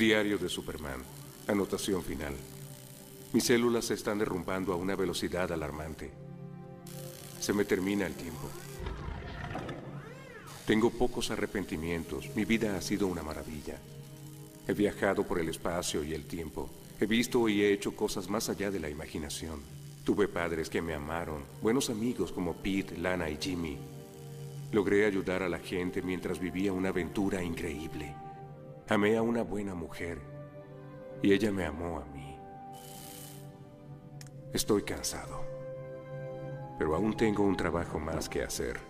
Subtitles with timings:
[0.00, 1.02] Diario de Superman.
[1.46, 2.32] Anotación final.
[3.34, 6.10] Mis células se están derrumbando a una velocidad alarmante.
[7.38, 8.48] Se me termina el tiempo.
[10.66, 12.34] Tengo pocos arrepentimientos.
[12.34, 13.76] Mi vida ha sido una maravilla.
[14.66, 16.70] He viajado por el espacio y el tiempo.
[16.98, 19.60] He visto y he hecho cosas más allá de la imaginación.
[20.02, 23.76] Tuve padres que me amaron, buenos amigos como Pete, Lana y Jimmy.
[24.72, 28.14] Logré ayudar a la gente mientras vivía una aventura increíble.
[28.90, 30.18] Amé a una buena mujer
[31.22, 32.36] y ella me amó a mí.
[34.52, 35.44] Estoy cansado,
[36.76, 38.80] pero aún tengo un trabajo más que hacer.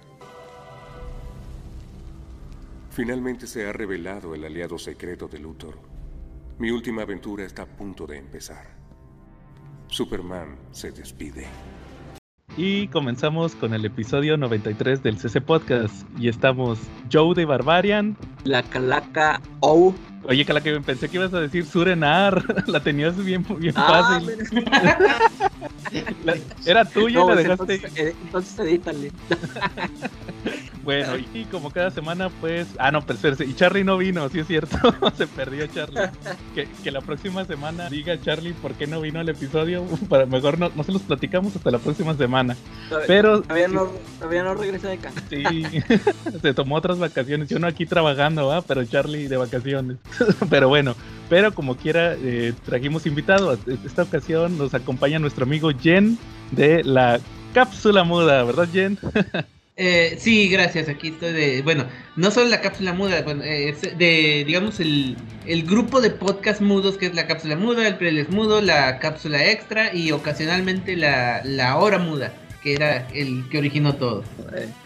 [2.88, 5.76] Finalmente se ha revelado el aliado secreto de Luthor.
[6.58, 8.68] Mi última aventura está a punto de empezar.
[9.88, 11.46] Superman se despide.
[12.56, 16.04] Y comenzamos con el episodio 93 del CC Podcast.
[16.18, 16.78] Y estamos
[17.10, 18.16] Joe de Barbarian.
[18.44, 19.94] La Calaca O.
[20.24, 22.42] Oye, Calaca, pensé que ibas a decir Surenar.
[22.68, 24.36] la tenías bien, bien Ah, fácil.
[26.24, 27.74] La- era tuya y No, la pues, dejaste.
[27.74, 29.12] entonces, eh, entonces edítale.
[30.82, 32.68] Bueno, y como cada semana, pues.
[32.78, 33.44] Ah, no, espérese.
[33.44, 34.76] Y Charlie no vino, sí es cierto.
[35.16, 36.00] se perdió Charlie.
[36.54, 39.84] Que, que la próxima semana diga Charlie por qué no vino al episodio.
[40.08, 42.56] Para mejor no, no se los platicamos hasta la próxima semana.
[43.06, 45.12] Pero Todavía no, todavía no regresa de acá.
[45.28, 45.64] Sí,
[46.42, 47.48] se tomó otras vacaciones.
[47.48, 48.62] Yo no aquí trabajando, ¿va?
[48.62, 49.98] Pero Charlie de vacaciones.
[50.48, 50.94] pero bueno,
[51.28, 53.58] pero como quiera, eh, trajimos invitado.
[53.84, 56.18] Esta ocasión nos acompaña nuestro amigo Jen
[56.52, 57.20] de la
[57.52, 58.98] cápsula muda, ¿verdad, Jen?
[59.82, 60.90] Eh, sí, gracias.
[60.90, 61.62] Aquí estoy de.
[61.62, 66.10] Bueno, no solo la cápsula muda, bueno, eh, es de, digamos, el, el grupo de
[66.10, 70.96] podcast mudos que es la cápsula muda, el playlist mudo, la cápsula extra y ocasionalmente
[70.96, 72.30] la, la hora muda,
[72.62, 74.22] que era el que originó todo.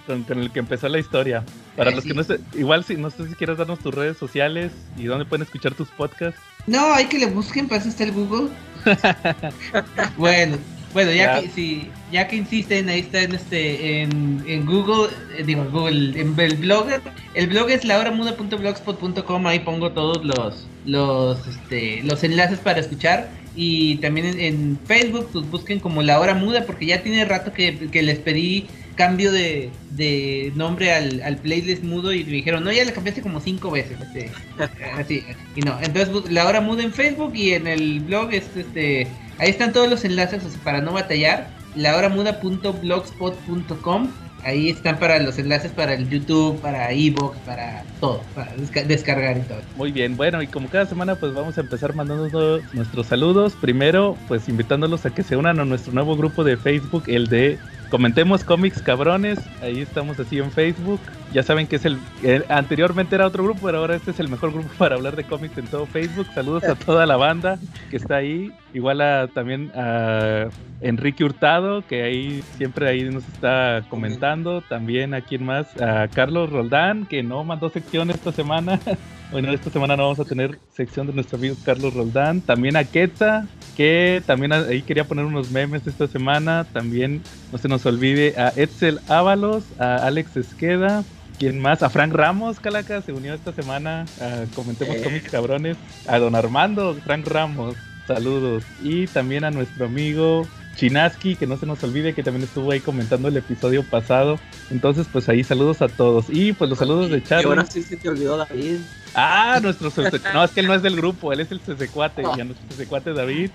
[0.06, 1.42] Con, con el que empezó la historia.
[1.76, 4.16] Para Eh, los que no sé, igual si no sé si quieres darnos tus redes
[4.16, 6.40] sociales y dónde pueden escuchar tus podcasts.
[6.68, 8.48] No, hay que le busquen, para eso está el Google.
[10.16, 10.56] bueno,
[10.94, 11.42] bueno, ya, Ya.
[11.42, 16.18] que si, ya que insisten, ahí está en este en, en Google, eh, digo Google,
[16.20, 16.86] en el blog,
[17.34, 23.96] el blog es lahoramuda.blogspot.com, ahí pongo todos los los este los enlaces para escuchar y
[23.98, 27.88] también en, en Facebook pues busquen como La Hora Muda porque ya tiene rato que,
[27.90, 28.66] que les pedí
[28.96, 33.22] cambio de, de nombre al, al playlist mudo y me dijeron, no, ya le cambiaste
[33.22, 33.98] como cinco veces.
[34.00, 34.30] este,
[34.96, 35.24] así,
[35.56, 39.08] y no, entonces La Hora Muda en Facebook y en el blog, es, este,
[39.38, 44.08] ahí están todos los enlaces o sea, para no batallar, lahoramuda.blogspot.com.
[44.44, 49.38] Ahí están para los enlaces para el YouTube, para Evox, para todo, para desca- descargar
[49.38, 49.60] y todo.
[49.74, 53.54] Muy bien, bueno, y como cada semana, pues vamos a empezar mandando nuestros saludos.
[53.58, 57.58] Primero, pues invitándolos a que se unan a nuestro nuevo grupo de Facebook, el de
[57.88, 59.38] Comentemos Cómics Cabrones.
[59.62, 61.00] Ahí estamos así en Facebook.
[61.32, 64.28] Ya saben que es el, el- Anteriormente era otro grupo, pero ahora este es el
[64.28, 66.26] mejor grupo para hablar de cómics en todo Facebook.
[66.34, 67.58] Saludos a toda la banda
[67.90, 68.52] que está ahí.
[68.74, 70.48] Igual a también a
[70.80, 74.62] Enrique Hurtado, que ahí siempre ahí nos está comentando.
[74.62, 78.78] También a quien más, a Carlos Roldán, que no mandó sección esta semana.
[79.32, 82.40] Bueno, esta semana no vamos a tener sección de nuestro amigo Carlos Roldán.
[82.40, 83.46] También a Quetza,
[83.76, 86.64] que también ahí quería poner unos memes esta semana.
[86.72, 87.20] También
[87.50, 91.02] no se nos olvide a Edsel Ábalos, a Alex Esqueda.
[91.38, 91.82] ¿Quién más?
[91.82, 95.02] A Frank Ramos, Calaca, se unió esta semana a Comentemos Eh.
[95.02, 95.78] Cómics Cabrones.
[96.06, 97.74] A Don Armando, Frank Ramos,
[98.06, 98.64] saludos.
[98.82, 102.80] Y también a nuestro amigo Chinaski, que no se nos olvide que también estuvo ahí
[102.80, 104.38] comentando el episodio pasado.
[104.70, 106.26] Entonces, pues ahí saludos a todos.
[106.28, 107.46] Y pues los saludos de Y Charlie.
[107.46, 108.78] ahora sí se te olvidó David.
[109.14, 109.92] Ah, nuestro
[110.32, 112.66] No, es que él no es del grupo, él es el CC4 y a nuestro
[112.76, 113.50] CC4 David,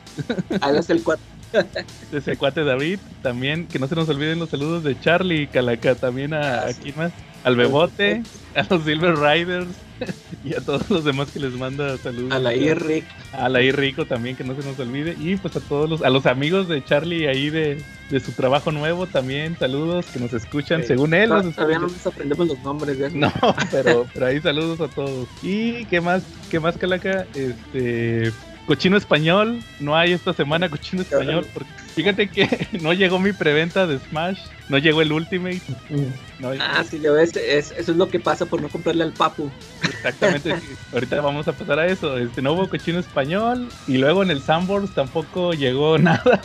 [0.62, 1.26] Ahí es el cuatro.
[2.14, 6.62] CC4 David, también que no se nos olviden los saludos de Charlie, Calaca, también a,
[6.68, 7.12] a quién más,
[7.44, 8.24] al Bebote,
[8.56, 9.68] a los Silver Riders
[10.44, 12.32] y a todos los demás que les manda saludos.
[12.32, 13.04] A la IR.
[13.34, 15.16] A la Rico también, que no se nos olvide.
[15.20, 18.72] Y pues a todos los, a los amigos de Charlie ahí de, de su trabajo
[18.72, 20.88] nuevo también, saludos que nos escuchan, Sí.
[20.88, 21.30] según él.
[21.30, 23.32] Todavía no nos aprendemos los nombres de No,
[23.72, 25.28] pero, pero ahí saludos a todos.
[25.44, 28.32] Y qué más, qué más, Calaca, este
[28.70, 33.88] cochino español, no hay esta semana cochino español, porque fíjate que no llegó mi preventa
[33.88, 34.38] de Smash,
[34.70, 35.60] no llegó el Ultimate,
[36.40, 39.14] no, Ah, sí, ya ves, es- eso es lo que pasa por no comprarle al
[39.14, 39.50] papu.
[39.82, 40.54] exactamente,
[40.94, 44.40] ahorita vamos a pasar a eso, este no hubo cochino español, y luego en el
[44.44, 46.40] Sandbox tampoco llegó nada,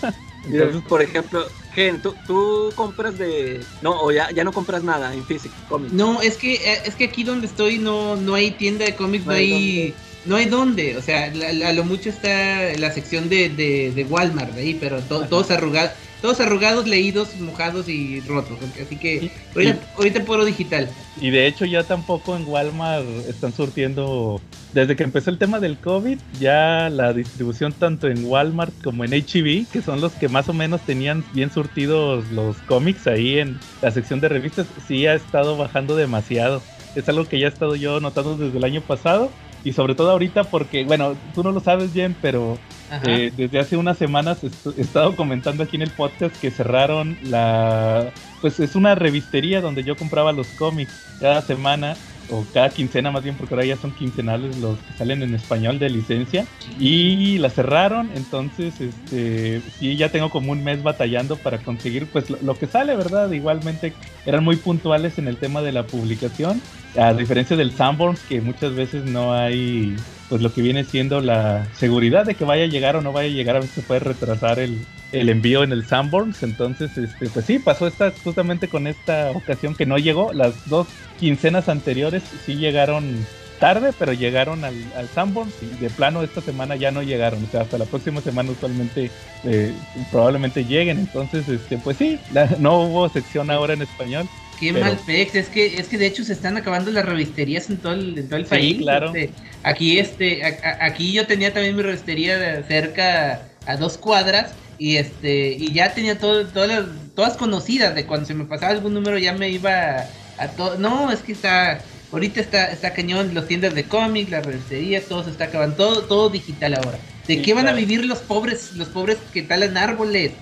[0.47, 3.61] entonces por ejemplo, Gen, ¿tú, tú compras de...
[3.83, 5.93] No, o ya, ya no compras nada en físico, cómics.
[5.93, 9.27] No, es que eh, es que aquí donde estoy no no hay tienda de cómics,
[9.27, 9.95] no, No hay hay
[10.27, 13.93] no hay dónde, o sea, la- la- a lo mucho está la sección de, de,
[13.95, 15.93] de Walmart de ahí, pero to- todos arrugados,
[16.23, 18.57] todos arrugados, leídos, mojados y rotos.
[18.83, 20.89] Así que ahorita, ahorita puro digital.
[21.21, 24.41] Y de hecho ya tampoco en Walmart están surtiendo,
[24.73, 29.13] desde que empezó el tema del COVID, ya la distribución tanto en Walmart como en
[29.13, 33.59] HEB, que son los que más o menos tenían bien surtidos los cómics ahí en
[33.83, 36.63] la sección de revistas, sí ha estado bajando demasiado.
[36.95, 39.31] Es algo que ya he estado yo notando desde el año pasado
[39.65, 42.59] y sobre todo ahorita porque, bueno, tú no lo sabes bien, pero
[43.07, 48.13] eh, desde hace unas semanas he estado comentando aquí en el podcast que cerraron la...
[48.43, 51.97] Pues es una revistería donde yo compraba los cómics cada semana
[52.31, 55.79] o cada quincena más bien, porque ahora ya son quincenales los que salen en español
[55.79, 56.47] de licencia,
[56.79, 62.31] y la cerraron, entonces este sí ya tengo como un mes batallando para conseguir pues
[62.31, 63.31] lo, que sale, ¿verdad?
[63.31, 63.93] Igualmente
[64.27, 66.61] eran muy puntuales en el tema de la publicación,
[66.97, 69.97] a diferencia del Sanborns, que muchas veces no hay
[70.29, 73.29] pues lo que viene siendo la seguridad de que vaya a llegar o no vaya
[73.29, 74.79] a llegar, a veces puede retrasar el,
[75.13, 76.43] el envío en el Sanborns.
[76.43, 80.33] Entonces, este, pues sí, pasó esta, justamente con esta ocasión que no llegó.
[80.33, 80.89] Las dos
[81.19, 83.27] quincenas anteriores sí llegaron
[83.61, 87.45] tarde, pero llegaron al, al Sanborns y de plano esta semana ya no llegaron.
[87.45, 89.11] O sea, hasta la próxima semana usualmente
[89.45, 89.73] eh,
[90.11, 90.99] probablemente lleguen.
[90.99, 92.19] Entonces, este, pues sí,
[92.59, 94.29] no hubo sección ahora en español.
[94.59, 97.79] Qué mal pex, es que, es que de hecho se están acabando las revisterías en
[97.79, 98.79] todo el, en todo el país.
[98.79, 99.15] claro.
[99.15, 99.31] Este,
[99.63, 100.45] aquí, este,
[100.81, 106.19] aquí yo tenía también mi revistería cerca a dos cuadras y este y ya tenía
[106.19, 110.05] todo, todas todas conocidas de cuando se me pasaba algún número ya me iba
[110.39, 111.81] a, todo no es que está
[112.13, 116.03] ahorita está está cañón los tiendas de cómics las revisterías todo se está acabando todo
[116.03, 120.33] todo digital ahora de qué van a vivir los pobres los pobres que talan árboles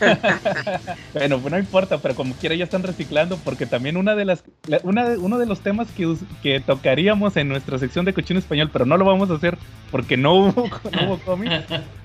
[1.12, 4.44] bueno, pues no importa, pero como quiera ya están reciclando porque también una de las
[4.82, 8.86] una uno de los temas que, que tocaríamos en nuestra sección de cochino español, pero
[8.86, 9.58] no lo vamos a hacer
[9.90, 10.52] porque no hubo,
[10.92, 11.64] no hubo cómics,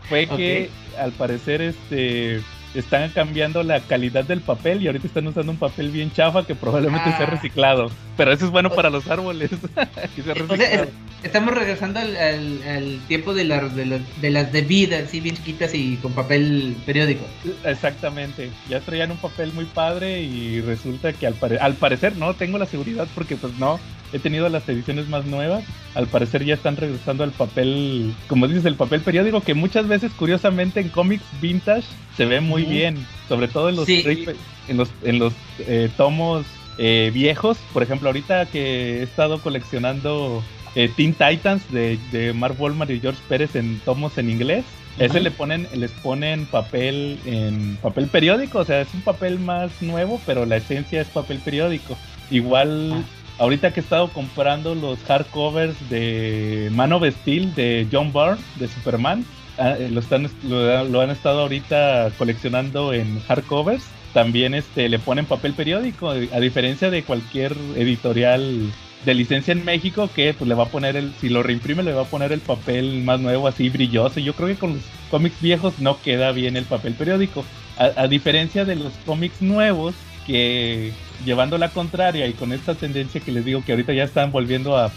[0.10, 2.42] fue que al parecer este
[2.74, 6.56] están cambiando la calidad del papel y ahorita están usando un papel bien chafa que
[6.56, 7.32] probablemente sea ah.
[7.32, 7.92] reciclado.
[8.18, 9.52] Pero eso es bueno para los árboles.
[11.24, 15.98] estamos regresando al, tiempo de, la, de, de, las de vida, así bien chiquitas y
[15.98, 17.26] con papel periódico.
[17.64, 18.50] Exactamente.
[18.70, 22.66] Ya traían un papel muy padre y resulta que al, al parecer no tengo la
[22.66, 23.80] seguridad porque pues no
[24.14, 25.64] he tenido las ediciones más nuevas.
[25.96, 30.12] Al parecer ya están regresando al papel, como dices, el papel periódico, que muchas veces,
[30.14, 32.96] curiosamente, en cómics vintage se ve muy bien,
[33.28, 36.46] sobre todo en los, en los, en los eh, tomos
[36.78, 37.58] eh, viejos.
[37.74, 40.44] Por ejemplo, ahorita que he estado coleccionando
[40.76, 44.64] eh, Teen Titans de, de Mark Wolman y George Pérez en tomos en inglés.
[45.00, 49.82] Ese le ponen, les ponen papel en papel periódico, o sea, es un papel más
[49.82, 51.98] nuevo, pero la esencia es papel periódico.
[52.30, 53.23] Igual ah.
[53.40, 58.68] Ahorita que he estado comprando los hardcovers de Man of Steel de John Byrne, de
[58.68, 59.26] Superman,
[59.58, 63.84] ah, eh, lo, están, lo, han estado ahorita coleccionando en hardcovers.
[64.14, 68.72] También este, le ponen papel periódico, a diferencia de cualquier editorial
[69.06, 71.92] de licencia en México que pues le va a poner el, si lo reimprime le
[71.92, 74.20] va a poner el papel más nuevo así brilloso.
[74.20, 77.44] Yo creo que con los cómics viejos no queda bien el papel periódico.
[77.78, 79.96] a diferencia de los cómics nuevos
[80.28, 80.94] que
[81.26, 84.78] llevando la contraria y con esta tendencia que les digo que ahorita ya están volviendo
[84.78, 84.92] a,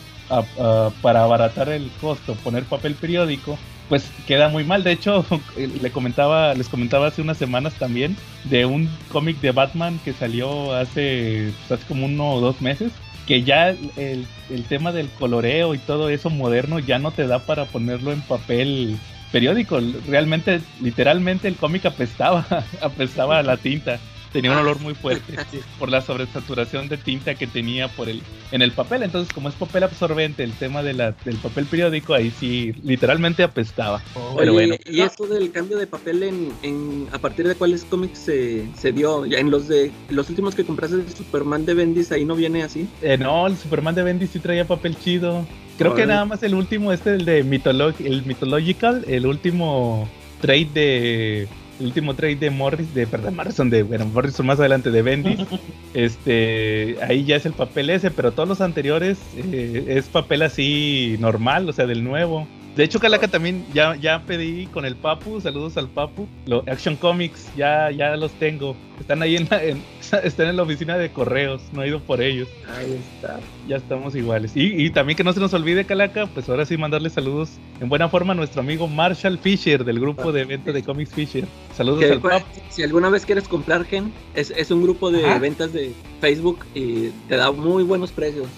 [1.02, 3.56] para abaratar el costo poner papel periódico
[3.88, 4.82] pues queda muy mal.
[4.82, 5.24] De hecho
[5.56, 10.74] le comentaba les comentaba hace unas semanas también de un cómic de Batman que salió
[10.74, 12.92] hace, pues, hace como uno o dos meses
[13.26, 17.40] que ya el, el tema del coloreo y todo eso moderno ya no te da
[17.40, 18.96] para ponerlo en papel
[19.32, 19.80] periódico.
[20.06, 22.46] Realmente literalmente el cómic apestaba
[22.80, 23.98] apestaba a la tinta
[24.32, 25.34] tenía un olor muy fuerte
[25.78, 29.02] por la sobresaturación de tinta que tenía por el en el papel.
[29.02, 33.42] Entonces, como es papel absorbente, el tema de la, del papel periódico, ahí sí literalmente
[33.42, 34.00] apestaba.
[34.36, 34.76] Pero bueno.
[34.84, 38.92] ¿Y esto del cambio de papel en, en a partir de cuáles cómics se, se,
[38.92, 39.26] dio?
[39.26, 42.62] Ya en los de los últimos que compraste de Superman de Bendis, ahí no viene
[42.62, 42.88] así.
[43.02, 45.46] Eh, no, el Superman de Bendis sí traía papel chido.
[45.78, 50.08] Creo que nada más el último, este, el de el Mythological, el último
[50.40, 54.90] trade de el último trade de Morris, de perdón, Morrison, de bueno, Morrison más adelante
[54.90, 55.40] de Bendis,
[55.94, 61.16] este, ahí ya es el papel ese, pero todos los anteriores eh, es papel así
[61.20, 62.46] normal, o sea, del nuevo.
[62.76, 66.94] De hecho, Calaca también ya, ya pedí con el Papu, saludos al Papu, lo, Action
[66.96, 68.76] Comics, ya, ya los tengo.
[69.00, 69.62] Están ahí en, la,
[70.22, 72.48] están en la oficina de correos, no he ido por ellos.
[72.76, 73.40] Ahí está.
[73.66, 74.52] Ya estamos iguales.
[74.54, 77.88] Y, y también que no se nos olvide, Calaca, pues ahora sí mandarle saludos en
[77.88, 81.46] buena forma a nuestro amigo Marshall Fisher del grupo de venta de Comics Fisher.
[81.74, 82.44] Saludos al Papu.
[82.68, 87.08] Si alguna vez quieres comprar Gen, es, es un grupo de ventas de Facebook y
[87.26, 88.48] te da muy buenos precios.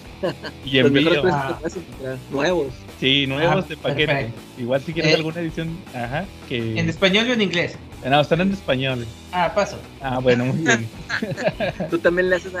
[0.65, 1.09] y envío.
[1.09, 2.73] precios encontrar, nuevos.
[2.99, 4.07] Sí, nuevos Ah, de paquete.
[4.07, 4.41] perfecto.
[4.57, 6.77] Igual si quieres Eh, alguna edición, ajá, que...
[6.79, 7.77] ¿En español o en inglés?
[8.05, 9.05] No, están en español.
[9.31, 9.77] Ah, paso.
[10.01, 10.87] Ah, bueno, muy bien.
[11.89, 12.51] Tú también le haces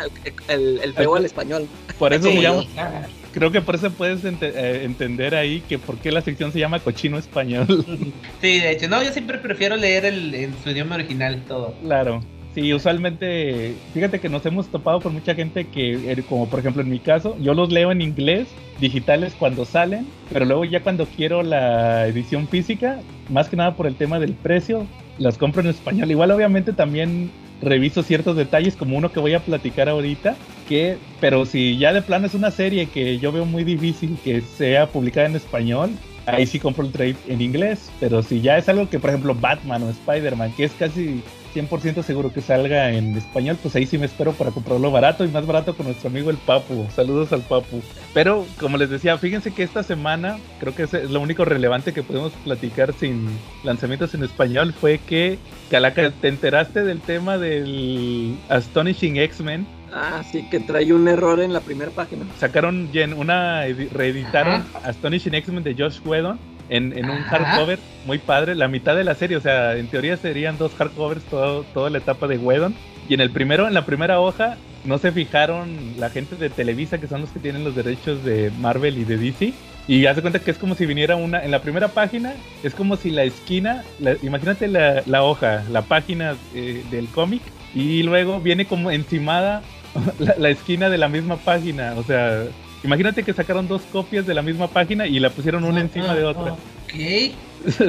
[0.47, 1.67] el, el feo al español.
[1.97, 2.45] Por eso Sí,
[2.77, 3.03] ah,
[3.33, 6.59] creo que por eso puedes ente- eh, entender ahí que por qué la sección se
[6.59, 7.67] llama cochino español.
[8.41, 11.73] Sí, de hecho, no, yo siempre prefiero leer el, en su idioma original todo.
[11.83, 12.21] claro.
[12.59, 16.81] Sí, usualmente, fíjate que nos hemos topado con mucha gente que, eh, como por ejemplo
[16.81, 18.49] en mi caso, yo los leo en inglés,
[18.81, 22.99] digitales cuando salen, pero luego ya cuando quiero la edición física,
[23.29, 24.85] más que nada por el tema del precio,
[25.19, 26.11] las compro en español.
[26.11, 30.35] Igual obviamente también reviso ciertos detalles como uno que voy a platicar ahorita,
[30.67, 34.41] que, pero si ya de plano es una serie que yo veo muy difícil que
[34.41, 35.91] sea publicada en español,
[36.25, 39.33] ahí sí compro el trade en inglés, pero si ya es algo que por ejemplo
[39.33, 43.97] Batman o Spider-Man, que es casi 100% seguro que salga en español, pues ahí sí
[43.97, 46.87] me espero para comprarlo barato y más barato con nuestro amigo el Papu.
[46.95, 47.81] Saludos al Papu.
[48.13, 52.03] Pero como les decía, fíjense que esta semana, creo que es lo único relevante que
[52.03, 53.27] podemos platicar sin
[53.63, 55.37] lanzamientos en español fue que,
[55.69, 59.65] Calaca, ¿te enteraste del tema del Astonishing X-Men?
[59.91, 62.23] Ah, sí, que trae un error en la primera página.
[62.39, 66.37] Sacaron una, edi- reeditaron Astonishing X-Men de Josh Whedon
[66.69, 70.17] en, en un hardcover muy padre, la mitad de la serie, o sea, en teoría
[70.17, 72.73] serían dos hardcovers todo, toda la etapa de Whedon.
[73.07, 76.99] Y en el primero, en la primera hoja, no se fijaron la gente de Televisa,
[76.99, 79.53] que son los que tienen los derechos de Marvel y de DC.
[79.87, 82.33] Y hace cuenta que es como si viniera una, en la primera página,
[82.63, 87.41] es como si la esquina, la- imagínate la, la hoja, la página eh, del cómic,
[87.73, 89.63] y luego viene como encimada
[90.19, 92.43] la, la esquina de la misma página, o sea,
[92.83, 96.23] imagínate que sacaron dos copias de la misma página y la pusieron una encima de
[96.25, 96.53] otra.
[96.53, 96.93] Ok.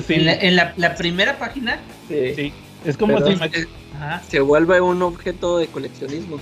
[0.04, 1.78] Sí, En, la, en la, la primera página.
[2.08, 2.34] Sí.
[2.34, 2.52] sí.
[2.84, 4.20] Es como Pero si es- imag- es- Ajá.
[4.28, 6.38] se vuelve un objeto de coleccionismo.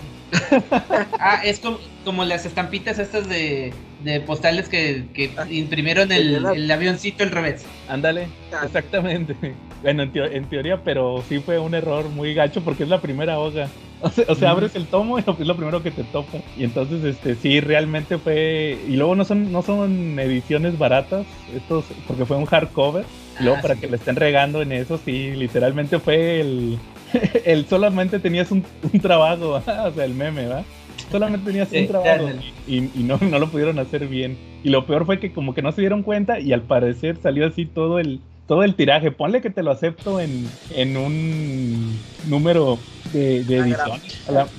[1.18, 3.73] Ah, es como, como las estampitas estas de,
[4.04, 7.64] de postales que, que Ah, imprimieron el, el avioncito al revés.
[7.88, 8.62] Ándale, Ah.
[8.64, 9.35] exactamente.
[9.80, 13.00] Bueno, en, teo- en teoría, pero sí fue un error muy gacho porque es la
[13.00, 13.68] primera hoja.
[14.00, 16.38] O sea, o sea, abres el tomo y es lo primero que te toca.
[16.56, 18.76] Y entonces, este, sí, realmente fue.
[18.88, 23.04] Y luego no son, no son ediciones baratas, estos, porque fue un hardcover.
[23.38, 23.80] Y luego Ah, para sí.
[23.80, 26.78] que le estén regando en eso, sí, literalmente fue el.
[27.44, 30.70] el solamente tenías un, un trabajo, o sea, el meme, ¿va?
[31.10, 34.42] Solamente tenías Sí, un trabajo y, y no, no lo pudieron hacer bien.
[34.62, 37.46] Y lo peor fue que como que no se dieron cuenta y al parecer salió
[37.46, 39.10] así todo el todo el tiraje.
[39.12, 44.02] Ponle que te lo acepto en, en un número de, de Ah, edición.
[44.26, 44.52] La-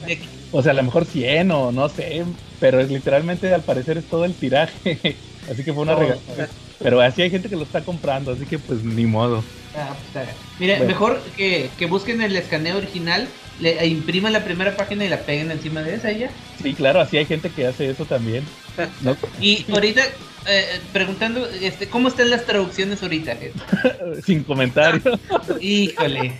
[0.51, 2.25] o sea, a lo mejor 100 o no sé,
[2.59, 5.25] pero es literalmente al parecer es todo el tiraje.
[5.45, 6.49] Así que fue una regalada.
[6.81, 9.51] Pero así hay gente que lo está comprando, así que pues ni modo.
[9.73, 10.37] Ah, pues, está bien.
[10.57, 10.87] Mira, Bueno.
[10.87, 15.25] mejor que, que busquen el escaneo original, le e impriman la primera página y la
[15.25, 16.35] peguen encima de esa ya.
[16.53, 18.53] Sí, claro, así hay gente que hace eso también.
[18.99, 19.17] ¿no?
[19.39, 20.01] Y ahorita,
[20.49, 23.37] eh, preguntando, este, ¿cómo están las traducciones ahorita?
[24.25, 25.03] Sin comentarios.
[25.61, 26.33] Híjole.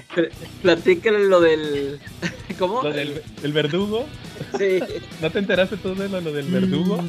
[0.61, 1.99] Platícale lo del.
[2.59, 2.81] ¿Cómo?
[2.83, 4.05] Lo del el verdugo.
[4.57, 4.79] Sí.
[5.21, 7.03] ¿No te enteraste tú de lo, lo del verdugo?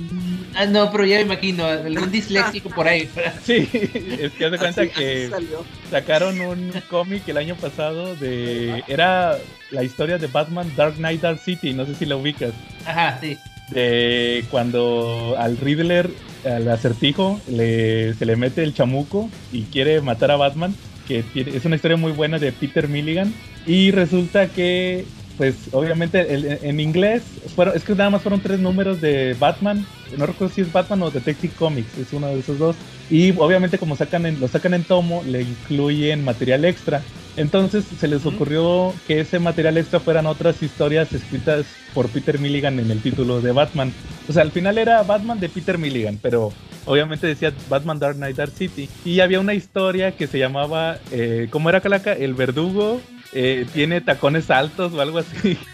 [0.55, 3.09] Ah, no, pero ya me imagino, algún disléxico por ahí.
[3.45, 5.47] Sí, es que haz de cuenta Así- que así
[5.91, 8.83] sacaron un cómic el año pasado de...
[8.89, 9.39] Era
[9.71, 12.53] la historia de Batman Dark Knight Dark City, no sé si la ubicas.
[12.85, 13.39] Ajá, sí.
[13.71, 16.11] De cuando al Riddler,
[16.45, 20.75] al acertijo, le, se le mete el chamuco y quiere matar a Batman,
[21.07, 23.33] que tiene- es una historia muy buena de Peter Milligan.
[23.67, 25.05] Y resulta que,
[25.37, 27.23] pues obviamente el- en inglés,
[27.55, 29.87] fueron, es que nada más fueron tres números de Batman.
[30.17, 32.77] No recuerdo si es Batman o Detective Comics, es uno de esos dos.
[33.09, 37.07] Y obviamente como sacan en, lo sacan en tomo, le incluyen material extra.
[37.41, 42.79] Entonces se les ocurrió que ese material extra fueran otras historias escritas por Peter Milligan
[42.79, 43.95] en el título de Batman.
[44.29, 46.53] O sea, al final era Batman de Peter Milligan, pero
[46.85, 48.91] obviamente decía Batman Dark Knight Dark City.
[49.07, 52.13] Y había una historia que se llamaba, eh, ¿cómo era Calaca?
[52.13, 53.01] El verdugo
[53.33, 55.57] eh, tiene tacones altos o algo así.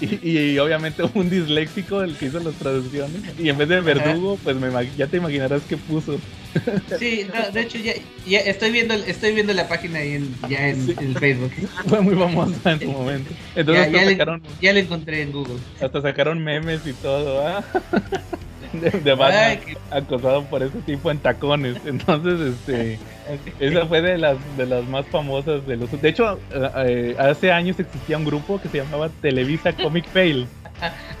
[0.00, 3.22] Y, y obviamente un disléxico el que hizo las traducciones.
[3.38, 6.18] Y en vez de verdugo, pues me ya te imaginarás qué puso.
[6.98, 7.94] Sí, no, de hecho ya,
[8.26, 10.94] ya estoy viendo estoy viendo la página ahí en, ya en, Sí.
[11.00, 11.52] en Facebook.
[11.88, 13.32] Fue muy famosa en su momento.
[13.56, 13.92] Entonces Ya,
[14.60, 15.56] ya le, encontré en Google.
[15.80, 17.46] hasta sacaron memes y todo.
[17.46, 17.64] ¿ah?
[18.80, 21.76] De, de Batman Ay, acosado por ese tipo en tacones.
[21.84, 22.98] Entonces, este,
[23.60, 25.90] esa fue de las de las más famosas de los.
[26.00, 30.46] De hecho, eh, eh, hace años existía un grupo que se llamaba Televisa Comic Fail.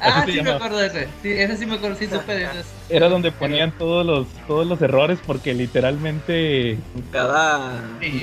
[0.00, 1.08] Ah, Así se sí me acuerdo de ese.
[1.22, 2.66] Sí, ese sí me acuerdo, sí supe de esos.
[2.90, 6.76] Era donde ponían todos los todos los errores porque literalmente
[7.12, 7.80] Cada.
[8.00, 8.20] Sí,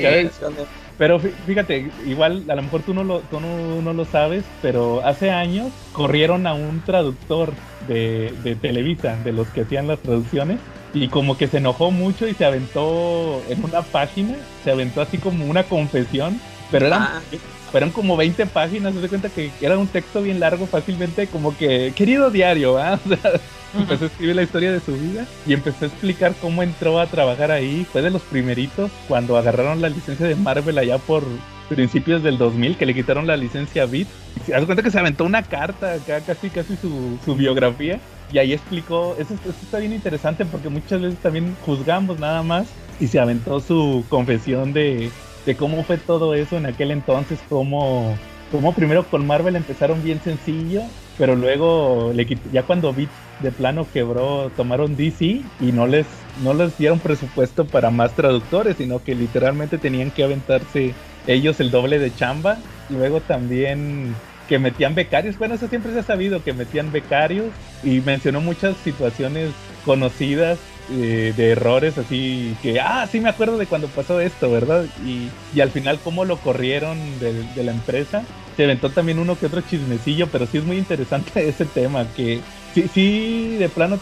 [1.02, 5.32] Pero fíjate, igual a lo mejor tú no lo, tú no, lo sabes, pero hace
[5.32, 7.54] años corrieron a un traductor
[7.88, 10.60] de, de Televisa, de los que hacían las traducciones,
[10.94, 15.18] y como que se enojó mucho y se aventó en una página, se aventó así
[15.18, 16.40] como una confesión,
[16.70, 17.22] pero eran, ah.
[17.72, 21.58] Fueron como 20 páginas, se da cuenta que era un texto bien largo, fácilmente como
[21.58, 23.00] que, querido diario, ¿ah?
[23.78, 27.08] empezó a escribir la historia de su vida y empezó a explicar cómo entró a
[27.08, 27.88] trabajar ahí.
[27.92, 31.24] Fue de los primeritos cuando agarraron la licencia de Marvel allá por
[31.70, 34.08] principios del 2000 que le quitaron la licencia a Beat.
[34.46, 38.00] Se das cuenta que se aventó una carta acá, casi casi su, su biografía.
[38.34, 42.68] Y ahí explicó, eso, eso está bien interesante porque muchas veces también juzgamos nada más
[43.00, 45.10] y se aventó su confesión de,
[45.46, 48.16] de cómo fue todo eso en aquel entonces, cómo,
[48.52, 50.84] cómo primero con Marvel empezaron bien sencillo,
[51.18, 56.06] pero luego le ya cuando Beat de plano quebró, tomaron DC y no les,
[56.44, 60.94] no les dieron presupuesto para más traductores, sino que literalmente tenían que aventarse
[61.28, 62.58] ellos el doble de chamba.
[62.90, 64.16] Luego también
[64.48, 67.48] que metían becarios, bueno, eso siempre se ha sabido, que metían becarios
[67.84, 69.52] y mencionó muchas situaciones
[69.86, 70.60] conocidas
[70.92, 74.86] eh, de errores así que, ah, sí me acuerdo de cuando pasó esto, ¿verdad?
[75.06, 78.24] Y, y al final cómo lo corrieron de, de, la empresa.
[78.58, 82.42] Se aventó también uno que otro chismecillo, pero sí es muy interesante ese tema, que
[82.74, 84.00] sí, sí, de plano,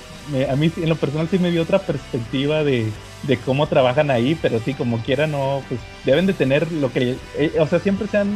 [0.49, 2.87] a mí en lo personal sí me dio otra perspectiva de,
[3.23, 7.17] de cómo trabajan ahí, pero sí, como quiera, no, pues deben de tener lo que,
[7.37, 8.31] eh, o sea, siempre se han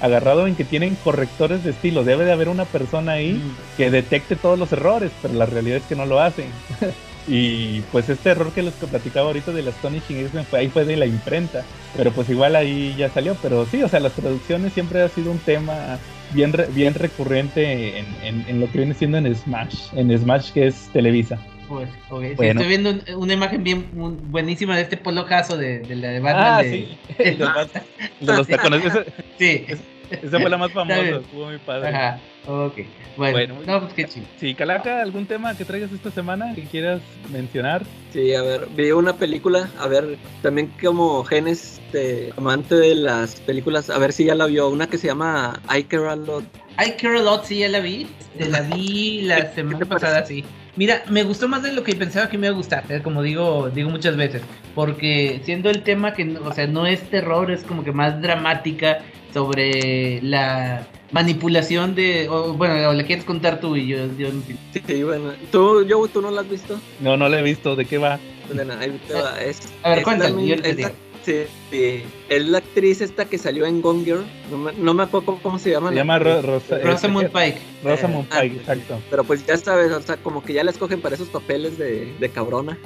[0.00, 3.76] agarrado en que tienen correctores de estilo, debe de haber una persona ahí mm.
[3.76, 6.46] que detecte todos los errores, pero la realidad es que no lo hacen.
[7.26, 10.84] y pues este error que les platicaba ahorita de las Astonishing X-Men fue ahí fue
[10.84, 11.64] de la imprenta,
[11.96, 15.30] pero pues igual ahí ya salió, pero sí, o sea, las traducciones siempre ha sido
[15.30, 15.98] un tema
[16.32, 20.88] bien, bien recurrente en, en, lo que viene siendo en Smash, en Smash que es
[20.92, 21.38] Televisa.
[21.68, 26.46] Pues, estoy viendo una imagen bien buenísima de este polocazo de, de la de Batman.
[26.46, 26.98] Ah, de, sí.
[28.20, 28.82] de, los tacones.
[29.38, 29.66] sí.
[30.10, 31.88] Esa fue la más famosa, estuvo muy padre.
[31.88, 32.78] Ajá, ok.
[33.16, 34.26] Bueno, no, pues qué chido.
[34.38, 37.82] Sí, Calaca, ¿algún tema que traigas esta semana que quieras mencionar?
[38.12, 43.40] Sí, a ver, vi una película, a ver, también como Genes, este, amante de las
[43.40, 46.44] películas, a ver si ya la vio, una que se llama I Care A Lot.
[46.78, 48.06] I Care A Lot, sí, ya la vi,
[48.38, 50.44] este, la vi la semana pasada, sí.
[50.76, 53.02] Mira, me gustó más de lo que pensaba que me iba a gustar, ¿eh?
[53.02, 54.42] como digo, digo muchas veces,
[54.76, 59.00] porque siendo el tema que, o sea, no es terror, es como que más dramática
[59.32, 64.28] sobre la manipulación de, bueno, le quieres contar tú y yo, yo
[64.86, 66.78] Sí, bueno, ¿Tú, yo, ¿tú no la has visto?
[67.00, 68.18] No, no la he visto, ¿de qué va?
[69.44, 70.90] Es, a ver, cuéntame, yo te digo.
[71.24, 74.24] Sí, es la actriz esta que salió en Gone Girl.
[74.78, 75.90] No me, acuerdo cómo, se llama.
[75.90, 77.58] Se llama Rosa, Rosamund Pike.
[77.84, 78.98] Rosamund ah, Pike, exacto.
[79.10, 82.12] Pero pues ya sabes, o sea, como que ya la escogen para esos papeles de,
[82.18, 82.78] de cabrona.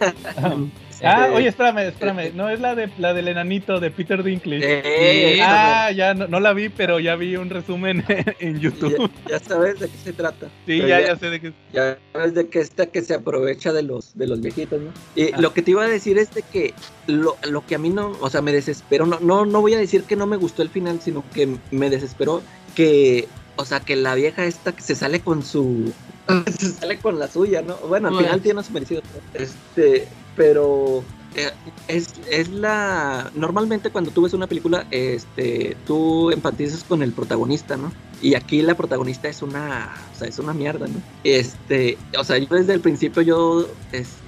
[1.02, 2.32] Ah, oye, espérame, espérame.
[2.34, 5.40] No es la de la del enanito de Peter Dinklage.
[5.42, 8.04] ah, ya no, la vi, pero ya vi un resumen
[8.40, 9.10] en YouTube.
[9.28, 10.48] Ya, sabes de qué se trata.
[10.66, 11.52] Sí, ya, ya, sé de qué.
[11.72, 14.90] Ya sabes de que esta que se aprovecha de los de los viejitos, ¿no?
[15.16, 15.40] Y ah.
[15.40, 16.74] lo que te iba a decir es de que
[17.06, 19.06] lo, lo que a mí no, o sea, me desesperó.
[19.06, 21.90] No, no, no voy a decir que no me gustó el final, sino que me
[21.90, 22.42] desesperó
[22.74, 25.92] que o sea, que la vieja esta que se sale con su.
[26.58, 27.76] se sale con la suya, ¿no?
[27.88, 29.02] Bueno, al final tiene su merecido.
[29.34, 31.02] Este, pero
[31.34, 31.50] eh,
[31.88, 37.76] es, es, la normalmente cuando tú ves una película este tú empatizas con el protagonista
[37.76, 37.90] no
[38.20, 42.36] y aquí la protagonista es una o sea es una mierda no este o sea
[42.36, 43.66] yo desde el principio yo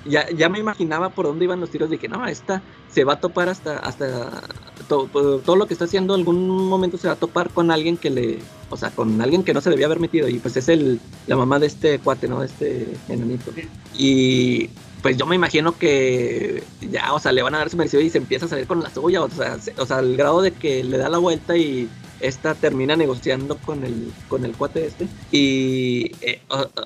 [0.07, 3.21] ya, ya me imaginaba por dónde iban los tiros dije no esta se va a
[3.21, 4.43] topar hasta hasta
[4.89, 8.39] todo lo que está haciendo algún momento se va a topar con alguien que le
[8.71, 11.37] o sea con alguien que no se debía haber metido y pues es el la
[11.37, 13.53] mamá de este cuate no de este enanito.
[13.97, 14.71] Y
[15.05, 18.09] pues yo me imagino que ya, o sea, le van a dar su merecido y
[18.09, 20.83] se empieza a salir con la suya, o sea, o sea, al grado de que
[20.83, 21.91] le da la vuelta y
[22.21, 25.07] esta termina negociando con el, con el cuate este.
[25.31, 26.41] Y, eh,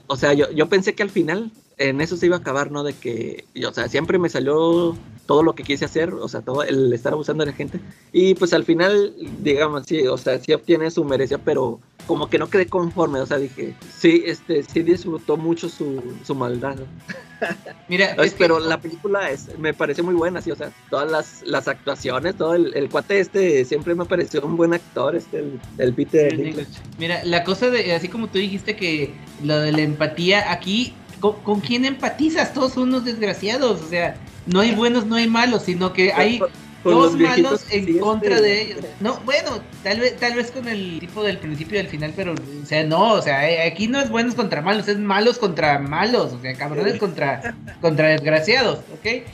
[0.09, 2.83] o, sea, yo, yo pensé que al final en eso se iba a acabar, ¿no?
[2.83, 4.97] De que, o sea, siempre me salió
[5.29, 7.79] todo lo que quise hacer, o sea, todo el estar abusando de la gente.
[8.13, 12.39] Y pues al final, digamos, sí, o sea, sí obtiene su merecía, pero como que
[12.39, 16.77] no quedé conforme, o sea, dije, sí, este, sí disfrutó mucho su, su maldad.
[17.89, 21.69] Mira, pero la película es, me parece muy buena, sí, o sea, todas las, las
[21.69, 25.93] actuaciones, todo el, el, cuate este siempre me pareció un buen actor, este, el, el
[25.93, 26.35] Peter
[26.99, 29.13] Mira, la cosa de, así como tú dijiste que
[29.45, 32.55] lo de la empatía, aquí, ¿con, quién empatizas?
[32.55, 34.17] Todos son unos desgraciados, o sea,
[34.53, 36.41] no hay buenos, no hay malos, sino que hay
[36.85, 38.81] dos malos en contra este, de ellos.
[39.01, 42.35] No, bueno, tal vez, tal vez con el tipo del principio y del final, pero,
[42.35, 45.79] o sea, no, o sea, eh, aquí no es buenos contra malos, es malos contra
[45.79, 49.25] malos, o sea, cabrones contra, contra desgraciados, ¿ok?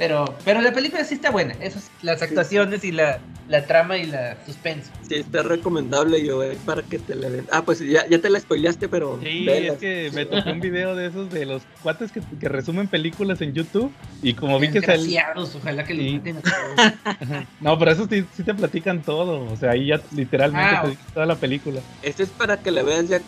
[0.00, 1.52] Pero, pero la película sí está buena.
[1.60, 4.90] Eso las actuaciones y la, la trama y la suspenso.
[5.06, 7.46] Sí, está recomendable, yo, eh, para que te la den.
[7.52, 9.20] Ah, pues ya, ya te la spoileaste, pero.
[9.22, 12.88] Sí, es que me tocó un video de esos de los cuates que, que resumen
[12.88, 13.92] películas en YouTube.
[14.22, 15.06] Y como vi que sal...
[15.36, 16.22] ojalá que sí.
[17.60, 19.52] No, pero eso sí, sí, te platican todo.
[19.52, 21.82] O sea, ahí ya literalmente ah, te dicen toda la película.
[22.00, 23.20] Esto es para que la veas ya,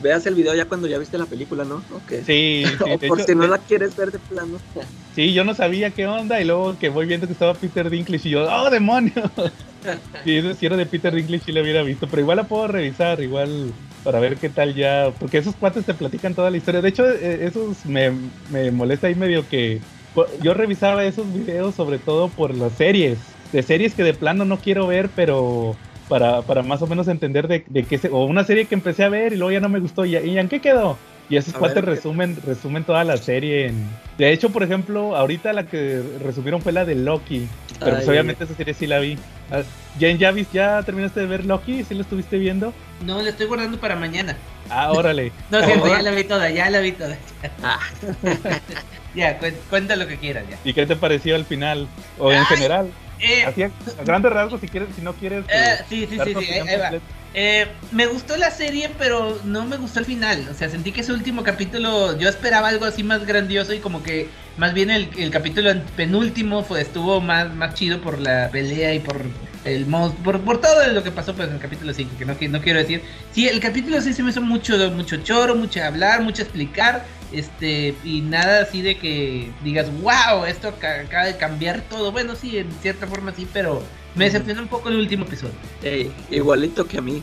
[0.00, 1.84] veas el video ya cuando ya viste la película, ¿no?
[2.04, 2.22] Okay.
[2.24, 4.58] Sí, sí o por si no la quieres ver de plano.
[5.14, 8.28] Sí, yo no sabía qué onda y luego que voy viendo que estaba Peter Dinklage
[8.28, 9.12] y yo, ¡oh, demonio!
[10.24, 12.66] si eso si era de Peter Dinklage sí lo hubiera visto, pero igual la puedo
[12.66, 13.72] revisar, igual
[14.02, 16.82] para ver qué tal ya, porque esos cuates te platican toda la historia.
[16.82, 18.12] De hecho, e, esos me,
[18.50, 19.80] me molesta ahí medio que
[20.42, 23.18] yo revisaba esos videos sobre todo por las series,
[23.52, 25.76] de series que de plano no quiero ver, pero
[26.08, 29.04] para, para más o menos entender de, de qué se, o una serie que empecé
[29.04, 30.98] a ver y luego ya no me gustó y, y en qué quedó.
[31.30, 33.88] Y esos cuates resumen, resumen toda la serie en...
[34.18, 37.48] De hecho, por ejemplo, ahorita la que resumieron fue la de Loki.
[37.80, 39.18] Pero pues, obviamente esa serie sí la vi.
[39.50, 39.62] Ah,
[39.98, 41.82] Jen ¿ya, ¿ya terminaste de ver Loki?
[41.84, 42.72] ¿Sí lo estuviste viendo?
[43.04, 44.36] No, la estoy guardando para mañana.
[44.68, 45.32] Ah, órale.
[45.50, 47.16] no, siempre, ya la vi toda, ya la vi toda.
[47.62, 47.80] Ah.
[49.14, 49.38] ya,
[49.70, 50.58] cuenta lo que quieras ya.
[50.62, 51.88] ¿Y qué te pareció al final?
[52.18, 52.90] O en general.
[53.20, 53.70] Eh, Así, a
[54.04, 55.44] grandes rasgos, si quieres, si no quieres.
[55.48, 56.90] Eh, sí, sí, sí, sí, ahí va.
[57.36, 60.46] Eh, me gustó la serie, pero no me gustó el final.
[60.50, 64.04] O sea, sentí que ese último capítulo, yo esperaba algo así más grandioso y como
[64.04, 68.94] que más bien el, el capítulo penúltimo fue, estuvo más, más chido por la pelea
[68.94, 69.20] y por
[69.64, 69.86] el
[70.22, 72.78] por, por todo lo que pasó pues, en el capítulo 5, que no, no quiero
[72.78, 73.02] decir.
[73.32, 77.94] Sí, el capítulo 6 se me hizo mucho, mucho choro, mucho hablar, mucho explicar, este,
[78.04, 82.12] y nada así de que digas, wow, esto acaba de cambiar todo.
[82.12, 83.82] Bueno, sí, en cierta forma sí, pero
[84.14, 85.54] me decepcionó un poco el último episodio.
[86.30, 87.22] igualito que a mí.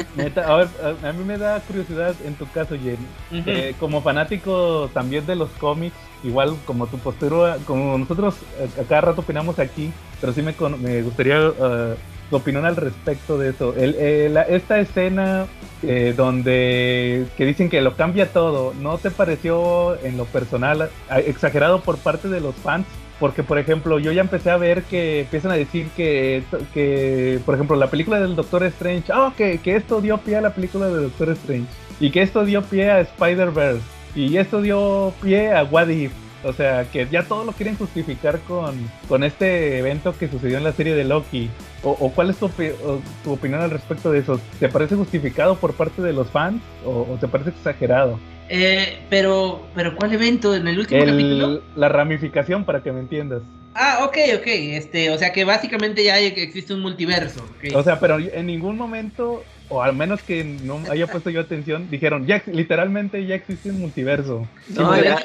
[0.46, 0.68] a, ver,
[1.02, 3.44] a, mí me da curiosidad en tu caso, Jenny.
[3.46, 8.36] Eh, como fanático también de los cómics, igual como tu postura, como nosotros
[8.78, 11.94] a, cada rato opinamos aquí, pero sí me, me gustaría uh,
[12.30, 13.74] tu opinión al respecto de eso.
[13.76, 15.46] El, esta escena
[15.82, 20.90] eh, donde que dicen que lo cambia todo, ¿no te pareció en lo personal
[21.26, 22.86] exagerado por parte de los fans?
[23.20, 27.54] Porque, por ejemplo, yo ya empecé a ver que empiezan a decir que, que por
[27.54, 30.88] ejemplo, la película del Doctor Strange, oh, que, que esto dio pie a la película
[30.88, 31.68] del Doctor Strange.
[32.00, 33.82] Y que esto dio pie a Spider-Verse.
[34.14, 36.12] Y esto dio pie a What If.
[36.42, 38.74] O sea, que ya todo lo quieren justificar con,
[39.06, 41.50] con este evento que sucedió en la serie de Loki.
[41.82, 44.40] ¿O, cuál es tu, tu, opinión al respecto de eso?
[44.58, 48.18] ¿Te parece justificado por parte de los fans o, o te parece exagerado?
[48.52, 50.56] Eh, pero, pero ¿cuál evento?
[50.56, 51.62] ¿En el último capítulo?
[51.76, 53.42] La ramificación, para que me entiendas.
[53.74, 54.46] Ah, ok, ok.
[54.46, 57.46] Este, o sea que básicamente ya existe un multiverso.
[57.72, 61.88] O sea, pero en ningún momento, o al menos que no haya puesto yo atención,
[61.90, 64.48] dijeron, ya literalmente ya existe un multiverso.
[64.70, 65.24] No, ya,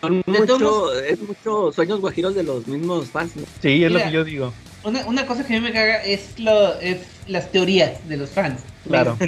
[0.00, 3.32] son mucho, es mucho sueños guajiros de los mismos fans.
[3.60, 4.54] Sí, es lo que yo digo.
[4.84, 8.30] Una, una cosa que a mí me caga es, lo, es las teorías de los
[8.30, 8.62] fans.
[8.86, 9.18] Claro.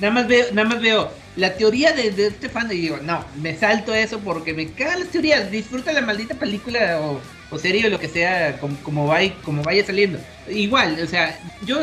[0.00, 3.56] nada más veo, nada más veo la teoría de, este fan y digo, no, me
[3.56, 7.20] salto eso porque me cagan las teorías, disfruta la maldita película o,
[7.58, 10.18] serie o lo que sea, como, como, vaya, como vaya saliendo.
[10.48, 11.78] Igual, o sea, yo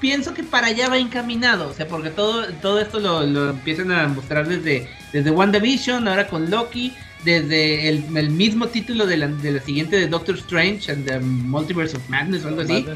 [0.00, 3.90] pienso que para allá va encaminado, o sea, porque todo, todo esto lo, lo empiezan
[3.90, 6.92] a mostrar desde, desde WandaVision, ahora con Loki,
[7.24, 11.96] desde el, mismo título de la, de la, siguiente de Doctor Strange and the Multiverse
[11.96, 12.86] of Madness o algo así.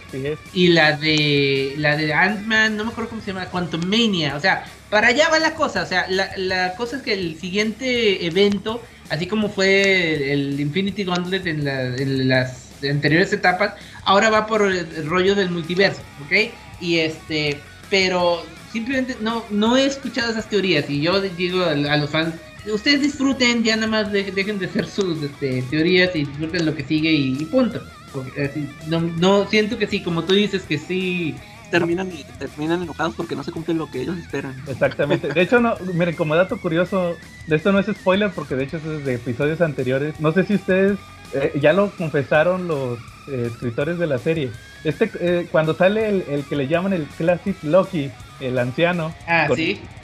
[0.52, 4.36] Y la de la de Ant-Man, no me acuerdo cómo se llama, Quantum Mania.
[4.36, 5.82] O sea, para allá va la cosa.
[5.82, 11.04] O sea, la, la cosa es que el siguiente evento, así como fue el Infinity
[11.04, 16.52] Gauntlet en, en las anteriores etapas, ahora va por el rollo del multiverso, ¿ok?
[16.80, 17.58] Y este,
[17.90, 22.34] pero simplemente no, no he escuchado esas teorías y yo digo a los fans
[22.72, 26.85] ustedes disfruten, ya nada más dejen de hacer sus este, teorías y disfruten lo que
[26.85, 27.81] sigue y, punto.
[28.87, 31.35] no, no, siento que sí, como tú dices que sí.
[31.70, 34.54] Terminan, terminan enojados porque no se cumple lo que ellos esperan.
[34.66, 35.28] Exactamente.
[35.28, 37.14] De hecho, no, miren, como dato curioso,
[37.46, 40.18] de esto no es spoiler porque de hecho es de episodios anteriores.
[40.18, 40.96] No sé si ustedes
[41.35, 44.50] eh, ya lo confesaron los eh, escritores de la serie.
[44.83, 49.48] Este, eh, cuando sale el, el, que le llaman el Classic Loki, el anciano, ah,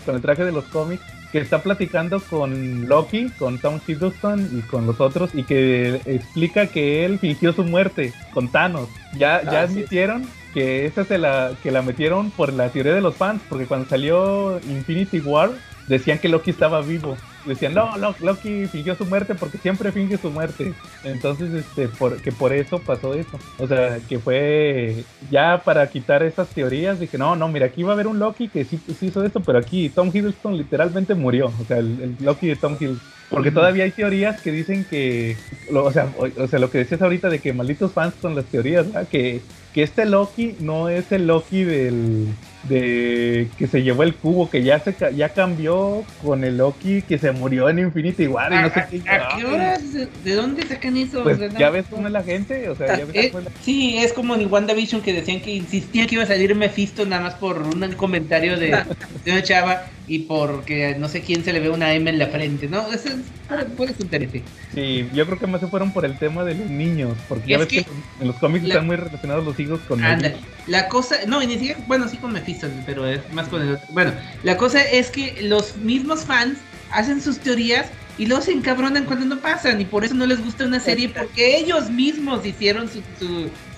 [0.05, 1.03] con el traje de los cómics,
[1.35, 6.69] que está platicando con Loki, con Tom Hiddleston y con los otros y que explica
[6.69, 8.89] que él fingió su muerte con Thanos.
[9.19, 13.17] Ya, ya admitieron que esa se la que la metieron por la teoría de los
[13.17, 15.51] fans, porque cuando salió Infinity War
[15.89, 20.31] decían que Loki estaba vivo decían, no, Loki fingió su muerte porque siempre finge su
[20.31, 20.75] muerte.
[21.05, 23.39] Entonces, este, por, que por eso pasó eso.
[23.59, 27.91] O sea, que fue ya para quitar esas teorías, dije, no, no, mira, aquí va
[27.91, 31.53] a haber un Loki que sí, hizo esto, pero aquí Tom Hiddleston literalmente murió.
[31.61, 33.15] O sea, el, Loki de Tom Hiddleston.
[33.31, 35.37] Porque todavía hay teorías que dicen que,
[35.73, 38.87] o, sea, o, sea, lo que decías ahorita de que malditos fans con las teorías,
[39.11, 39.41] que,
[39.73, 42.29] que este Loki no es el Loki del,
[42.69, 47.19] de que se llevó el cubo, que ya se ya cambió con el Loki que
[47.19, 49.11] se murió en Infinity War y no sé qué.
[49.11, 49.83] ¿A qué horas?
[49.93, 51.23] ¿De dónde sacan eso?
[51.23, 54.35] Pues ya ves cómo es la gente, o sea, ya ves eh, Sí, es como
[54.35, 57.93] en WandaVision que decían que insistían que iba a salir Mephisto nada más por un
[57.93, 58.71] comentario de,
[59.25, 62.27] de una chava y porque no sé quién se le ve una M en la
[62.27, 62.87] frente, ¿no?
[62.93, 64.31] Eso es, puede ser
[64.75, 67.59] Sí, yo creo que más se fueron por el tema de los niños, porque ya
[67.59, 67.87] ves que,
[68.21, 70.33] en los cómics están muy relacionados los hijos con anda,
[70.67, 73.87] La cosa, no, ni siquiera, bueno, sí con Mephisto, pero es más con el otro.
[73.93, 74.13] Bueno,
[74.43, 76.59] la cosa es que los mismos fans
[76.91, 77.87] hacen sus teorías
[78.17, 81.09] y luego se encabronan cuando no pasan y por eso no les gusta una serie
[81.09, 83.03] porque ellos mismos hicieron su,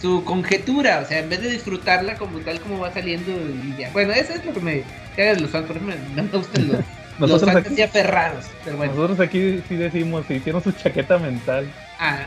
[0.00, 3.90] su, conjetura, o sea, en vez de disfrutarla como tal como va saliendo y ya.
[3.92, 4.82] Bueno, eso es lo que me
[5.16, 6.80] caga de los fans, por ejemplo, no me gustan los,
[7.18, 8.94] nosotros los fans aferrados, pero bueno.
[8.94, 11.66] Nosotros aquí sí decimos, se hicieron su chaqueta mental.
[11.98, 12.26] Ah,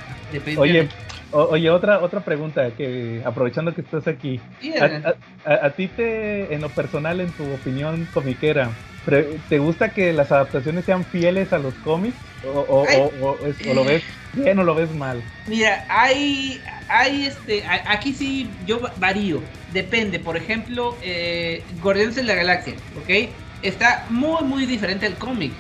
[0.58, 0.90] Oye,
[1.32, 4.40] oye, otra otra pregunta que aprovechando que estás aquí.
[4.80, 8.72] a, a, ti te en lo personal en tu opinión comiquera,
[9.50, 12.16] ¿Te gusta que las adaptaciones sean fieles a los cómics?
[12.46, 12.86] ¿O,
[13.74, 15.22] lo ves bien o lo ves mal?
[15.48, 19.42] Mira, hay, hay este, aquí sí yo varío,
[19.74, 20.20] depende.
[20.20, 23.30] Por ejemplo, eh, Guardianes de la Galaxia, ¿ok?
[23.62, 25.52] Está muy, muy diferente al cómic.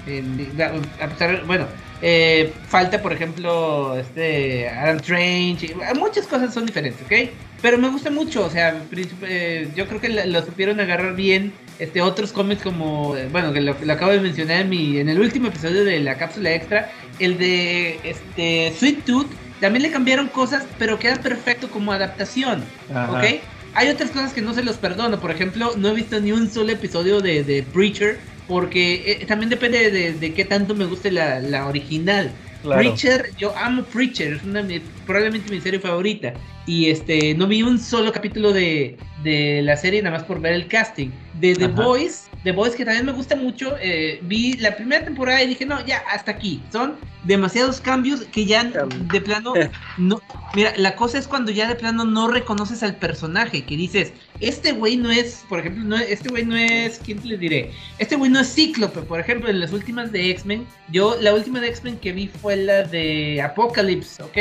[1.46, 1.68] bueno,
[2.02, 5.76] eh, falta, por ejemplo, este Adam Strange.
[5.96, 7.30] Muchas cosas son diferentes, ¿ok?
[7.62, 8.82] Pero me gusta mucho, o sea,
[9.24, 13.74] eh, yo creo que lo supieron agarrar bien este, otros cómics como, bueno, que lo,
[13.92, 16.90] acabo de mencionar en, mi, en el último episodio de la cápsula extra,
[17.20, 19.28] el de este, Sweet Tooth,
[19.60, 23.42] también le cambiaron cosas, pero queda perfecto como adaptación, ¿ok?
[23.76, 26.50] Hay otras cosas que no se los perdono, por ejemplo, no he visto ni un
[26.50, 28.18] solo episodio de, de Preacher,
[28.48, 32.32] porque eh, también depende de, qué tanto me guste la, la original.
[32.64, 34.66] Preacher, yo amo Preacher, es una,
[35.06, 36.34] probablemente mi serie favorita.
[36.66, 40.54] Y este, no vi un solo capítulo de, de la serie nada más por ver
[40.54, 41.10] el casting.
[41.40, 45.44] De The Boys, The Boys que también me gusta mucho, eh, vi la primera temporada
[45.44, 46.62] y dije, no, ya, hasta aquí.
[46.72, 49.54] Son demasiados cambios que ya de plano
[49.98, 50.22] no...
[50.56, 54.72] Mira, la cosa es cuando ya de plano no reconoces al personaje, que dices, este
[54.72, 57.72] güey no es, por ejemplo, no, este güey no es, ¿quién te le diré?
[57.98, 61.60] Este güey no es Cíclope, por ejemplo, en las últimas de X-Men, yo, la última
[61.60, 64.38] de X-Men que vi fue la de Apocalypse, ¿ok?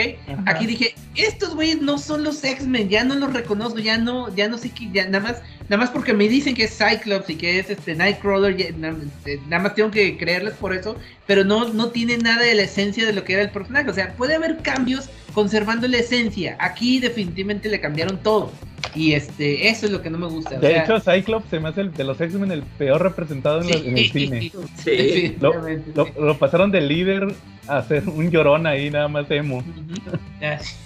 [0.47, 4.49] Aquí dije, estos güeyes no son los X-Men, ya no los reconozco, ya no, ya
[4.49, 7.37] no sé qué, ya nada más, nada más porque me dicen que es Cyclops y
[7.37, 11.89] que es este Nightcrawler, este, nada, más tengo que creerles por eso, pero no, no
[11.89, 14.59] tiene nada de la esencia de lo que era el personaje, o sea, puede haber
[14.59, 18.53] cambios conservando la esencia, aquí definitivamente le cambiaron todo.
[18.95, 20.59] Y este, eso es lo que no me gusta.
[20.59, 24.11] De hecho, Cyclops se me hace el, de los X-Men el peor representado en, el
[24.11, 24.53] cine.
[24.77, 27.29] Sí, lo, pasaron de líder
[27.69, 29.63] a ser un llorón ahí, nada más emo.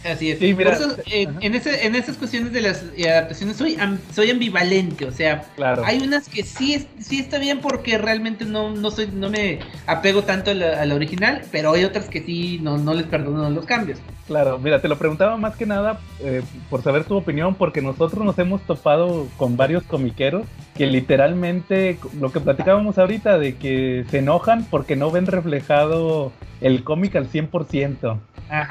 [0.04, 0.54] Así, es.
[0.54, 3.76] Por eso, eh, en, ese, en esas cuestiones de las adaptaciones soy,
[4.12, 5.04] soy ambivalente.
[5.04, 5.44] O sea,
[5.84, 10.22] hay unas que sí, sí está bien porque realmente no, no, soy, no me apego
[10.22, 13.98] tanto a la, original, pero hay otras que sí no, no les perdono los cambios.
[14.26, 18.24] Claro, mira, te lo preguntaba más que nada eh, por saber tu opinión, porque nosotros
[18.24, 24.18] nos hemos topado con varios comiqueros que literalmente, lo que platicábamos ahorita, de que se
[24.18, 26.32] enojan porque no ven reflejado
[26.62, 28.18] el cómic al 100%.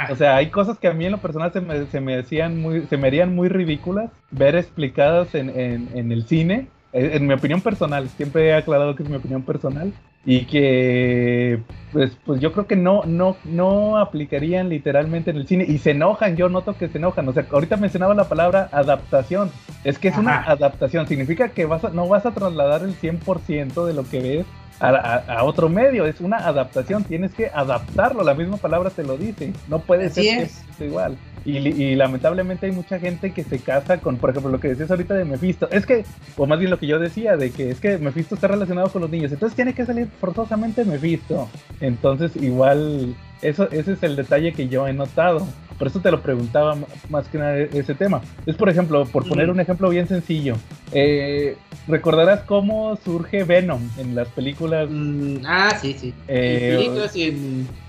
[0.10, 2.62] O sea, hay cosas que a mí en lo personal se me, se me, decían
[2.62, 6.68] muy, se me harían muy ridículas ver explicadas en, en, en el cine.
[6.94, 12.16] En mi opinión personal, siempre he aclarado que es mi opinión personal y que pues
[12.26, 16.38] pues yo creo que no no no aplicarían literalmente en el cine y se enojan,
[16.38, 19.50] yo noto que se enojan, o sea, ahorita mencionaba la palabra adaptación,
[19.84, 23.94] es que es una adaptación, significa que vas no vas a trasladar el 100% de
[23.94, 24.46] lo que ves
[24.82, 29.54] a, otro medio, es una adaptación, tienes que adaptarlo, la misma palabra te lo dice,
[29.68, 31.18] no puede ser igual.
[31.44, 35.16] Y, lamentablemente hay mucha gente que se casa con, por ejemplo, lo que decías ahorita
[35.16, 35.68] de Mephisto.
[35.72, 36.06] Es que,
[36.38, 39.02] o más bien lo que yo decía, de que es que Mephisto está relacionado con
[39.02, 39.32] los niños.
[39.32, 41.50] Entonces tiene que salir forzosamente Mephisto.
[41.80, 45.48] Entonces, igual, eso, ese es el detalle que yo he notado.
[45.78, 46.78] Por eso te lo preguntaba
[47.10, 48.22] más que nada ese tema.
[48.46, 50.56] Es, por ejemplo, por poner un ejemplo bien sencillo.
[50.92, 54.88] Eh, ¿Recordarás cómo surge Venom en las películas?
[54.92, 56.14] Mm, ah, sí, sí.
[56.28, 56.94] Eh,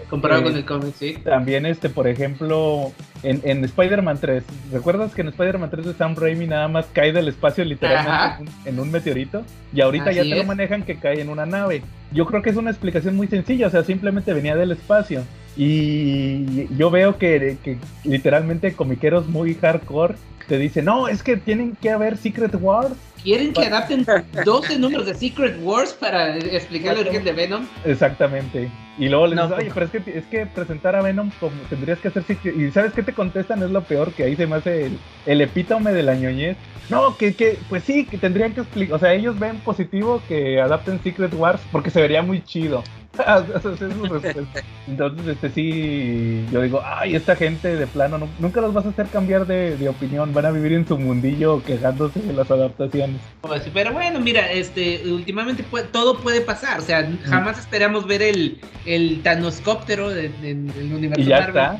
[0.08, 1.18] comparado con el cómic, sí.
[1.24, 6.46] También, este, por ejemplo, en, Spider-Man 3, ¿recuerdas que en Spider-Man 3 de Sam Raimi
[6.46, 9.42] nada más cae del espacio literalmente en un meteorito?
[9.74, 11.82] Y ahorita ya te lo manejan que cae en una nave.
[12.10, 15.24] Yo creo que es una explicación muy sencilla, o sea, simplemente venía del espacio.
[15.56, 20.14] Y yo veo que, que literalmente comiqueros muy hardcore
[20.48, 24.04] te dicen, no, es que tienen que haber Secret Wars ¿Quieren que adapten
[24.44, 27.66] 12 números de Secret Wars para explicar el origen de Venom?
[27.84, 28.68] Exactamente.
[28.98, 31.30] Y luego le dices, No, oye, pues- pero es que, es que presentar a Venom
[31.38, 32.56] como tendrías que hacer Secret.
[32.56, 33.62] Y ¿sabes qué te contestan?
[33.62, 36.56] Es lo peor, que ahí se me hace el, el epítome de la ñoñez.
[36.90, 38.96] No, que, que, pues sí, que tendrían que explicar.
[38.96, 42.82] O sea, ellos ven positivo que adapten Secret Wars porque se vería muy chido.
[44.88, 48.88] Entonces, este sí, yo digo, ay, esta gente de plano, no- nunca los vas a
[48.88, 50.32] hacer cambiar de, de opinión.
[50.32, 53.20] Van a vivir en su mundillo quejándose de las adaptaciones.
[53.42, 56.78] Pues, pero bueno, mira, este, últimamente puede- todo puede pasar.
[56.78, 61.78] O sea, jamás esperamos ver el, el Thanoscóptero de- de- del universo Y ya Marvel.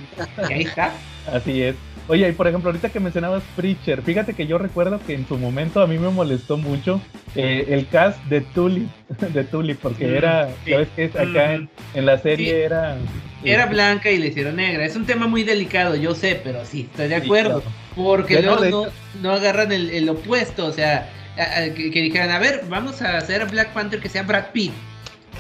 [0.49, 0.93] Y ahí está.
[1.33, 1.77] Así es.
[2.13, 5.39] Oye, y por ejemplo, ahorita que mencionabas Preacher, fíjate que yo recuerdo que en su
[5.39, 7.01] momento a mí me molestó mucho
[7.35, 8.87] eh, el cast de Tulip,
[9.33, 10.73] de Tulip, porque Mm, era, sí.
[10.73, 11.05] ¿sabes qué?
[11.07, 12.61] Acá en, en la serie Sí.
[12.61, 12.97] era...
[13.43, 14.85] Era eh, blanca y le hicieron negra.
[14.85, 17.63] Es un tema muy delicado, yo sé, pero sí, estoy de sí, acuerdo.
[17.63, 17.77] claro.
[17.97, 18.91] Porque Bueno, luego de
[19.23, 23.01] no, agarran el, el opuesto, o sea, a- a- que, que dijeran, a ver, vamos
[23.01, 24.73] a hacer a Black Panther que sea Brad Pitt.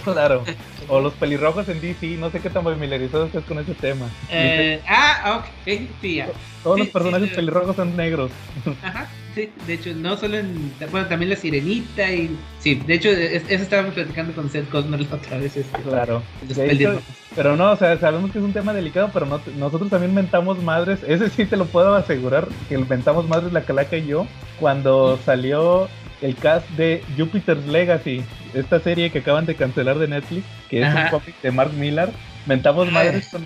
[0.12, 0.44] Claro.
[0.88, 4.06] O los pelirrojos en DC, no sé qué tan familiarizado estás con ese tema.
[4.30, 6.28] Eh, ah, ok, sí, ya.
[6.62, 8.30] Todos sí, los personajes sí, pelirrojos son negros.
[8.82, 10.72] Ajá, sí, de hecho, no solo en.
[10.90, 12.36] Bueno, también la sirenita y.
[12.60, 15.56] Sí, de hecho, es- eso estábamos platicando con Seth Cosner la otra vez.
[15.56, 16.22] Este, Claro.
[16.48, 17.02] los hecho, pelirrojos.
[17.36, 20.60] pero no, o sea, sabemos que es un tema delicado, pero no, nosotros también mentamos
[20.62, 21.00] madres.
[21.06, 24.26] Ese sí te lo puedo asegurar, que mentamos madres la calaca y yo,
[24.58, 25.88] cuando salió
[26.22, 28.22] el cast de Jupiter's Legacy,
[28.54, 32.11] esta serie que acaban de cancelar de Netflix, que es un cómic de Mark Millar.
[32.44, 33.44] Mentamos madres, con,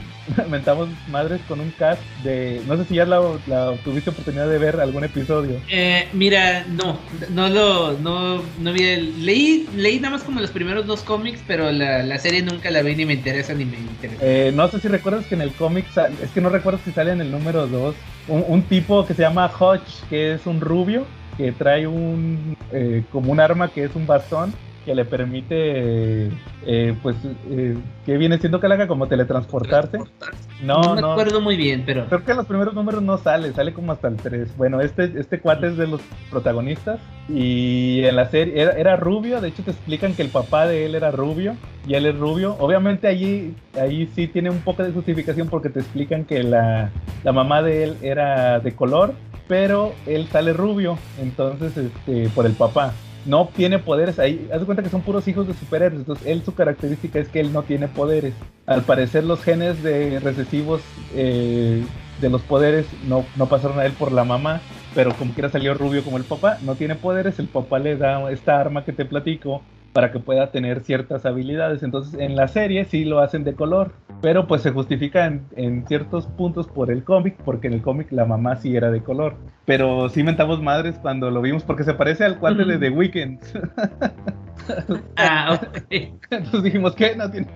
[0.51, 2.63] mentamos madres con un cast de...
[2.67, 5.61] No sé si ya la, la tuviste oportunidad de ver algún episodio.
[5.69, 6.99] Eh, mira, no,
[7.31, 11.41] no lo, no, no vi el, leí, leí nada más como los primeros dos cómics,
[11.47, 14.19] pero la, la serie nunca la vi ni me interesa ni me interesa.
[14.23, 15.85] Eh, no sé si recuerdas que en el cómic,
[16.23, 17.95] es que no recuerdo si sale en el número 2,
[18.29, 21.07] un, un tipo que se llama Hodge, que es un rubio,
[21.37, 24.53] que trae un, eh, como un arma que es un bastón,
[24.85, 26.29] que le permite,
[26.65, 27.17] eh, pues,
[27.51, 29.99] eh, que viene siendo calaca como teletransportarse.
[29.99, 30.49] Transportarse.
[30.63, 31.13] No, No, me no.
[31.13, 32.07] acuerdo muy bien, pero.
[32.07, 34.57] Creo que en los primeros números no sale, sale como hasta el 3.
[34.57, 39.41] Bueno, este, este cuate es de los protagonistas y en la serie era, era rubio,
[39.41, 41.57] de hecho te explican que el papá de él era rubio
[41.89, 42.55] y él es rubio.
[42.61, 46.91] Obviamente allí, ahí sí tiene un poco de justificación porque te explican que la,
[47.25, 49.15] la mamá de él era de color,
[49.49, 52.93] pero él sale rubio, entonces este, por el papá.
[53.25, 56.43] No tiene poderes ahí, haz de cuenta que son puros hijos de superhéroes, entonces él
[56.45, 58.35] su característica es que él no tiene poderes.
[58.67, 60.81] Al parecer los genes de recesivos
[61.15, 61.83] eh,
[62.21, 64.61] de los poderes no, no pasaron a él por la mamá,
[64.95, 68.31] pero como quiera salió rubio como el papá, no tiene poderes, el papá le da
[68.31, 69.63] esta arma que te platico
[69.97, 71.83] para que pueda tener ciertas habilidades.
[71.83, 75.87] Entonces en la serie sí lo hacen de color, pero pues se justifica en, en
[75.87, 79.37] ciertos puntos por el cómic, porque en el cómic la mamá sí era de color.
[79.65, 82.77] Pero sí mentamos madres cuando lo vimos porque se parece al cuate de.
[82.77, 83.41] The Weeknd.
[85.17, 85.87] Ah, ok.
[85.91, 87.47] Entonces dijimos que no tiene.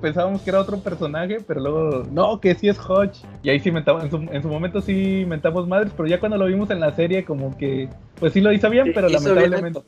[0.00, 3.18] Pensábamos que era otro personaje, pero luego, no, que sí es Hodge.
[3.42, 6.38] Y ahí sí mentamos, en su, en su momento sí mentamos madres, pero ya cuando
[6.38, 7.88] lo vimos en la serie, como que,
[8.20, 9.80] pues sí lo hizo bien, pero Hizo lamentablemente,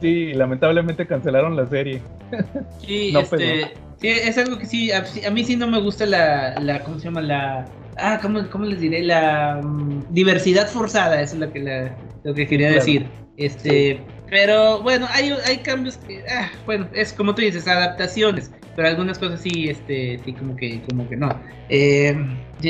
[0.00, 2.00] sí, lamentablemente cancelaron la serie.
[2.86, 6.06] Sí, No este, sí, es algo que sí a, a mí sí no me gusta
[6.06, 7.20] la, la ¿cómo se llama?
[7.20, 9.02] La, ah, ¿cómo, cómo les diré?
[9.02, 12.80] La mm, diversidad forzada, eso es lo que, la- lo que quería Claro.
[12.80, 13.06] decir.
[13.36, 14.00] Este,
[14.30, 19.18] pero bueno, hay, hay cambios que, ah, bueno, es como tú dices, adaptaciones, pero algunas
[19.18, 21.28] cosas sí, este, sí, como que, como que no.
[21.68, 22.14] Eh,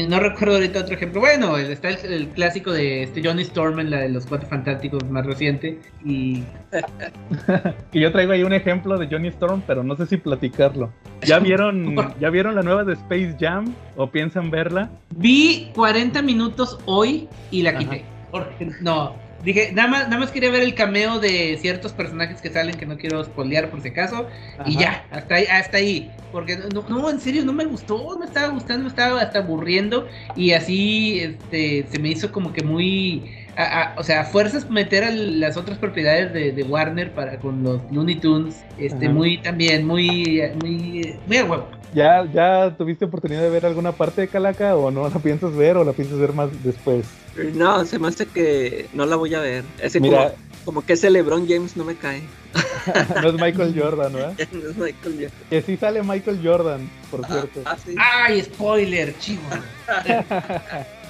[0.08, 1.20] no recuerdo ahorita otro ejemplo.
[1.20, 5.04] Bueno, está el, el clásico de este Johnny Storm en la de los Cuatro Fantásticos
[5.10, 6.42] más reciente y
[7.92, 10.92] Y yo traigo ahí un ejemplo de Johnny Storm, pero no sé si platicarlo.
[11.22, 13.74] ¿Ya vieron, ¿ya vieron la nueva de Space Jam?
[13.96, 14.90] ¿O piensan verla?
[15.16, 17.78] Vi 40 minutos hoy y la Ajá.
[17.78, 18.04] quité.
[18.30, 19.14] Porque no,
[19.46, 22.84] dije, nada más, nada más quería ver el cameo de ciertos personajes que salen que
[22.86, 24.26] no quiero spoilear por si acaso.
[24.66, 26.10] Y ya, hasta ahí, hasta ahí.
[26.32, 29.38] Porque no, no, en serio, no me gustó, no me estaba gustando, me estaba hasta
[29.38, 30.06] aburriendo.
[30.34, 33.32] Y así este, se me hizo como que muy.
[33.56, 37.38] a- a- o sea, a fuerzas meter a las otras propiedades de, de Warner para
[37.38, 38.66] con los Looney Tunes.
[38.76, 39.14] Este, Ajá.
[39.14, 41.70] muy también, muy, muy, muy a huevo.
[41.96, 45.78] ¿Ya, ¿Ya tuviste oportunidad de ver alguna parte de Calaca o no la piensas ver
[45.78, 47.06] o la piensas ver más después?
[47.54, 49.64] No, se me hace que no la voy a ver.
[49.80, 50.34] Ese Mira, como,
[50.66, 52.20] como que ese LeBron James no me cae.
[53.22, 54.34] no es Michael Jordan, ¿verdad?
[54.52, 55.32] No es Michael James.
[55.48, 57.62] Que sí sale Michael Jordan, por cierto.
[57.64, 57.94] Ah, sí.
[57.98, 59.40] ¡Ay, spoiler, chivo!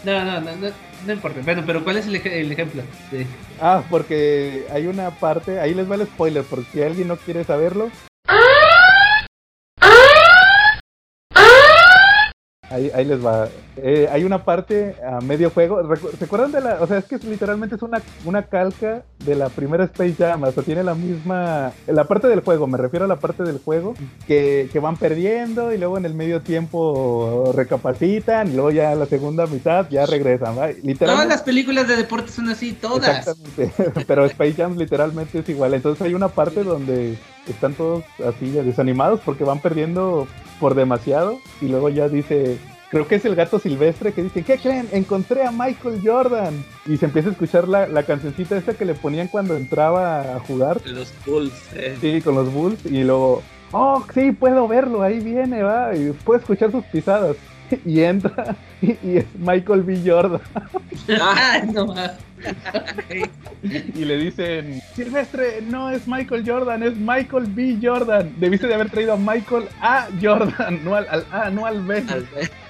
[0.04, 0.68] No, no, no, no,
[1.04, 1.40] no importa.
[1.44, 2.82] Bueno, pero ¿cuál es el, ej- el ejemplo?
[3.60, 7.42] Ah, porque hay una parte, ahí les va el spoiler, porque si alguien no quiere
[7.42, 7.90] saberlo.
[12.70, 13.48] Ahí, ahí les va.
[13.76, 15.80] Eh, hay una parte a medio juego.
[16.18, 16.78] ¿Se acuerdan de la.?
[16.80, 20.42] O sea, es que literalmente es una, una calca de la primera Space Jam.
[20.42, 21.72] O sea, tiene la misma.
[21.86, 23.94] La parte del juego, me refiero a la parte del juego.
[24.26, 28.48] Que, que van perdiendo y luego en el medio tiempo recapacitan.
[28.48, 30.56] Y luego ya en la segunda mitad ya regresan.
[30.98, 33.28] Todas las películas de deporte son así, todas.
[33.28, 34.04] Exactamente.
[34.06, 35.74] Pero Space Jam literalmente es igual.
[35.74, 37.16] Entonces hay una parte donde
[37.48, 40.26] están todos así desanimados porque van perdiendo
[40.60, 42.58] por demasiado y luego ya dice,
[42.90, 44.88] creo que es el gato silvestre que dice, ¿qué creen?
[44.92, 46.64] Encontré a Michael Jordan.
[46.86, 50.40] Y se empieza a escuchar la, la cancioncita esta que le ponían cuando entraba a
[50.40, 50.80] jugar.
[50.86, 51.52] Los Bulls.
[51.74, 51.96] Eh.
[52.00, 52.84] Sí, con los Bulls.
[52.86, 53.42] Y luego,
[53.72, 55.94] oh, sí, puedo verlo, ahí viene, va.
[55.94, 57.36] Y puedo escuchar sus pisadas.
[57.84, 60.00] Y entra y, y es Michael B.
[60.04, 60.40] Jordan.
[61.20, 61.94] Ah, no
[63.62, 67.78] Y le dicen, Silvestre, no es Michael Jordan, es Michael B.
[67.82, 68.34] Jordan.
[68.38, 70.08] Debiste de haber traído a Michael A.
[70.20, 72.04] Jordan, no al, al A, no al B.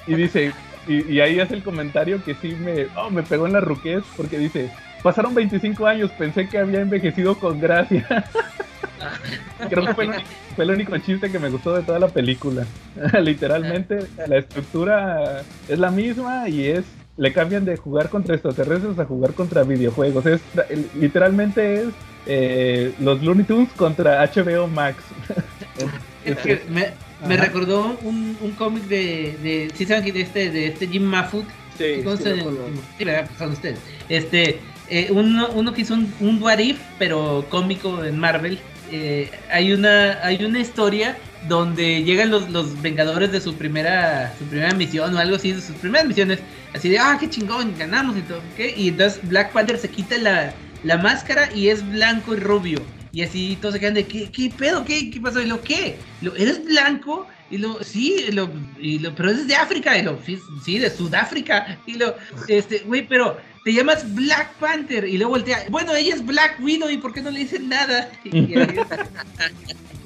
[0.07, 0.53] Y dice,
[0.87, 4.05] y, y, ahí hace el comentario que sí me, oh, me pegó en la ruquez,
[4.17, 4.71] porque dice,
[5.03, 8.07] pasaron 25 años, pensé que había envejecido con gracia.
[9.69, 12.09] Creo que fue el, único, fue el, único, chiste que me gustó de toda la
[12.09, 12.67] película.
[13.23, 16.85] Literalmente, la estructura es la misma y es
[17.19, 20.27] le cambian de jugar contra extraterrestres a jugar contra videojuegos.
[20.27, 20.41] Es,
[20.99, 21.89] literalmente es
[22.27, 24.97] eh, los Looney Tunes contra HBO Max.
[26.25, 26.89] es que me,
[27.27, 31.45] me recordó un, un cómic de, de, ¿sí saben de este, de este Jim Mafood?
[31.79, 32.33] Sí, sí,
[32.99, 33.05] sí
[33.39, 33.79] son ustedes.
[34.09, 38.59] Este, eh, uno, uno que hizo un, un What If, pero cómico en Marvel.
[38.91, 41.17] Eh, hay una hay una historia
[41.49, 45.61] donde llegan los, los Vengadores de su primera su primera misión o algo así, de
[45.61, 46.39] sus primeras misiones,
[46.75, 48.75] así de, ah, qué chingón, ganamos y todo, ¿qué?
[48.77, 50.53] Y entonces Black Panther se quita la,
[50.85, 52.81] la máscara y es blanco y rubio.
[53.13, 54.85] Y así todos se quedan de, ¿qué, qué pedo?
[54.85, 55.41] ¿Qué, qué pasó?
[55.41, 55.97] Y lo, ¿qué?
[56.21, 57.27] Lo, ¿Eres blanco?
[57.51, 60.19] Y lo, sí, lo, y lo, pero es de África, y lo,
[60.65, 61.79] sí, de Sudáfrica.
[61.87, 62.15] Y lo,
[62.49, 65.09] este, güey, pero te llamas Black Panther.
[65.09, 68.09] Y luego voltea, bueno, ella es Black Widow, ¿y por qué no le dicen nada?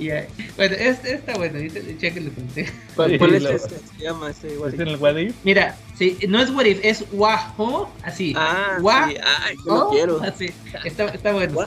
[0.01, 0.13] Y, y,
[0.57, 1.59] bueno, este está bueno,
[1.99, 2.31] chequenlo.
[2.97, 3.77] ¿Cuál, cuál es este?
[3.77, 5.35] Se llama ese ¿Es en el What If?
[5.45, 8.33] Mira, sí, no es What If, es Waho, así.
[8.35, 9.17] Ah, Waho, sí.
[9.23, 10.23] Ay, yo lo quiero.
[10.23, 10.51] Así.
[10.83, 11.67] Está, está bueno.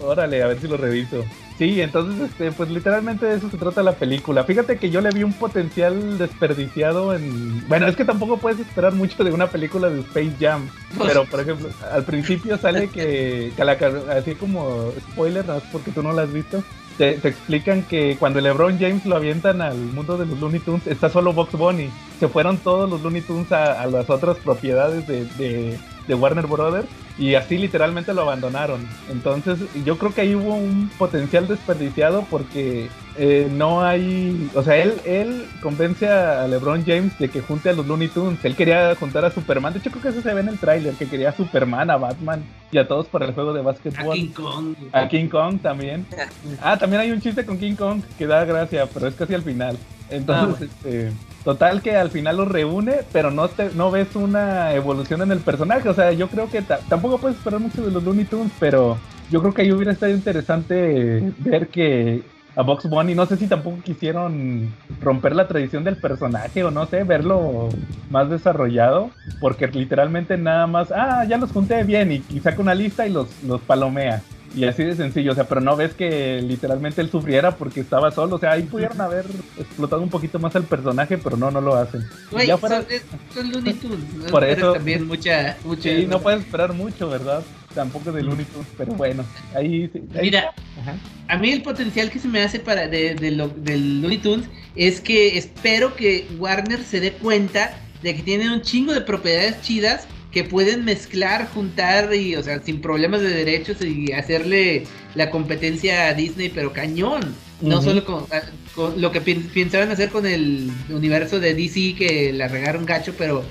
[0.00, 1.24] Órale, a ver si lo reviso.
[1.62, 4.42] Sí, entonces, este, pues literalmente de eso se trata la película.
[4.42, 7.68] Fíjate que yo le vi un potencial desperdiciado en...
[7.68, 10.68] Bueno, es que tampoco puedes esperar mucho de una película de Space Jam.
[10.98, 15.60] Pero, por ejemplo, al principio sale que, que así como spoiler, ¿no?
[15.70, 16.64] porque tú no la has visto,
[16.98, 20.88] te, te, explican que cuando LeBron James lo avientan al mundo de los Looney Tunes,
[20.88, 21.90] está solo Box Bunny.
[22.18, 26.88] Se fueron todos los Looney Tunes a, las otras propiedades de, de, de Warner Brothers
[27.18, 28.86] y así literalmente lo abandonaron.
[29.10, 32.88] Entonces yo creo que ahí hubo un potencial desperdiciado porque
[33.18, 37.74] eh, no hay, o sea, él, él convence a LeBron James de que junte a
[37.74, 38.44] los Looney Tunes.
[38.44, 39.72] Él quería juntar a Superman.
[39.72, 41.96] De hecho creo que eso se ve en el tráiler, que quería a Superman, a
[41.96, 44.12] Batman y a todos para el juego de básquetbol.
[44.12, 44.74] A King Kong.
[44.92, 46.06] A King Kong también.
[46.60, 49.42] Ah, también hay un chiste con King Kong que da gracia, pero es casi al
[49.42, 49.76] final.
[50.10, 50.98] Entonces, ah, bueno.
[50.98, 51.12] este,
[51.44, 55.40] total que al final los reúne, pero no te, no ves una evolución en el
[55.40, 55.88] personaje.
[55.88, 56.62] O sea, yo creo que
[57.02, 58.96] tampoco puedes esperar mucho de los Looney Tunes, pero
[59.28, 62.22] yo creo que ahí hubiera estado interesante ver que
[62.54, 66.86] a Box Bunny, no sé si tampoco quisieron romper la tradición del personaje o no
[66.86, 67.70] sé, verlo
[68.08, 72.74] más desarrollado, porque literalmente nada más, ah, ya los junté bien y, y saca una
[72.74, 74.22] lista y los, los palomea.
[74.54, 78.10] Y así de sencillo, o sea, pero no ves que literalmente él sufriera porque estaba
[78.10, 78.36] solo.
[78.36, 79.24] O sea, ahí pudieron haber
[79.58, 82.04] explotado un poquito más el personaje, pero no, no lo hacen.
[82.30, 82.82] Güey, ya fuera...
[82.82, 82.86] son,
[83.34, 84.30] son Looney Tunes.
[84.30, 84.74] Por eso.
[84.74, 85.82] También mucha, mucha.
[85.82, 87.42] Sí, no puedes esperar mucho, ¿verdad?
[87.74, 89.24] Tampoco de Looney Tunes, pero bueno,
[89.54, 89.90] ahí.
[90.14, 90.22] ahí...
[90.22, 90.96] Mira, Ajá.
[91.28, 94.46] a mí el potencial que se me hace para de, de lo, del Looney Tunes
[94.76, 99.60] es que espero que Warner se dé cuenta de que tiene un chingo de propiedades
[99.62, 105.30] chidas que pueden mezclar, juntar y, o sea, sin problemas de derechos y hacerle la
[105.30, 107.34] competencia a Disney, pero cañón.
[107.60, 107.84] No uh -huh.
[107.84, 108.24] solo con,
[108.74, 113.44] con, lo que pensaban hacer con el universo de DC, que la regaron gacho, pero,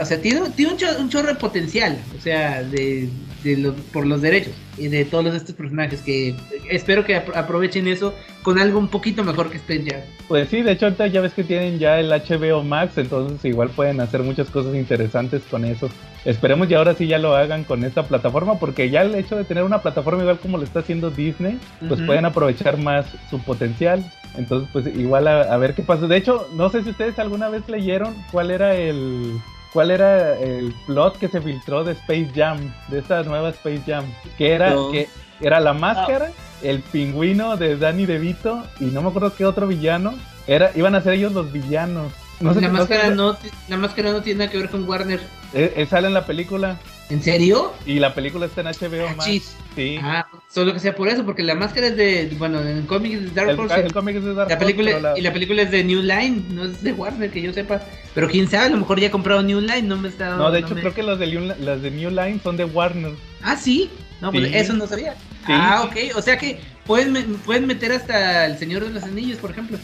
[0.00, 3.08] o sea, tiene, tiene un, un chorro de potencial, o sea, de,
[3.42, 6.34] de lo, por los derechos y de todos estos personajes que
[6.70, 10.00] espero que aprovechen eso con algo un poquito mejor que Space Jam.
[10.28, 13.70] Pues sí, de hecho ahorita ya ves que tienen ya el HBO Max, entonces igual
[13.70, 15.88] pueden hacer muchas cosas interesantes con eso.
[16.24, 19.44] Esperemos y ahora sí ya lo hagan con esta plataforma porque ya el hecho de
[19.44, 22.06] tener una plataforma igual como lo está haciendo Disney, pues uh -huh.
[22.06, 24.04] pueden aprovechar más su potencial.
[24.36, 26.06] Entonces pues igual a, a ver qué pasa.
[26.06, 29.32] De hecho, no sé si ustedes alguna vez leyeron cuál era el
[29.72, 34.04] cuál era el plot que se filtró de Space Jam, de esta nueva Space Jam,
[34.36, 34.90] que era no.
[34.90, 35.08] que
[35.40, 36.68] era la máscara, no.
[36.68, 40.14] el pingüino de Danny DeVito y no me acuerdo qué otro villano,
[40.46, 42.12] era iban a ser ellos los villanos.
[42.40, 43.36] la, máscara no,
[43.68, 45.20] la máscara no tiene nada que ver con Warner.
[45.54, 46.78] Eh, eh, sale en la película.
[47.10, 47.72] ¿En serio?
[47.86, 49.56] Y la película está en HBO Max.
[49.74, 49.98] Sí.
[50.02, 53.14] Ah, solo que sea por eso, porque la máscara es de, bueno, en el cómic
[53.14, 53.80] es de Dark Horse.
[53.80, 56.64] El, cómic es de Dark la película, Y la película es de New Line, no
[56.64, 57.80] es de Warner, que yo sepa.
[58.14, 60.36] Pero quién sabe, a lo mejor ya ha comprado New Line, no me está...
[60.36, 63.12] No, de hecho creo que las de, New, las de New Line son de Warner.
[63.42, 63.90] Ah, ¿sí?
[64.20, 65.14] No, pues eso no sabía.
[65.46, 69.52] Ah, ok, o sea que pueden, pueden meter hasta El Señor de los Anillos, por
[69.52, 69.78] ejemplo.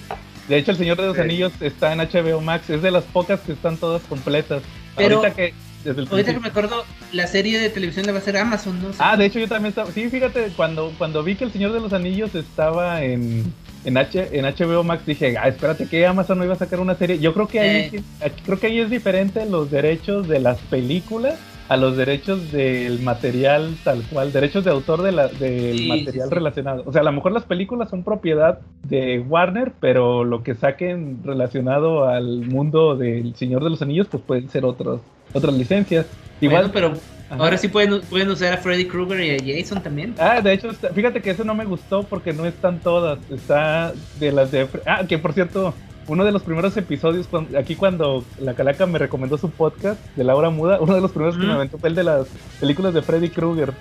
[0.49, 3.41] De hecho, El Señor de los Anillos está en HBO Max, es de las pocas
[3.41, 4.63] que están todas completas.
[4.97, 5.19] Pero...
[5.19, 5.55] Ahorita que
[5.87, 8.89] Ahorita que me acuerdo, la serie de televisión la va a hacer Amazon, ¿no?
[8.99, 9.91] Ah, de hecho yo también estaba...
[9.91, 13.53] Sí, fíjate, cuando, cuando vi que El Señor de los Anillos estaba en,
[13.85, 16.95] en, H, en HBO Max, dije, ah, espérate que Amazon no iba a sacar una
[16.95, 17.19] serie.
[17.19, 18.33] Yo creo que ahí, eh.
[18.45, 21.35] creo que ahí es diferente los derechos de las películas
[21.69, 26.83] a los derechos del material tal cual, derechos de autor de la, del material relacionado.
[26.87, 31.21] O sea, a lo mejor las películas son propiedad de Warner, pero lo que saquen
[31.25, 35.01] relacionado al mundo del Señor de los Anillos, pues pueden ser otros,
[35.33, 36.07] otras licencias.
[36.41, 36.93] Igual, pero
[37.31, 40.15] ahora sí pueden, pueden usar a Freddy Krueger y a Jason también.
[40.19, 43.19] Ah, de hecho, fíjate que eso no me gustó porque no están todas.
[43.31, 44.69] Está de las de...
[44.87, 45.73] Ah, que por cierto,
[46.07, 50.51] uno de los primeros episodios, aquí cuando la Calaca me recomendó su podcast de Laura
[50.51, 52.27] Muda, uno de los primeros que me aventó fue el de las
[52.61, 53.73] películas de Freddy Krueger.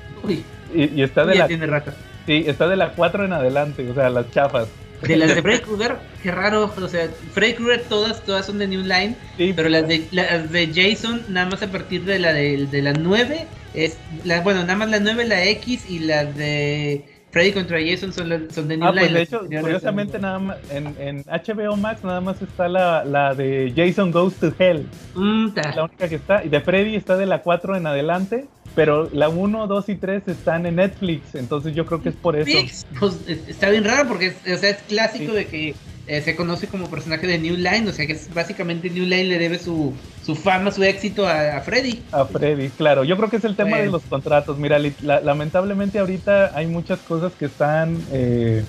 [0.73, 1.47] Y, está de la.
[1.47, 1.67] Tiene
[2.25, 4.67] Sí, está de la 4 en adelante, o sea, las chafas.
[5.01, 8.67] De las de Freddy Krueger, qué raro, o sea, Freddy Krueger todas, todas son de
[8.67, 9.15] New Line,
[9.53, 12.93] pero las de, las de Jason, nada más a partir de la de, de la
[12.93, 17.03] 9, es, la, bueno, nada más la 9, la X y la de
[17.33, 20.95] Freddy contra Jason son, son de New ah, Pues de hecho, curiosamente, nada más, en,
[20.99, 24.85] en, HBO Max nada más está la, la de Jason Goes to Hell.
[25.15, 26.45] Mm, la única que está.
[26.45, 28.45] Y de Freddy está de la 4 en adelante.
[28.75, 31.33] Pero la 1, 2 y 3 están en Netflix.
[31.33, 32.51] Entonces yo creo que es por eso.
[32.99, 35.75] Pues está bien raro porque es, o sea, es clásico de que
[36.05, 39.25] eh, se conoce como personaje de New Line, o sea que es, básicamente New Line
[39.25, 39.93] le debe su,
[40.25, 42.01] su fama, su éxito a, Freddy.
[42.11, 43.03] A Freddy, claro.
[43.03, 44.57] Yo creo que es el tema de los contratos.
[44.57, 48.63] Mira, lamentablemente ahorita hay muchas cosas que están eh,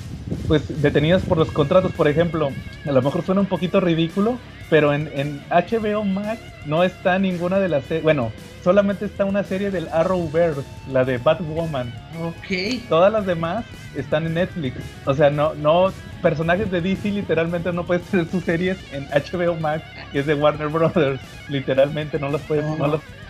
[0.48, 1.92] pues detenidas por los contratos.
[1.92, 2.50] Por ejemplo,
[2.84, 4.38] a lo mejor suena un poquito ridículo,
[4.68, 7.84] pero en, en HBO Max no está ninguna de las...
[8.02, 8.32] Bueno,
[8.64, 11.92] solamente está una serie del Arrowverse, la de Batwoman.
[12.20, 12.80] Ok.
[12.88, 14.76] Todas las demás están en Netflix.
[15.04, 15.92] O sea, no, no,
[16.22, 20.34] personajes de DC literalmente no pueden tener sus series en HBO Max, que es de
[20.34, 21.20] Warner Brothers.
[21.46, 22.66] Literalmente no las pueden,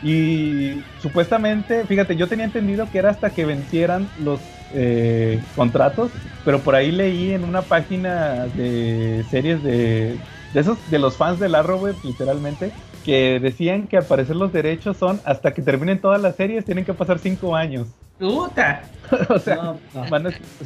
[0.01, 6.13] Y supuestamente, fíjate, yo tenía entendido que era hasta que vencieran los eh, contratos,
[6.43, 11.39] pero por ahí leí en una página de series de, de esos, de los fans
[11.41, 16.21] del Arrowverse, literalmente, que decían que al parecer los derechos son hasta que terminen todas
[16.21, 17.89] las series, tienen que pasar cinco años.
[18.19, 18.83] ¡Puta!
[19.29, 19.75] o sea,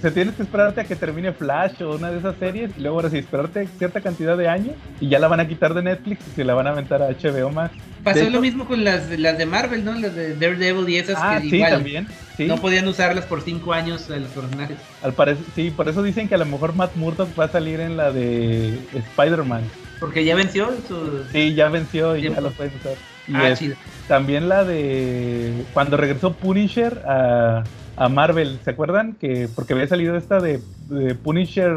[0.01, 2.99] se tienes que esperarte a que termine Flash o una de esas series y luego
[2.99, 6.21] ahora sí, esperarte cierta cantidad de años y ya la van a quitar de Netflix
[6.29, 7.75] y se la van a aventar a HBO Max.
[8.05, 9.95] Pasó lo mismo con las, las de Marvel, ¿no?
[9.95, 12.07] Las de Daredevil y esas ah, que sí, también,
[12.39, 14.77] no podían usarlas por cinco años los personajes.
[15.03, 17.81] Al parecer, sí, por eso dicen que a lo mejor Matt Murdock va a salir
[17.81, 19.63] en la de Spider-Man.
[20.01, 21.25] Porque ya venció su...
[21.33, 22.95] Sí, ya venció y ya lo puedes usar.
[23.27, 23.77] Y ah, chido.
[24.07, 27.65] También la de cuando regresó Punisher a,
[27.97, 29.15] a, Marvel, ¿se acuerdan?
[29.15, 31.77] que Porque había salido esta de, de Punisher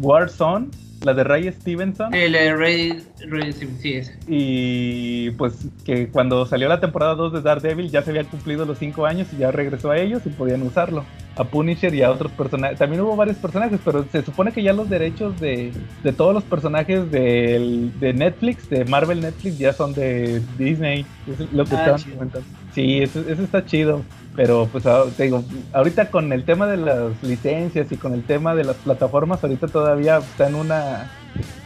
[0.00, 0.68] Warzone
[1.04, 2.14] la de Ray Stevenson.
[2.14, 4.16] El Ray, Ray sí, es.
[4.26, 8.78] Y pues que cuando salió la temporada 2 de Daredevil ya se habían cumplido los
[8.78, 11.04] 5 años y ya regresó a ellos y podían usarlo.
[11.36, 12.78] A Punisher y a otros personajes.
[12.78, 15.72] También hubo varios personajes, pero se supone que ya los derechos de,
[16.02, 21.06] de todos los personajes de, de Netflix, de Marvel Netflix, ya son de Disney.
[21.26, 22.48] Es lo que ah, estaban comentando.
[22.74, 24.02] Sí, eso, eso está chido.
[24.34, 24.84] Pero pues
[25.16, 28.76] te digo, ahorita con el tema de las licencias y con el tema de las
[28.76, 31.10] plataformas, ahorita todavía está en una,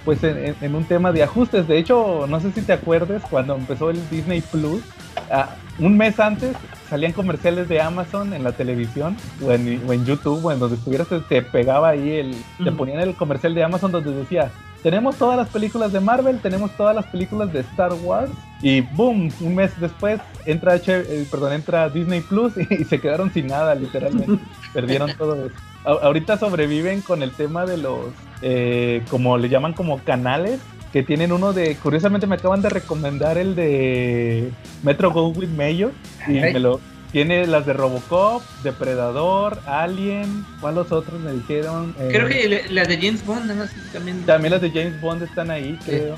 [0.05, 1.69] pues en, un tema de ajustes.
[1.69, 4.83] De hecho, no sé si te acuerdes cuando empezó el Disney Plus,
[5.31, 6.57] ah, un mes antes
[6.89, 10.77] salían comerciales de Amazon en la televisión o en, o en YouTube o en donde
[10.77, 14.51] estuvieras, te, pegaba ahí el, te ponían el comercial de Amazon donde decía,
[14.83, 18.31] tenemos todas las películas de Marvel, tenemos todas las películas de Star Wars
[18.63, 23.33] y boom, un mes después entra H, eh, perdón, entra Disney Plus y, se quedaron
[23.33, 24.39] sin nada, literalmente.
[24.73, 25.55] Perdieron todo eso.
[25.85, 28.11] ahorita sobreviven con el tema de los,
[28.43, 30.61] eh, como le llaman como canales,
[30.97, 34.51] que tienen uno de, curiosamente me acaban de recomendar el de
[34.83, 35.93] Metro Goldwyn Mayor
[36.27, 36.81] y me lo,
[37.13, 40.47] tiene las de Robocop, Depredador, Alien.
[40.59, 41.95] ¿Cuáles otros me dijeron?
[41.99, 44.23] Creo eh, que las de James Bond también.
[44.25, 46.17] También las de James Bond están ahí, creo.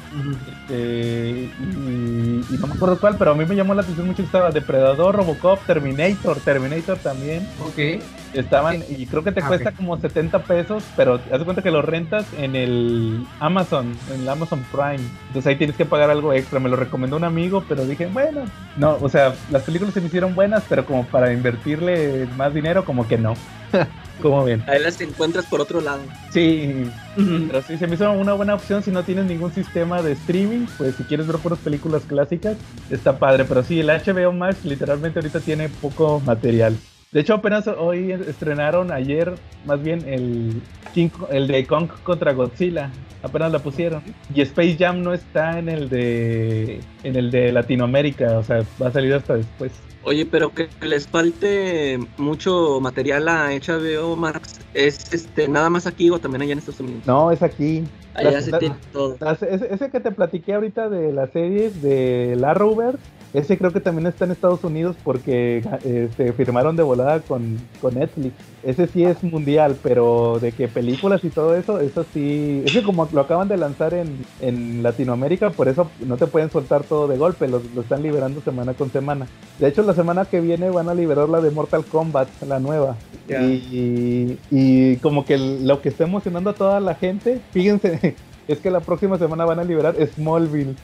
[0.69, 4.27] Este, y, no me acuerdo cuál, pero a mí me llamó la atención mucho que
[4.27, 7.49] estaba Depredador, Robocop, Terminator, Terminator también.
[7.67, 8.01] Ok.
[8.35, 11.71] Estaban, y creo que te Ah, cuesta como 70 pesos, pero haz de cuenta que
[11.71, 15.01] lo rentas en el Amazon, en el Amazon Prime.
[15.29, 16.61] Entonces ahí tienes que pagar algo extra.
[16.61, 18.43] Me lo recomendó un amigo, pero dije, bueno,
[18.77, 22.85] no, o sea, las películas se me hicieron buenas, pero como para invertirle más dinero,
[22.85, 23.35] como que no.
[24.23, 24.63] como ven.
[24.67, 26.01] Ahí las encuentras por otro lado.
[26.31, 30.13] Sí, pero sí, se me hizo una buena opción si no tienes ningún sistema de
[30.13, 32.57] streaming, pues si quieres ver puras películas clásicas,
[32.91, 33.45] está padre.
[33.45, 36.77] Pero sí, el HBO Max literalmente ahorita tiene poco material.
[37.13, 39.33] De hecho, apenas hoy estrenaron ayer,
[39.65, 40.61] más bien, el,
[40.93, 42.91] King- el de Kong contra Godzilla.
[43.23, 44.03] Apenas la pusieron.
[44.33, 48.89] Y Space Jam no está en el de en el de Latinoamérica, o sea, va
[48.89, 49.73] a salir hasta después.
[50.05, 56.11] Oye, pero que les falte mucho material a HBO Max, ¿es este nada más aquí
[56.11, 57.03] o también allá en Estados Unidos?
[57.07, 57.83] No, es aquí.
[58.15, 59.17] Allá se tiene todo.
[59.33, 62.99] Ese, ese que te platiqué ahorita de las series de la Arrowverse,
[63.35, 67.59] ese creo que también está en Estados Unidos porque eh, se firmaron de volada con,
[67.81, 68.35] con Netflix.
[68.63, 72.83] Ese sí es mundial, pero de que películas y todo eso, eso sí, es que
[72.83, 77.07] como lo acaban de lanzar en, en Latinoamérica, por eso no te pueden soltar todo
[77.07, 79.27] de golpe, lo, lo están liberando semana con semana.
[79.59, 82.97] De hecho, la semana que viene van a liberar la de Mortal Kombat, la nueva.
[83.29, 88.17] Y, y como que lo que está emocionando a toda la gente, fíjense,
[88.49, 90.75] es que la próxima semana van a liberar Smallville.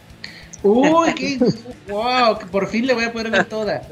[0.65, 1.39] Uy, qué
[1.89, 3.83] wow, que por fin le voy a poder ver toda.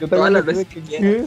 [0.00, 1.24] Yo Todas las veces que que.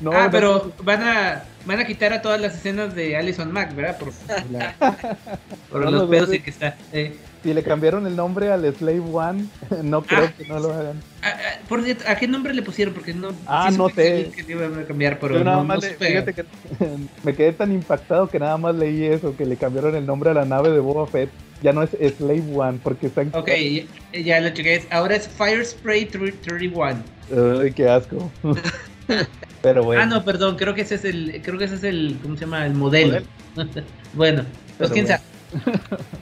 [0.00, 3.50] No, ah, no, pero van a van a quitar a todas las escenas de Alison
[3.52, 3.98] Mack, ¿verdad?
[3.98, 4.12] Por,
[4.50, 4.74] la-
[5.70, 6.76] por No los lo pedos en que está.
[6.92, 9.46] Eh, Si le cambiaron el nombre al Slave One,
[9.82, 10.32] no creo Ah.
[10.36, 11.00] que no lo hagan.
[11.22, 12.92] ah, ah, por ¿a qué nombre le pusieron?
[12.92, 13.28] Porque no.
[13.46, 14.30] Ah, no sé.
[14.36, 16.06] Que, iban a cambiar, pero Yo nada no, más no le- supe.
[16.08, 16.44] fíjate que
[17.24, 20.34] me quedé tan impactado que nada más leí eso, que le cambiaron el nombre a
[20.34, 21.30] la nave de Boba Fett.
[21.62, 23.30] Ya no es Slave One, porque están...
[23.34, 23.48] Ok,
[24.12, 24.84] ya, ya lo chequé.
[24.90, 27.02] Ahora es Fire Spray 31.
[27.62, 28.30] Ay, qué asco.
[29.62, 30.02] pero bueno.
[30.02, 32.42] Ah, no, perdón, creo que ese es el, creo que ese es el, ¿cómo se
[32.44, 32.66] llama?
[32.66, 33.20] El modelo.
[34.12, 34.44] bueno,
[34.78, 35.22] pues quién sabe.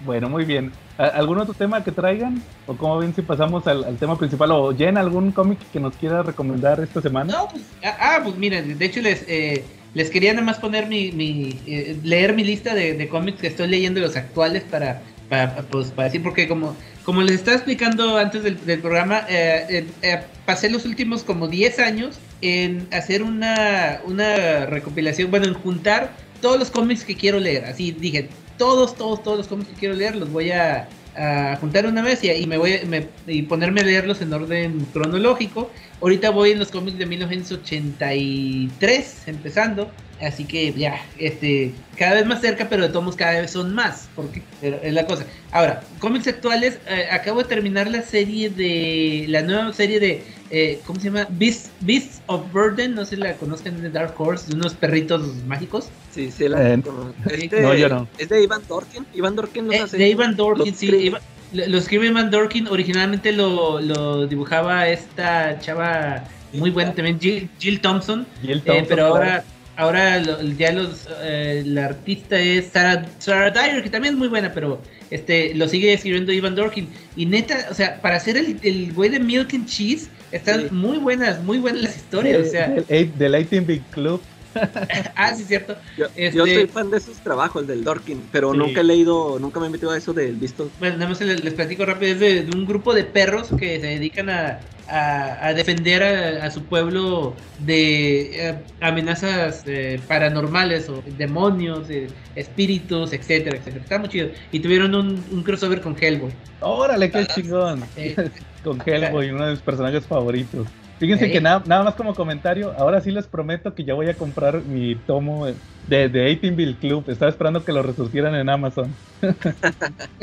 [0.05, 0.71] Bueno, muy bien.
[0.99, 2.43] ¿A- ¿Algún otro tema que traigan?
[2.67, 4.51] ¿O cómo ven si pasamos al, al tema principal?
[4.53, 7.33] ¿O Jen, algún cómic que nos quiera recomendar esta semana?
[7.33, 9.65] No, pues, ah, ah, pues miren, de hecho les, eh,
[9.95, 13.47] les quería nada más poner mi, mi eh, leer mi lista de, de cómics que
[13.47, 15.03] estoy leyendo los actuales para,
[15.35, 19.87] para, pues, para decir, porque como, como les estaba explicando antes del, programa, eh, eh,
[20.03, 26.13] eh, pasé los últimos como 10 años en hacer una, una recopilación, bueno, en juntar
[26.41, 28.29] todos los cómics que quiero leer, así dije,
[28.59, 32.23] todos, todos, todos los cómics que quiero leer los voy a, a juntar una vez
[32.23, 35.71] y, me voy me- y ponerme a leerlos en orden cronológico.
[36.01, 39.91] Ahorita voy en los cómics de 1983, empezando.
[40.21, 43.75] Así que ya, este, cada vez más cerca, pero de todos modos cada vez son
[43.75, 45.27] más, porque pero es la cosa.
[45.51, 50.81] Ahora, cómics actuales, eh, acabo de terminar la serie de, la nueva serie de, eh,
[50.87, 51.27] ¿cómo se llama?
[51.31, 55.23] Beasts, Beasts of Burden, no sé si la conozcan de Dark Horse, de unos perritos
[55.47, 55.89] mágicos.
[56.11, 56.83] Sí, sí, la Eh,
[57.31, 58.09] es de, no, yo no.
[58.17, 59.05] Es de Ivan Dorkin.
[59.15, 59.97] Ivan Dorkin Eh, hace.
[59.99, 60.87] de Ivan Dorkin, los sí.
[60.89, 62.69] Ivan- lo, lo escribe Ivan Dorkin.
[62.69, 68.27] Originalmente lo, lo dibujaba esta chava muy buena también, Jill, Jill Thompson.
[68.41, 69.15] Jill eh, Thompson, pero claro.
[69.15, 69.45] ahora,
[69.77, 74.29] ahora lo- ya los, eh, la artista es Sarah, Sarah Dyer, que también es muy
[74.29, 76.89] buena, pero este lo sigue escribiendo Ivan Dorkin.
[77.17, 80.67] Y neta, o sea, para hacer el, el güey de Milk and Cheese, están Sí.
[80.75, 82.47] muy buenas, muy buenas las historias.
[82.47, 84.21] O sea, Del, eight- del 18 Big Club.
[85.17, 85.77] ah, sí, cierto.
[85.99, 88.59] Yo, este- yo soy fan de sus trabajos, del Dorkin, pero Sí.
[88.59, 90.71] nunca he leído, nunca me he metido a eso del visto.
[90.79, 93.81] Bueno, nada más les, les platico rápido, es de, de un grupo de perros que
[93.81, 100.89] se dedican a, a- a defender a, a su pueblo de eh, amenazas eh, paranormales
[100.89, 103.83] o demonios, eh, espíritus, etcétera, etcétera.
[103.83, 104.31] Está muy chido.
[104.51, 106.39] Y tuvieron un, un crossover con Hellboy.
[106.61, 107.93] Órale, qué chingón.
[107.95, 108.17] Eh,
[108.63, 110.71] Con Hellboy, uno de mis personajes favoritos.
[110.99, 114.17] Fíjense que nada, nada más como comentario, ahora sí les prometo que ya voy a
[114.17, 117.11] comprar mi tomo de, de 18 Bill Club.
[117.11, 118.99] Estaba esperando que lo resurgieran en Amazon.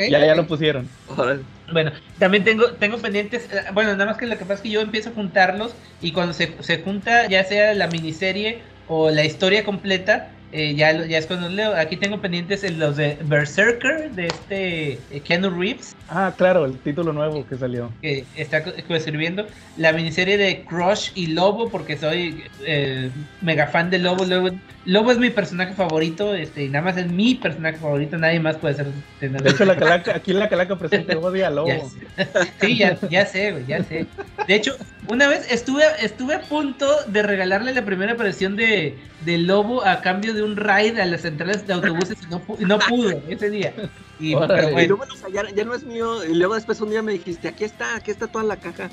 [0.06, 0.98] Ya, ya lo pusieron.
[1.06, 1.48] Órale.
[1.72, 4.70] Bueno, también tengo, tengo pendientes, eh, bueno, nada más que lo que pasa es que
[4.72, 9.24] yo empiezo a juntarlos y cuando se, se junta ya sea la miniserie o la
[9.26, 11.76] historia completa, eh, ya, ya es cuando leo.
[11.76, 16.78] Aquí tengo pendientes en los de Berserker, de este eh, Keanu Reeves, Ah, claro, el
[16.80, 17.90] título nuevo que salió.
[18.02, 18.58] que está
[18.90, 19.48] escribiendo,
[19.78, 23.10] la miniserie de Crush y Lobo, porque soy eh,
[23.42, 24.26] mega fan de Lobo.
[24.26, 24.50] Lobo.
[24.84, 28.58] Lobo es mi personaje favorito, este, y nada más es mi personaje favorito, nadie más
[28.58, 28.88] puede ser.
[29.22, 31.68] tener- De hecho, la calaca, aquí en la calaca presente odia a Lobo.
[31.70, 32.28] Ya.
[32.60, 34.06] Sí, ya, ya sé, güey, ya sé.
[34.48, 34.76] De hecho,
[35.08, 40.02] una vez estuve, estuve a punto de regalarle la primera aparición de, de Lobo a
[40.02, 43.50] cambio de un ride a las centrales de autobuses y no, y no pudo ese
[43.50, 43.74] día.
[44.20, 46.24] Y, pero Y bueno, luego, o sea, ya, ya no es mío.
[46.24, 48.90] Y luego después un día me dijiste, aquí está, aquí está toda la caja.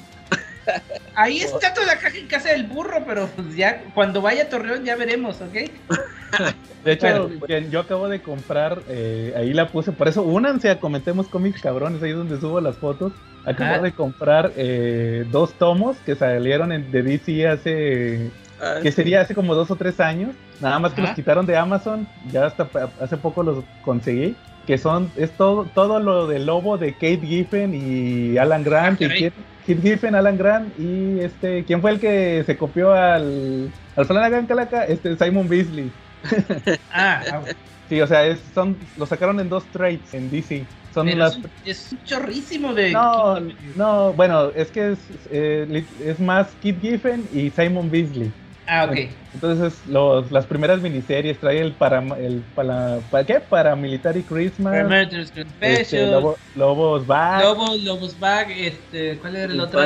[1.15, 4.49] Ahí está toda la caja en casa del burro, pero pues ya cuando vaya a
[4.49, 5.71] Torreón ya veremos, ¿ok?
[6.85, 7.31] De hecho,
[7.71, 12.03] yo acabo de comprar, eh, ahí la puse, por eso únanse a Comentemos Cómics Cabrones,
[12.03, 13.13] ahí donde subo las fotos.
[13.45, 18.31] Acabo de comprar eh, dos tomos que salieron en, de DC hace,
[18.61, 20.35] ah, que sería hace como dos o tres años.
[20.61, 22.69] Nada más que los quitaron de Amazon, ya hasta
[23.01, 24.35] hace poco los conseguí
[24.69, 29.01] que son, es todo, todo lo del lobo de Kate Giffen y Alan Grant.
[29.01, 29.33] y Kate,
[29.65, 34.85] Giffen, Alan Grant y este, ¿quién fue el que se copió al, al Flanagan Calaca?
[34.85, 35.91] Este, Simon Beasley.
[36.93, 37.41] ah, ah
[37.89, 40.67] Sí, o sea, es, son, lo sacaron en dos trades en DC.
[40.93, 41.39] Son las...
[41.65, 42.93] es, un, chorrísimo de.
[42.93, 43.41] No,
[43.75, 44.99] no, bueno, es que es,
[45.31, 48.31] eh, es más Kit Giffen y Simon Beasley.
[48.69, 48.97] Ah, ok.
[49.33, 53.41] Entonces, los, las primeras miniseries trae el para el para, para ¿qué?
[53.41, 54.75] Paramilitary Christmas.
[54.75, 55.81] Paramilitary Special.
[55.81, 57.43] Este, Lobo, Lobos Bag.
[57.43, 59.81] Lobos, Lobos Bag, este, ¿cuál era el otro?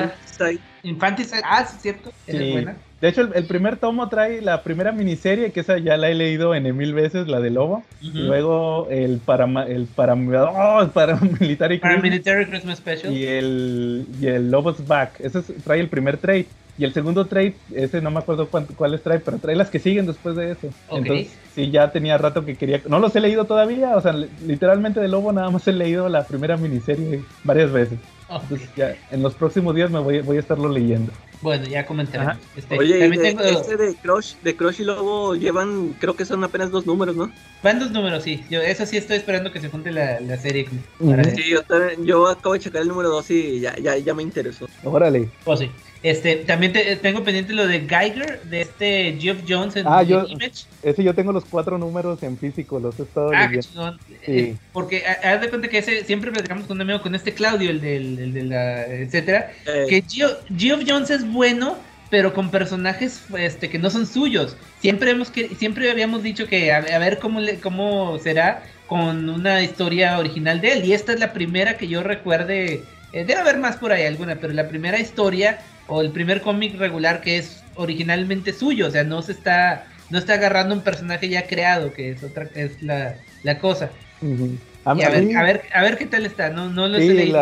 [0.83, 1.43] Infanticide.
[1.45, 2.11] Ah, sí, cierto.
[2.27, 2.77] Esa es buena.
[3.03, 6.55] De hecho, el, primer tomo trae la primera miniserie, que esa ya la he leído
[6.55, 7.83] en mil veces, la de Lobo.
[8.01, 13.13] Luego el para el para oh, paramilitary, paramilitary Christmas Special.
[13.13, 15.19] Y el, y el Lobos Back.
[15.19, 16.47] Ese trae el primer trade.
[16.79, 20.07] Y el segundo trade, ese no me acuerdo cuáles trae, pero trae las que siguen
[20.07, 20.69] después de eso.
[20.89, 22.81] Entonces, sí, ya tenía rato que quería.
[22.87, 26.25] No los he leído todavía, o sea, literalmente de Lobo nada más he leído la
[26.25, 27.99] primera miniserie varias veces.
[28.43, 31.13] Entonces, ya en los próximos días me voy, voy a estarlo leyendo.
[31.41, 32.39] Bueno, ya comentaré.
[32.57, 36.71] Este, Oye, de, este de Crush, de Crush y Lobo llevan, creo que son apenas
[36.71, 37.33] dos números, ¿no?
[37.65, 38.45] Van dos números, sí.
[38.49, 40.69] Yo, eso sí estoy esperando que se junte la, la serie.
[41.35, 41.63] Sí, yo,
[42.05, 44.69] yo, acabo de checar el número dos y ya, ya, ya me interesó.
[44.85, 45.29] Órale.
[45.45, 45.69] Oh, sí.
[46.03, 50.65] Este, también tengo pendiente lo de Geiger, de este Geoff Jones en ah, Image.
[50.83, 53.97] Ese yo tengo los cuatro números en físico, los he estado ah, leyendo.
[54.27, 57.71] Eh, porque haz de cuenta que ese, siempre platicamos con un amigo, con este Claudio,
[57.71, 59.87] el, del, el de la, etcétera, eh.
[59.89, 60.05] que
[60.57, 61.77] Geoff, Jones es bueno,
[62.11, 64.57] pero con personajes este, que no son suyos.
[64.81, 69.63] Siempre hemos que, siempre habíamos dicho que a, ver cómo, le, cómo será con una
[69.63, 70.85] historia original de él.
[70.85, 72.83] Y esta es la primera que yo recuerde.
[73.13, 75.61] Eh, debe haber más por ahí alguna, pero la primera historia
[75.93, 80.19] o el primer cómic regular que es originalmente suyo, o sea, no se está no
[80.19, 83.91] está agarrando un personaje ya creado, que es otra es la, la cosa.
[84.85, 87.33] a, ver, a, ver, a, ver, qué tal está, no, no lo sí,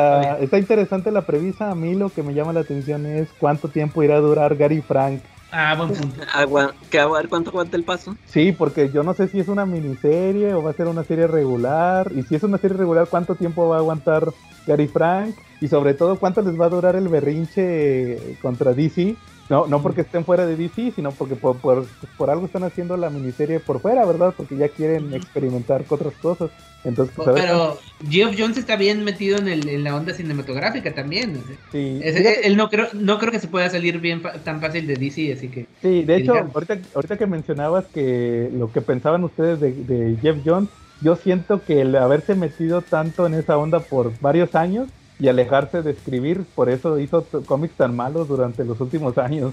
[0.40, 4.02] Está interesante la premisa, a mí lo que me llama la atención es cuánto tiempo
[4.02, 5.20] irá a durar Gary Frank.
[5.52, 6.22] Ah, buen punto.
[6.32, 8.16] a ver cuánto aguanta el paso.
[8.26, 11.26] Sí, porque yo no sé si es una miniserie o va a ser una serie
[11.26, 12.10] regular.
[12.14, 14.32] Y si es una serie regular, ¿cuánto tiempo va a aguantar
[14.66, 15.34] Gary Frank?
[15.60, 19.16] y sobre todo cuánto les va a durar el berrinche contra DC.
[19.50, 23.10] No, no porque estén fuera de DC, sino porque por, por, algo están haciendo la
[23.10, 24.32] miniserie por fuera, ¿verdad?
[24.36, 26.50] Porque ya quieren experimentar con otras cosas.
[26.84, 27.76] Entonces, pues, Pero
[28.08, 31.42] Geoff Jones está bien metido en, el, en la onda cinematográfica también.
[31.72, 32.00] Sí.
[32.00, 35.48] él no creo, no creo que se pueda salir bien tan fácil de DC, así
[35.48, 35.66] que...
[35.82, 40.38] Sí, de hecho, ahorita, ahorita que mencionabas que lo que pensaban ustedes de, de Jeff
[40.44, 40.70] Jones,
[41.00, 44.88] yo siento que el haberse metido tanto en esa onda por varios años
[45.20, 49.52] y alejarse de escribir, por eso hizo cómics tan malos durante los últimos años.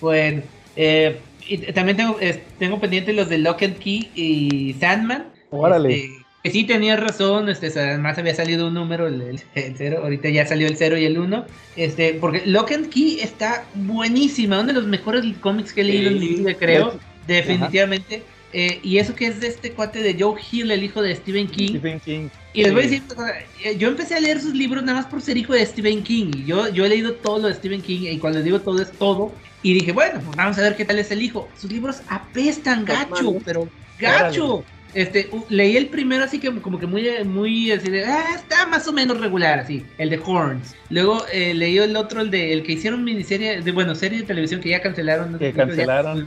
[0.00, 0.42] bueno,
[0.76, 1.18] eh,
[1.48, 2.16] y también tengo,
[2.58, 5.28] tengo pendiente los de Lock and Key y Sandman.
[5.50, 5.94] Órale.
[5.94, 10.46] Este, que sí tenía razón, este, además había salido un número, el, cero, ahorita ya
[10.46, 14.74] salió el cero y el uno, este, porque Lock and Key está buenísima, uno de
[14.74, 16.94] los mejores cómics que he leído en mi vida, creo,
[17.26, 18.22] definitivamente.
[18.58, 21.46] Eh, y eso que es de este cuate de Joe Hill, el hijo de Stephen
[21.46, 21.72] King.
[21.72, 22.28] Stephen King.
[22.54, 23.02] Y les voy a decir,
[23.62, 26.30] eh, yo empecé a leer sus libros nada más por ser hijo de Stephen King.
[26.34, 28.90] Y yo, yo he leído todo lo de Stephen King y cuando digo todo es
[28.92, 29.30] todo.
[29.62, 31.50] Y dije, bueno, pues vamos a ver qué tal es el hijo.
[31.60, 34.64] Sus libros apestan gacho, pero gacho.
[34.94, 38.88] Este, leí el primero así que como que muy, muy así de, ah, está más
[38.88, 40.74] o menos regular, así, el de Horns.
[40.88, 44.24] Luego eh, leí el otro, el de, el que hicieron miniserie, de, bueno, serie de
[44.24, 45.38] televisión que ya cancelaron.
[45.38, 46.24] Que cancelaron.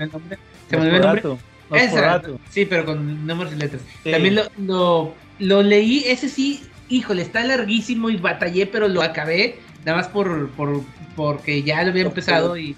[0.69, 1.39] Se me olvidó el nombre.
[1.71, 2.39] Exacto.
[2.49, 3.81] Sí, pero con números y letras.
[4.03, 9.59] También lo, lo, leí, ese sí, híjole, está larguísimo y batallé, pero lo acabé.
[9.85, 10.83] Nada más por, por
[11.19, 12.73] porque ya lo había empezado y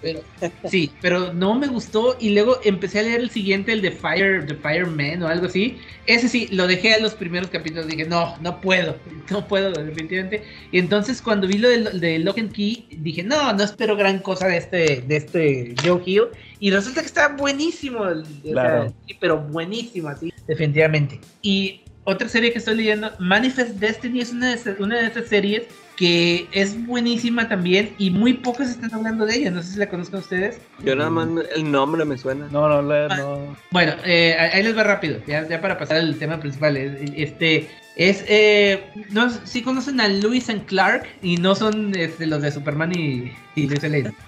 [0.00, 0.22] pero,
[0.70, 4.46] sí, pero no me gustó y luego empecé a leer el siguiente, el de Fire,
[4.46, 5.76] The Fireman o algo así.
[6.06, 8.96] Ese sí, lo dejé a los primeros capítulos, dije, no, no puedo,
[9.30, 10.42] no puedo definitivamente.
[10.72, 14.18] Y entonces cuando vi lo de, de Lock and Key, dije, no, no espero gran
[14.20, 16.28] cosa de este de este Joe Hill
[16.64, 18.06] y resulta que está buenísimo,
[18.42, 18.90] claro.
[19.20, 21.20] pero buenísimo así, definitivamente.
[21.42, 25.26] Y otra serie que estoy leyendo, Manifest Destiny, es una de, esas, una de estas
[25.26, 29.50] series que es buenísima también y muy pocos están hablando de ella.
[29.50, 30.58] No sé si la conozcan ustedes.
[30.82, 32.48] Yo nada más el nombre me suena.
[32.50, 33.56] No, no, no.
[33.70, 36.78] Bueno, eh, ahí les va rápido, ya, ya para pasar al tema principal.
[36.78, 42.40] Este es, eh, no, sí conocen a Lewis and Clark y no son este, los
[42.40, 43.82] de Superman y, y Luis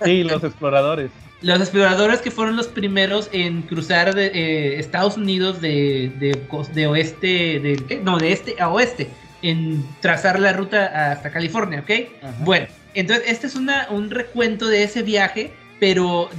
[0.04, 1.10] Sí, los exploradores.
[1.42, 6.40] Los exploradores que fueron los primeros en cruzar de, eh, Estados Unidos de, de,
[6.74, 7.26] de oeste,
[7.60, 9.08] de, no, de este a oeste,
[9.42, 11.90] en trazar la ruta hasta California, ¿ok?
[12.40, 16.30] Bueno, entonces este es una, un recuento de ese viaje, pero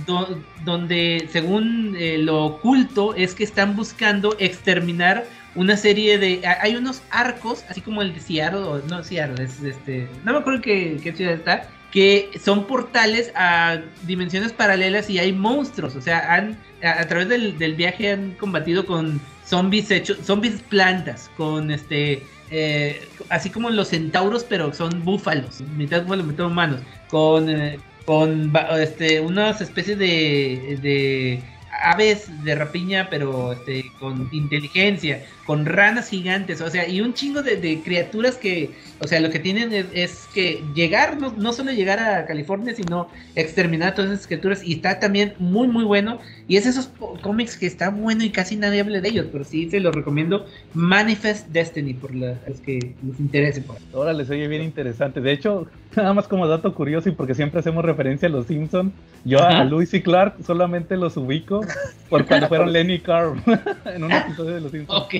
[0.65, 6.41] donde según eh, lo oculto es que están buscando exterminar una serie de...
[6.61, 10.07] Hay unos arcos, así como el de Seattle, no Seattle, es este...
[10.23, 15.31] No me acuerdo qué, qué ciudad está, que son portales a dimensiones paralelas y hay
[15.31, 15.95] monstruos.
[15.95, 21.71] O sea, han, a, través del, viaje han combatido con zombies hechos, zombies plantas, con
[21.71, 27.79] este, eh, así como los centauros, pero son búfalos, mitad búfalos, mitad humanos, con, eh,
[28.05, 31.41] con este, unas especies de, de
[31.81, 37.41] aves de rapiña, pero este, con inteligencia, con ranas gigantes, o sea, y un chingo
[37.43, 41.99] de, criaturas que, o sea, lo que tienen es, que llegar, no, no, solo llegar
[41.99, 46.65] a California, sino exterminar todas esas criaturas, y está también muy, muy bueno, y es
[46.65, 46.89] esos
[47.21, 50.45] cómics que está bueno y casi nadie habla de ellos, pero sí se los recomiendo,
[50.73, 53.61] Manifest Destiny, por los que les interese.
[53.61, 53.75] Por.
[53.93, 57.59] Ahora les oye bien interesante, de hecho, nada más como dato curioso, y porque siempre
[57.59, 58.93] hacemos referencia a los Simpsons,
[59.25, 61.61] yo a Luis y Clark solamente los ubico
[62.09, 63.41] por cuando fueron Lenny y Carl
[63.85, 65.01] en un episodio de los Simpsons.
[65.01, 65.15] Ok,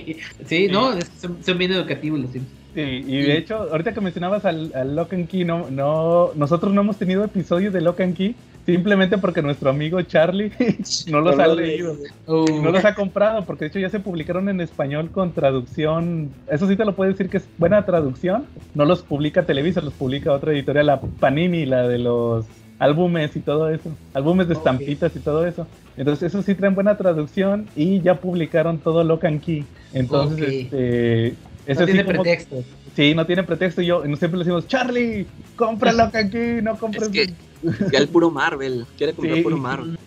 [0.45, 2.57] sí, no, son, bien educativos los Simpsons.
[2.73, 6.71] Sí, y de hecho, ahorita que mencionabas al, al Lock and Key, no, no, nosotros
[6.73, 8.35] no hemos tenido episodios de Lock and Key
[8.67, 10.51] simplemente porque nuestro amigo Charlie
[11.07, 11.95] no los ha leído,
[12.27, 12.61] uh.
[12.61, 16.67] no los ha comprado, porque de hecho ya se publicaron en español con traducción, eso
[16.67, 18.45] sí te lo puedo decir que es buena traducción,
[18.75, 22.45] no los publica Televisa, los publica otra editorial, la Panini, la de los
[22.77, 25.65] álbumes y todo eso, álbumes de estampitas y todo eso.
[25.95, 29.65] Entonces, eso sí traen buena traducción y ya publicaron todo Locan Key.
[29.93, 31.33] Entonces, este.
[31.65, 32.63] Eso no tiene pretexto.
[32.95, 33.81] Sí, no tiene pretexto.
[33.81, 37.03] Y yo siempre le decimos, Charlie, compra Locan Key, no compres.
[37.03, 37.33] Es que
[37.91, 39.97] ya el puro Marvel, quiere comprar puro Marvel.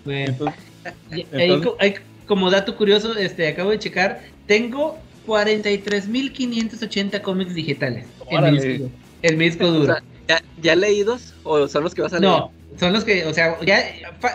[2.27, 8.91] como dato curioso, este, acabo de checar, tengo 43.580 cómics digitales en mi,
[9.23, 9.97] el disco duro.
[10.29, 12.33] ¿ya, ¿ya, leídos o son los que vas a leer?
[12.33, 13.85] No, son los que, o sea, ya,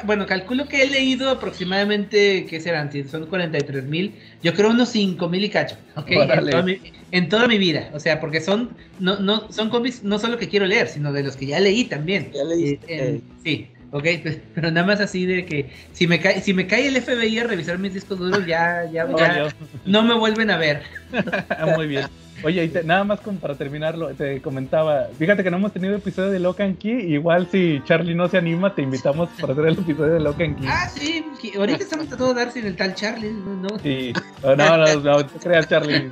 [0.04, 2.92] bueno, calculo que he leído aproximadamente, ¿qué serán?
[2.92, 4.14] Si son 43 mil,
[4.44, 6.12] yo creo unos 5 mil y cacho, ¿ok?
[6.12, 6.80] En toda, mi,
[7.12, 11.14] vida, o sea, porque son, no, no, son cómics no solo que quiero leer, sino
[11.14, 12.32] de los que ya leí también.
[12.34, 12.80] Ya leí.
[12.88, 16.68] Eh, sí, ok, pues, pero nada más así de que si me cae, si me
[16.68, 19.54] cae el FBI a revisar mis discos duros, ya, ya, ya
[19.86, 20.84] no me vuelven a ver.
[21.76, 22.08] Muy bien.
[22.44, 26.76] Oye, nada más para terminarlo, te comentaba, fíjate que no hemos tenido episodio de Locan
[26.76, 30.56] Key, igual si Charlie no se anima, te invitamos para hacer el episodio de Locan
[30.56, 30.68] Key.
[30.70, 31.26] Ah, sí,
[31.58, 33.80] ahorita estamos tratando de dar sin el tal Charlie, ¿no?
[33.80, 34.14] Sí,
[34.44, 36.10] no, no, no, no te creas Charlie.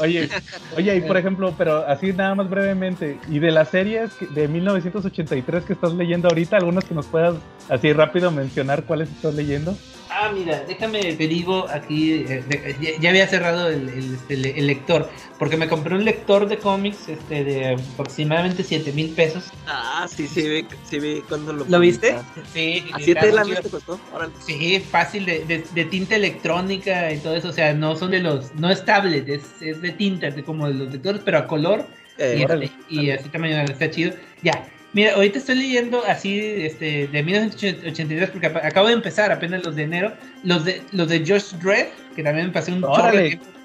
[0.00, 0.28] Oye,
[0.76, 5.64] oye, y por ejemplo, pero así nada más brevemente, y de las series de 1983
[5.64, 7.36] que estás leyendo ahorita, algunas que nos puedas
[7.68, 9.76] así rápido mencionar cuáles estás leyendo.
[10.10, 15.56] Ah, mira, déjame, te digo aquí, eh, ya, había cerrado este, el, el, lector, porque
[15.56, 19.52] me compré un lector de cómics este, de aproximadamente 7 mil pesos.
[19.66, 21.64] Ah, sí, sí, vi, sí, vi cuando lo...
[21.66, 22.16] ¿Lo viste?
[22.52, 22.84] Sí.
[22.92, 24.00] ¿A 7 la te costó?
[24.44, 28.54] Sí, fácil, de, de, tinta electrónica y todo eso, o sea, no son de los,
[28.54, 31.86] no es tablet, es, es de tinta, de como de los lectores, pero a color.
[32.16, 34.12] Eh, y, y así también está chido.
[34.42, 39.76] Ya, Mira, ahorita estoy leyendo así este, de 1983 porque acabo de empezar apenas los
[39.76, 40.12] de enero.
[40.44, 43.18] Los de los de Josh Dredd, que también me pasé un chorro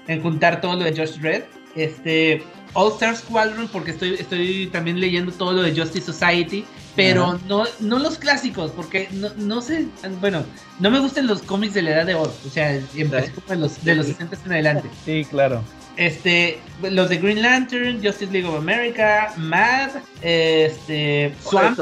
[0.06, 1.42] en juntar todo lo de Josh Dredd.
[1.76, 2.42] Este,
[2.74, 6.64] All Star Squadron, porque estoy, estoy también leyendo todo lo de Justice Society,
[6.96, 9.86] pero no, no los clásicos, porque no, no sé,
[10.20, 10.44] bueno,
[10.80, 13.84] no me gustan los cómics de la edad de oro, o sea, empecé de los,
[13.84, 14.88] de los 60 en adelante.
[15.04, 15.62] Sí, claro.
[15.96, 19.90] Este, los de Green Lantern, Justice League of America, Mad,
[20.22, 21.78] este, Swamp.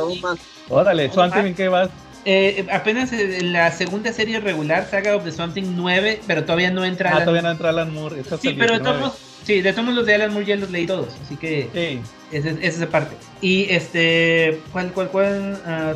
[0.69, 1.91] Órale, Swamp ¿en qué vas?
[2.25, 6.71] Eh, apenas en la segunda serie regular, Saga of the Swamp Thing 9, pero todavía
[6.71, 8.23] no entra Ah, todavía no entra Alan Moore.
[8.41, 11.09] Sí, pero de todos, sí, de todos los de Alan Moore ya los leí todos,
[11.25, 12.01] así que sí.
[12.37, 13.17] esa es esa parte.
[13.41, 15.61] Y este, ¿cuál, cuál, cuál?
[15.67, 15.95] ah,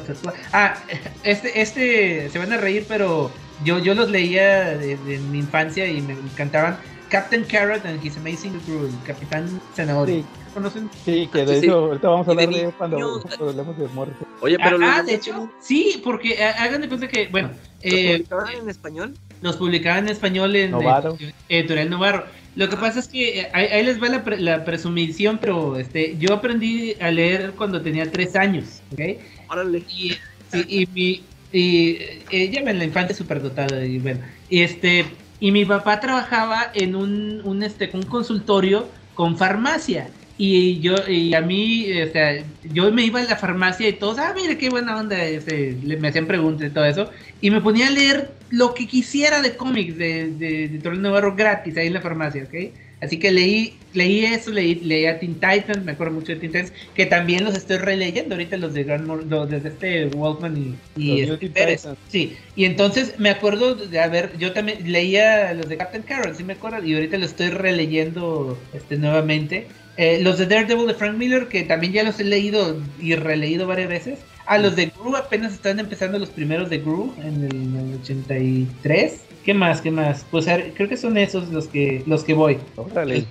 [0.52, 0.74] ah
[1.22, 3.30] este, este, se van a reír, pero
[3.64, 6.76] yo, yo los leía de, de mi infancia y me encantaban.
[7.08, 10.16] Captain Carrot and His Amazing Crew, el Capitán Zanahoria.
[10.16, 10.24] Sí.
[10.54, 10.88] ¿Conocen?
[11.04, 14.24] Sí, que de hecho ahorita vamos a hablar de cuando, hablemos de muerte.
[14.40, 17.50] Oye, pero ah, ah de hecho, sí, porque eh, hagan de cuenta que, bueno,
[17.82, 19.14] eh, publicaban en español?
[19.42, 21.18] Nos publicaban en español en Novaro.
[21.50, 22.24] Editorial Novarro.
[22.54, 26.32] Lo que pasa es que eh, ahí, les va la, la, presumición, pero este, yo
[26.32, 29.20] aprendí a leer cuando tenía tres años, ¿ok?
[29.50, 29.84] Órale.
[29.90, 30.16] Y,
[30.54, 31.98] y, mi, y
[32.30, 35.04] ella en la infancia superdotada y bueno, y este,
[35.40, 40.08] y mi papá trabajaba en un, un, este, un consultorio con farmacia.
[40.38, 44.34] Y yo, y a mí, o yo me iba a la farmacia y todos, ah,
[44.34, 47.10] mire qué buena onda, este, me hacían preguntas y todo eso.
[47.40, 51.76] Y me ponía a leer lo que quisiera de cómics de, de, de Navarro gratis
[51.76, 52.54] ahí en la farmacia, ¿ok?
[53.00, 56.52] Así que leí, leí eso, leí, leí a Teen Titans, me acuerdo mucho de Teen
[56.52, 61.02] Titans, que también los estoy releyendo ahorita los de Grand los de este Wolfman y,
[61.02, 61.86] y este Pérez.
[62.08, 66.42] Sí, y entonces me acuerdo de haber, yo también leía los de Captain Carol, sí
[66.42, 69.66] me acuerdo, y ahorita los estoy releyendo este nuevamente.
[69.98, 73.66] Eh, los de Daredevil de Frank Miller, que también ya los he leído y releído
[73.66, 74.18] varias veces.
[74.46, 79.20] A los de Gru apenas están empezando los primeros de Gru en el, 83.
[79.46, 79.80] ¿Qué más?
[79.80, 80.26] ¿Qué más?
[80.28, 82.58] Pues creo que son esos los que los que voy.
[83.06, 83.28] Y,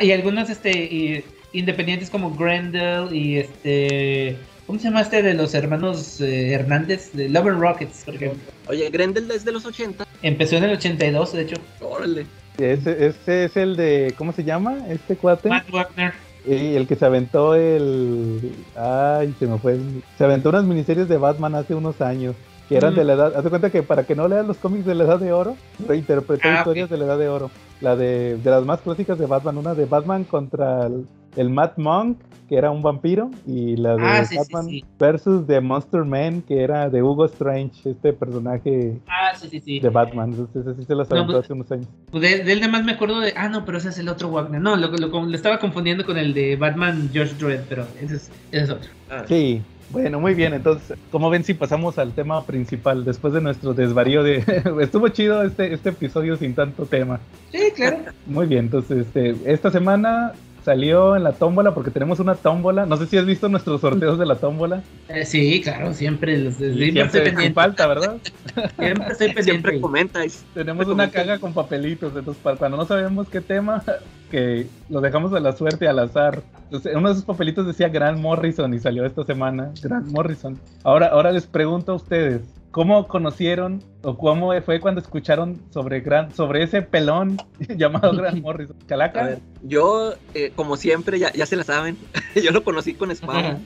[0.00, 6.18] y, algunos este independientes como Grendel y este ¿Cómo se llama este de los hermanos
[6.22, 7.12] eh, Hernández?
[7.12, 8.40] De Love and Rockets, por ejemplo.
[8.68, 10.06] Oye, Grendel es de los 80.
[10.22, 11.56] Empezó en el 82, de hecho.
[11.80, 12.26] Órale.
[12.56, 14.78] Ese, ese es el de, ¿cómo se llama?
[14.88, 15.50] Este cuate.
[15.50, 16.14] Matt Wagner.
[16.46, 18.52] Y el que se aventó el.
[18.76, 19.78] Ay, se me fue.
[20.16, 22.34] Se aventó unas miniseries de Batman hace unos años.
[22.70, 23.36] Que eran de la edad.
[23.36, 25.56] Haz cuenta que para que no leas los cómics de la edad de oro,
[25.86, 27.50] reinterpretó ah, historias de la edad de oro.
[27.82, 29.58] La de, de las más clásicas de Batman.
[29.58, 31.06] Una de Batman contra el,
[31.36, 32.16] el Matt Monk
[32.50, 34.66] que era un vampiro, y la de ah, Batman
[34.98, 40.30] versus The Monster Man, que era de Hugo Strange, este personaje ah, de Batman.
[40.30, 41.86] Entonces, así se las aventó pues, hace unos años.
[42.10, 43.32] Pues de, él nada más me acuerdo de.
[43.36, 44.60] Ah, no, pero ese es el otro Wagner.
[44.60, 48.64] No, lo, lo, estaba confundiendo con el de Batman George Dredd, pero ese es, ese
[48.64, 48.90] es otro.
[49.08, 49.22] Ah.
[49.28, 50.54] Sí, bueno, muy bien.
[50.54, 54.38] Entonces, como ven si pasamos al tema principal después de nuestro desvarío de...
[54.80, 57.20] Estuvo chido este, este episodio sin tanto tema.
[57.50, 57.98] Sí, claro.
[58.26, 60.32] Muy bien, entonces este, esta semana
[60.64, 62.86] salió en la tómbola porque tenemos una tómbola.
[62.86, 64.82] No sé si has visto nuestros sorteos de la tómbola.
[65.08, 68.16] Eh, sí, claro, siempre los siempre, estoy falta, ¿verdad?
[68.78, 69.42] siempre estoy pendiente.
[69.42, 70.44] Siempre comentáis.
[70.54, 73.82] Tenemos una caja con papelitos, entonces para cuando no sabemos qué tema,
[74.30, 76.42] que lo dejamos a la suerte al azar.
[76.64, 79.72] Entonces, uno de esos papelitos decía Grant Morrison y salió esta semana.
[79.82, 80.58] Grant Morrison.
[80.84, 86.32] Ahora, ahora les pregunto a ustedes, ¿Cómo conocieron o cómo fue cuando escucharon sobre gran,
[86.32, 87.36] sobre ese pelón
[87.76, 88.76] llamado Grant Morrison?
[88.86, 89.38] ¿Calaca?
[89.62, 91.96] yo, eh, como siempre, ya, ya se la saben,
[92.42, 93.58] yo lo conocí con Spawn.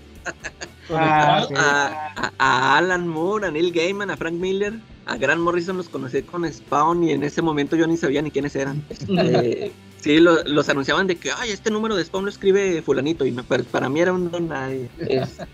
[0.90, 4.74] Ah, a, Alan Moore, a Neil Gaiman, a Frank Miller,
[5.06, 8.30] a Grant Morrison los conocí con Spawn y en ese momento yo ni sabía ni
[8.30, 8.82] quiénes eran.
[8.88, 9.72] Este,
[10.04, 13.88] Sí, los anunciaban de que, ay, este número de Spawn lo escribe fulanito, y para
[13.88, 14.90] mí era un don nadie.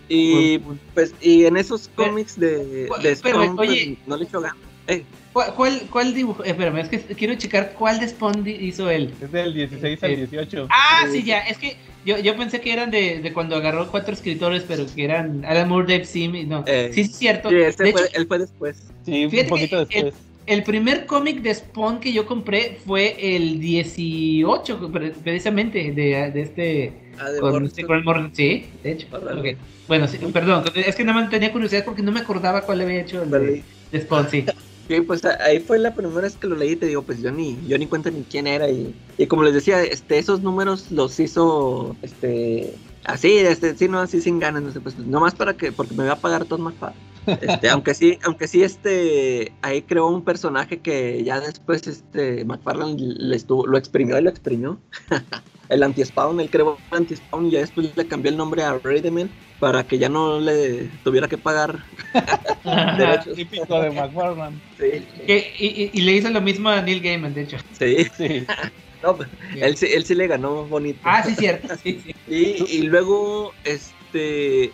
[0.08, 0.58] y
[0.92, 3.70] pues, y en esos cómics de, de Spawn, pues,
[4.08, 4.58] no le echó ganas.
[4.88, 5.04] Eh.
[5.32, 6.42] ¿Cuál, cuál, dibujo?
[6.42, 9.14] Espérame, es que quiero checar cuál de Spawn hizo él.
[9.22, 10.66] Es del 16 al 18.
[10.68, 11.38] Ah, sí, ya.
[11.42, 15.04] Es que yo, yo pensé que eran de, de cuando agarró cuatro escritores, pero que
[15.04, 16.48] eran Alan Moore, Dave Sim.
[16.48, 17.50] No, eh, sí, es cierto.
[17.50, 18.82] Sí, él fue después.
[19.04, 20.12] Sí, un poquito después el
[20.64, 24.90] primer cómic de Spawn que yo compré fue el 18,
[25.22, 26.92] precisamente, de, de este...
[27.18, 27.82] Ah, de este
[28.32, 29.06] sí, de hecho.
[29.86, 33.00] Bueno, sí, perdón, es que nada más tenía curiosidad porque no me acordaba cuál había
[33.00, 34.44] hecho el de, Spawn, sí.
[34.90, 37.56] Sí, pues ahí fue la primera vez que lo leí, te digo, pues yo ni,
[37.68, 41.20] yo ni cuenta ni quién era y, y como les decía, este, esos números los
[41.20, 42.74] hizo, este,
[43.04, 46.04] así, este, sí, no, así sin ganas, no sé, pues nomás para que, porque me
[46.04, 46.74] va a pagar todo más.
[47.26, 52.96] Este, aunque sí, aunque sí, este, ahí creó un personaje que ya después, este, McFarlane
[52.98, 54.78] le estuvo, lo exprimió y lo exprimió.
[55.68, 59.30] el anti-spawn, él creó el anti-spawn y ya después le cambió el nombre a Raidman
[59.60, 61.84] para que ya no le tuviera que pagar
[62.96, 63.36] derechos.
[63.36, 64.58] Típico de McFarlane.
[64.78, 65.06] Sí.
[65.58, 67.58] Y, y, le hizo lo mismo a Neil Gaiman, de hecho.
[67.78, 68.06] Sí.
[68.16, 68.46] sí.
[69.02, 69.18] No,
[69.54, 71.00] él, él sí le ganó bonito.
[71.04, 71.68] Ah, sí, cierto.
[71.82, 72.14] Sí, sí.
[72.28, 74.72] Y, y luego, este,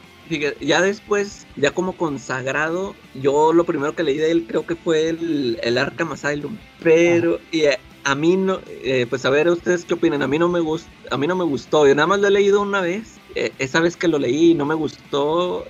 [0.60, 5.08] ya después, ya como consagrado, yo lo primero que leí de él creo que fue
[5.08, 6.56] el, el Arkham Asylum.
[6.82, 10.22] Pero y eh, a, mí no, eh, pues a ver ustedes qué opinan.
[10.22, 11.86] A mí no me gustó, a mí no me gustó.
[11.86, 13.18] Yo nada más lo he leído una vez.
[13.34, 15.66] Eh, esa vez que lo leí no me gustó,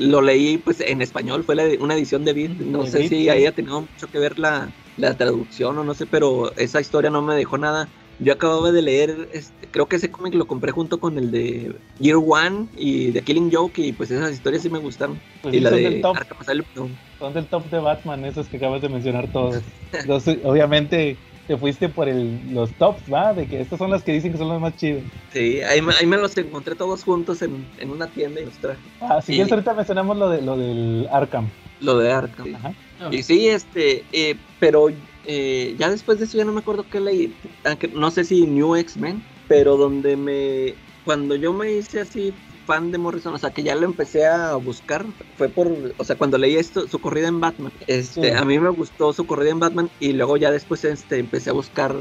[0.00, 2.50] lo leí pues en español, fue una edición de Beat.
[2.58, 6.06] No sé si ahí ha tenido mucho que ver la, la traducción o no sé,
[6.06, 7.88] pero esa historia no me dejó nada.
[8.20, 11.76] Yo acababa de leer, este, creo que ese cómic lo compré junto con el de
[12.00, 15.20] Year One y de Killing Joke y pues esas historias sí me gustaron.
[15.40, 16.88] Pues y la de Arkham
[17.20, 19.62] Son del top de Batman, esos que acabas de mencionar todos.
[19.92, 23.32] Entonces, obviamente te fuiste por el, los tops, ¿va?
[23.32, 25.02] De que estas son las que dicen que son las más chidas.
[25.32, 28.80] Sí, ahí, ahí me los encontré todos juntos en, en una tienda y los traje.
[29.00, 31.48] Ah, sí, ahorita mencionamos lo, de, lo del Arkham.
[31.80, 32.54] Lo de Arkham.
[32.54, 32.74] Ajá.
[33.10, 34.88] Y sí, este, eh, pero
[35.24, 37.34] eh, ya después de eso ya no me acuerdo qué leí,
[37.94, 40.74] no sé si New X-Men, pero donde me,
[41.04, 42.32] cuando yo me hice así
[42.68, 45.02] fan de Morrison, o sea, que ya lo empecé a buscar,
[45.38, 48.68] fue por, o sea, cuando leí esto, su corrida en Batman, este, a mí me
[48.68, 51.94] gustó su corrida en Batman y luego ya después este, empecé a buscar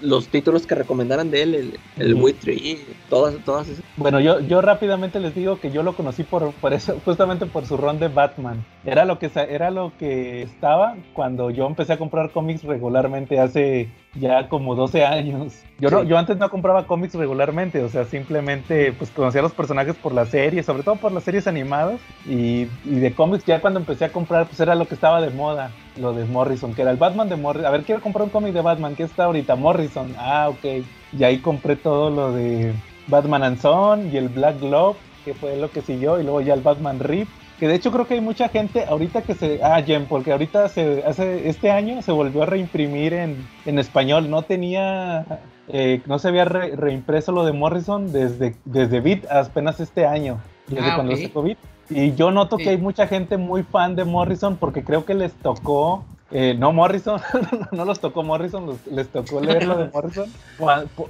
[0.00, 2.78] los títulos que recomendaran de él, el, el buitre
[3.08, 3.84] todas, todas esas.
[3.96, 7.66] Bueno, yo, yo rápidamente les digo que yo lo conocí por, por eso, justamente por
[7.66, 8.64] su ron de Batman.
[8.84, 13.90] Era lo que era lo que estaba cuando yo empecé a comprar cómics regularmente hace
[14.14, 15.62] ya como 12 años.
[15.78, 19.52] Yo no, yo antes no compraba cómics regularmente, o sea, simplemente pues conocía a los
[19.52, 23.60] personajes por las series, sobre todo por las series animadas y, y de cómics ya
[23.60, 26.82] cuando empecé a comprar pues era lo que estaba de moda lo de Morrison, que
[26.82, 27.66] era el Batman de Morrison.
[27.66, 29.56] A ver, quiero comprar un cómic de Batman, ¿qué está ahorita?
[29.56, 30.14] Morrison.
[30.18, 30.84] Ah, ok.
[31.18, 32.72] Y ahí compré todo lo de
[33.06, 36.54] Batman and Son y el Black Glove, que fue lo que siguió, y luego ya
[36.54, 37.28] el Batman Rip.
[37.60, 39.62] Que de hecho creo que hay mucha gente ahorita que se...
[39.62, 44.30] Ah, Jen, porque ahorita se hace este año se volvió a reimprimir en, en español.
[44.30, 45.26] No tenía...
[45.68, 50.40] Eh, no se había reimpreso lo de Morrison desde, desde Beat apenas este año.
[50.68, 51.58] Desde ah, cuando sacó Beat.
[51.90, 55.34] Y yo noto que hay mucha gente muy fan de Morrison porque creo que les
[55.34, 57.20] tocó, eh, no Morrison,
[57.72, 60.32] no los tocó Morrison, les tocó leer lo de Morrison.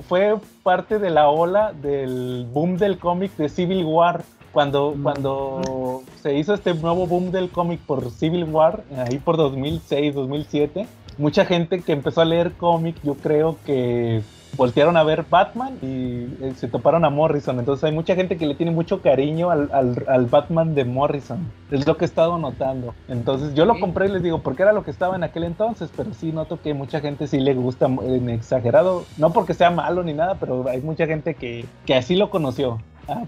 [0.09, 0.34] Fue
[0.64, 4.24] parte de la ola del boom del cómic de Civil War.
[4.53, 5.03] Cuando, mm.
[5.03, 10.86] cuando se hizo este nuevo boom del cómic por Civil War, ahí por 2006, 2007,
[11.18, 14.22] mucha gente que empezó a leer cómic, yo creo que
[14.57, 17.59] voltearon a ver Batman y eh, se toparon a Morrison.
[17.59, 21.51] Entonces hay mucha gente que le tiene mucho cariño al, al, Batman de Morrison.
[21.70, 22.94] Es lo que he estado notando.
[23.09, 25.90] Entonces yo lo compré y les digo, porque era lo que estaba en aquel entonces,
[25.96, 29.05] pero sí noto que mucha gente sí le gusta en exagerado.
[29.16, 32.78] No porque sea malo ni nada, pero hay mucha gente que, que así lo conoció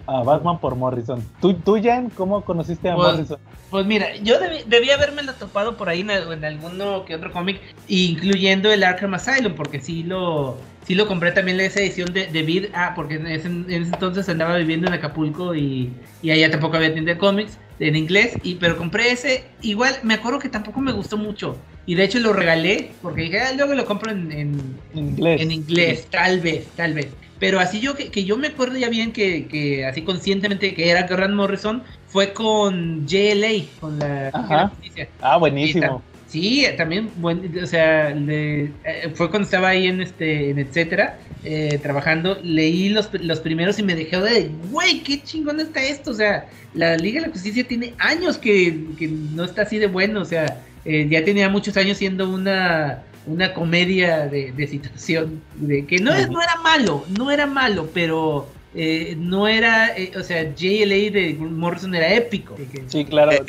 [0.06, 1.24] a, Batman por Morrison.
[1.40, 3.38] ¿Tú, tú Jan, cómo conociste a pues, Morrison?
[3.70, 8.72] Pues mira, yo debí, haberme lo topado por ahí en, alguno que otro cómic, incluyendo
[8.72, 10.56] el Arkham Asylum, porque sí lo,
[10.86, 14.56] sí lo compré también esa edición de, de Vid, ah, porque en ese, entonces andaba
[14.56, 18.76] viviendo en Acapulco y, y allá tampoco había tienda de cómics en inglés, y, pero
[18.76, 21.56] compré ese, igual me acuerdo que tampoco me gustó mucho.
[21.84, 25.40] Y de hecho lo regalé porque dije, ah, luego lo compro en, en, inglés.
[25.40, 27.08] en inglés, tal vez, tal vez.
[27.42, 31.34] Pero así yo, que, yo me acuerdo ya bien que, así conscientemente que era Grant
[31.34, 35.08] Morrison, fue con JLA, con la, Justicia.
[35.20, 36.00] Ah, buenísimo.
[36.28, 38.70] Sí, también, o sea, eh,
[39.14, 43.82] fue cuando estaba ahí en este, en etcétera, eh, trabajando, leí los, los primeros y
[43.82, 47.66] me dejé de, güey, qué chingón está esto, o sea, la Liga de la Justicia
[47.66, 51.76] tiene años que, que no está así de bueno, o sea, eh, ya tenía muchos
[51.76, 57.04] años siendo una una comedia de, de situación, de que no, es, no era malo,
[57.08, 62.56] no era malo, pero eh, no era, eh, o sea, JLA de Morrison era épico.
[62.86, 63.32] Sí, claro.
[63.32, 63.44] Eh,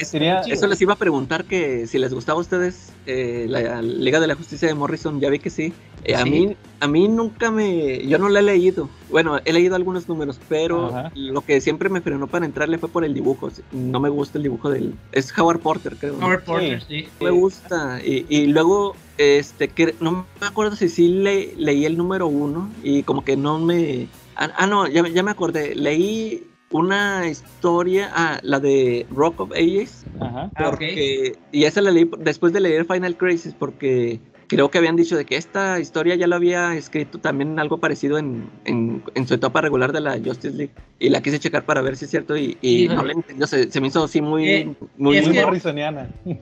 [0.48, 4.36] eso les iba a preguntar que si les gustaba a ustedes la Liga de la
[4.36, 5.74] Justicia de Morrison, ya vi que sí.
[6.14, 8.90] A mí, a mí nunca me, yo no la he leído.
[9.10, 13.06] Bueno, he leído algunos números, pero lo que siempre me frenó para entrarle fue por
[13.06, 13.50] el dibujo.
[13.72, 16.18] No me gusta el dibujo del, es Howard Porter, creo.
[16.18, 17.08] Howard Porter, sí.
[17.22, 18.02] me gusta.
[18.04, 22.70] Y, y luego este que no me acuerdo si sí le, leí el número uno
[22.82, 25.76] y como que no me Ah, ah, no, ya, ya, me acordé.
[25.76, 30.06] Leí una historia, ah, la de Rock of Ages.
[30.20, 30.52] Ajá.
[30.56, 34.20] Ah, porque, Y esa la leí después de leer Final Crisis, porque
[34.54, 38.18] creo que habían dicho de que esta historia ya lo había escrito también algo parecido
[38.18, 40.74] en, en, en su etapa regular de la Justice League.
[41.00, 43.48] Y la quise checar para ver si es cierto y, y no le entendió.
[43.48, 45.40] Se, se, me hizo así muy, eh, muy, muy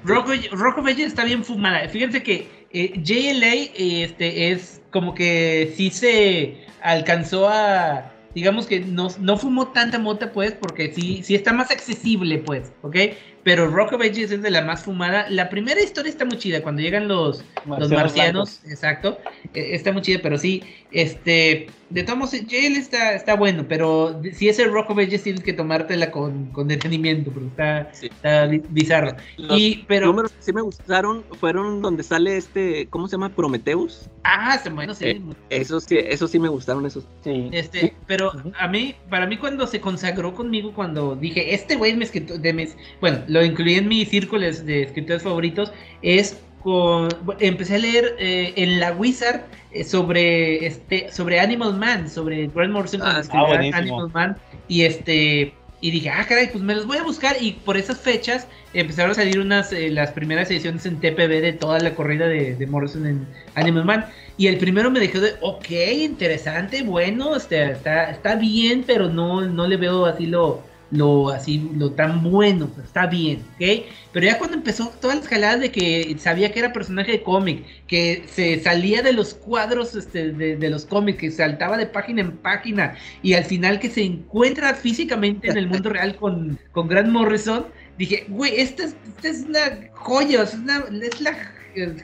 [0.03, 1.87] Rock, Rock, of Ages está bien fumada.
[1.89, 9.09] Fíjense que eh, JLA este, es como que sí se alcanzó a, digamos que no,
[9.19, 12.95] no fumó tanta mota, pues, porque sí, sí está más accesible, pues, ¿ok?
[13.43, 15.29] Pero Rock of Ages es de la más fumada.
[15.29, 19.17] La primera historia está muy chida, cuando llegan los marcianos, los marcianos exacto,
[19.53, 24.21] e, está muy chida, pero sí, este, de todos modos, Jail está, está bueno, pero
[24.33, 28.47] si es el Rock of Ages tienes que tomártela con, con detenimiento, porque está, está
[28.69, 29.15] bizarro.
[29.37, 33.29] Los y, pero, números que sí me gustaron fueron donde sale este, ¿cómo se llama?
[33.29, 34.09] Prometheus.
[34.23, 35.05] Ah, bueno, sí.
[35.05, 37.05] Eh, eso sí, eso sí me gustaron esos.
[37.23, 37.49] Sí.
[37.51, 42.05] Este, pero a mí, para mí cuando se consagró conmigo, cuando dije, este güey me
[42.05, 45.71] escrito de mes, bueno, lo incluí en mis círculos de escritores favoritos,
[46.01, 47.09] es con,
[47.39, 49.41] empecé a leer eh, en la Wizard
[49.71, 54.37] eh, sobre este sobre Animal Man, sobre Grant Morrison ah, ah Animal Man
[54.67, 57.35] y este y dije, ah, caray, pues me los voy a buscar.
[57.41, 61.53] Y por esas fechas empezaron a salir unas, eh, las primeras ediciones en TPB de
[61.53, 64.05] toda la corrida de, de, Morrison en Animal Man.
[64.37, 65.69] Y el primero me dejó de, ok,
[65.99, 71.69] interesante, bueno, este, está, está bien, pero no, no le veo así lo, lo así,
[71.75, 73.85] lo tan bueno, pues, está bien, ¿ok?
[74.11, 77.63] Pero ya cuando empezó todas las jaladas de que sabía que era personaje de cómic,
[77.87, 82.37] que se salía de los cuadros este, de, los cómics, que saltaba de página en
[82.37, 87.09] página, y al final que se encuentra físicamente en el mundo real con, con Grant
[87.09, 87.65] Morrison,
[87.97, 91.33] dije, güey, esta es, es una joya, es, una, es la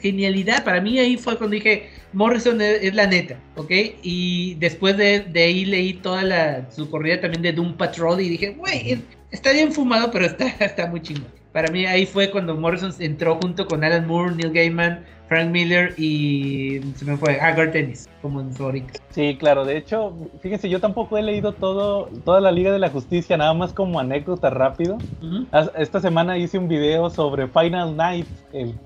[0.02, 0.64] genialidad.
[0.64, 3.72] Para mí ahí fue cuando dije, Morrison es, la neta, ¿ok?
[4.02, 8.50] Y después de, ahí leí toda la, su corrida también de Doom Patrol y dije,
[8.52, 11.28] güey, está bien fumado, pero está, está muy chingón.
[11.52, 15.94] Para mí ahí fue cuando Morrison entró junto con Alan Moore, Neil Gaiman, Frank Miller
[15.98, 19.00] y se me fue Agar Tennis como en favorito.
[19.10, 22.90] Sí, claro, de hecho, fíjense, yo tampoco he leído todo, toda la Liga de la
[22.90, 24.98] Justicia, nada más como anécdota rápido.
[25.78, 28.28] Esta semana hice un video sobre Final Night,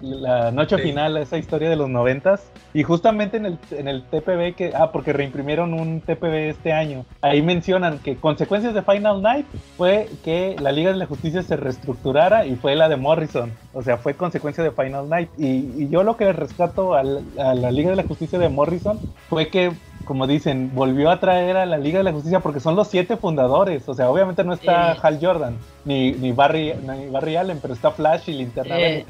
[0.02, 4.56] la noche final, esa historia de los noventas, y justamente en el, en el TPB
[4.56, 9.46] que, ah, porque reimprimieron un TPB este año, ahí mencionan que consecuencias de Final Night
[9.78, 13.82] fue que la Liga de la Justicia se reestructurara y fue la de Morrison, o
[13.82, 15.30] sea, fue consecuencia de Final Night.
[15.38, 19.00] Y, y yo lo que rescato a la, Liga de la Justicia de Morrison
[19.30, 19.72] fue que,
[20.06, 23.18] como dicen, volvió a traer a la Liga de la Justicia porque son los siete
[23.18, 23.88] fundadores.
[23.88, 24.98] O sea, obviamente no está eh.
[25.02, 29.06] Hal Jordan ni, ni, Barry, ni Barry Allen, pero está Flash y Linterna eh,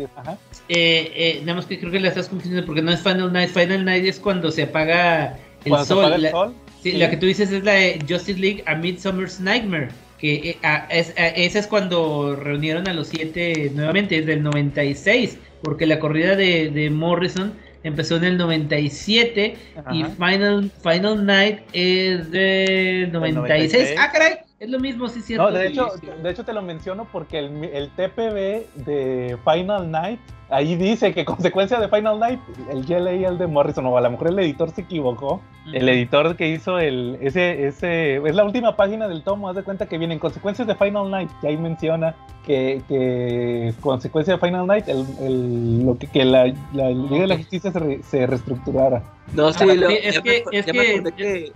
[0.69, 3.49] eh, nada más que creo que la estás confundiendo porque no es Final Night.
[3.49, 6.13] Final Night es cuando se apaga el sol.
[6.13, 6.53] el sol?
[6.81, 9.89] Sí, la que tú dices es la de Justice League A Midsummer's Nightmare
[10.21, 15.99] que es, esa es cuando reunieron a los siete nuevamente, es del 96 porque la
[15.99, 19.57] corrida de, Morrison empezó en el 97
[19.91, 23.95] y Final, Final Night es del 96.
[23.97, 25.49] Ah, caray, es lo mismo, sí, cierto.
[25.49, 25.87] No, de hecho,
[26.21, 30.19] de hecho te lo menciono porque el, el TPB de Final Night
[30.51, 34.01] ahí dice que consecuencia de Final Night, el GLA y el de Morrison, o a
[34.01, 35.41] lo mejor el editor se equivocó.
[35.73, 39.63] El editor que hizo el, ese, ese, es la última página del tomo, haz de
[39.63, 42.15] cuenta que vienen consecuencias de Final Night, y ahí menciona
[42.45, 47.37] que, que consecuencia de Final Night, el, lo que, que la, la Liga de la
[47.37, 49.03] Justicia se, se reestructurara.
[49.33, 51.53] No, sí, es, que, es que,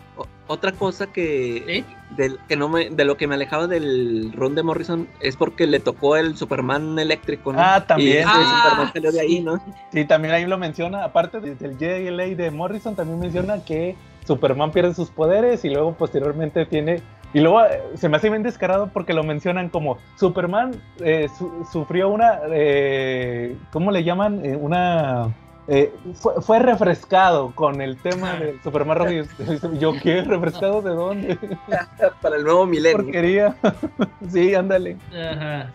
[0.48, 1.84] otra cosa que,
[2.16, 5.68] del, que no me, de lo que me alejaba del ron de Morrison es porque
[5.68, 7.60] le tocó el Superman eléctrico, ¿no?
[7.60, 8.20] Ah, también.
[8.20, 9.60] Y ah, Superman salió de ahí, ¿no?
[9.92, 11.04] Sí, también ahí lo menciona.
[11.04, 13.96] Aparte del JLA de Morrison, también menciona que
[14.26, 17.02] Superman pierde sus poderes y luego posteriormente tiene
[17.34, 20.72] y luego eh, se me hace bien descarado porque lo mencionan como Superman
[21.02, 21.28] eh,
[21.70, 24.42] sufrió una, eh, ¿cómo le llaman?
[24.62, 25.34] una
[25.68, 25.92] eh,
[26.42, 29.26] fue, refrescado con el tema de Super Mario.
[29.80, 30.22] Yo, ¿qué?
[30.22, 31.40] ¿Refrescado de dónde?
[32.22, 32.98] Para el nuevo milenio.
[32.98, 33.56] Porquería.
[34.30, 34.98] sí, ándale.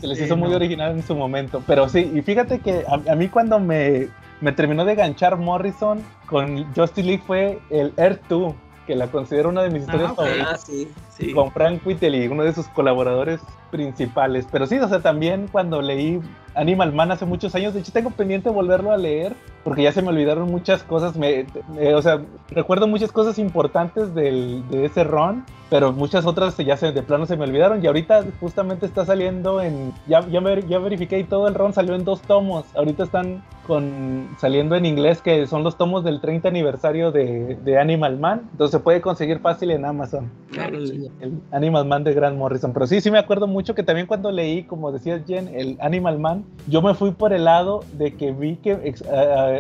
[0.01, 1.63] Se les hizo muy original en su momento.
[1.67, 4.09] Pero sí, y fíjate que a, mí cuando me,
[4.41, 8.55] me, terminó de ganchar Morrison con Justice League fue el Earth 2,
[8.87, 10.71] que la considero una de mis historias favoritas.
[10.71, 13.41] Ah, con Frank Whiteley, uno de sus colaboradores
[13.73, 14.47] principales.
[14.51, 16.21] Pero sí, o sea, también cuando leí
[16.61, 20.03] Animal Man hace muchos años, de hecho tengo pendiente volverlo a leer, porque ya se
[20.03, 21.47] me olvidaron muchas cosas, me,
[21.95, 26.91] o sea, recuerdo muchas cosas importantes del, de ese ron, pero muchas otras ya se,
[26.91, 31.19] de plano se me olvidaron, y ahorita justamente está saliendo en, ya, ya, ya verifiqué
[31.19, 35.47] y todo el ron salió en dos tomos, ahorita están con, saliendo en inglés, que
[35.47, 39.71] son los tomos del 30 aniversario de, de Animal Man, entonces se puede conseguir fácil
[39.71, 40.31] en Amazon.
[40.57, 41.11] El,
[41.53, 44.33] Animal Man de Grant Morrison, pero sí, sí me acuerdo mucho mucho que también cuando
[44.33, 48.33] leí, como decías Jen, el Animal Man, yo me fui por el lado de que
[48.33, 48.95] vi que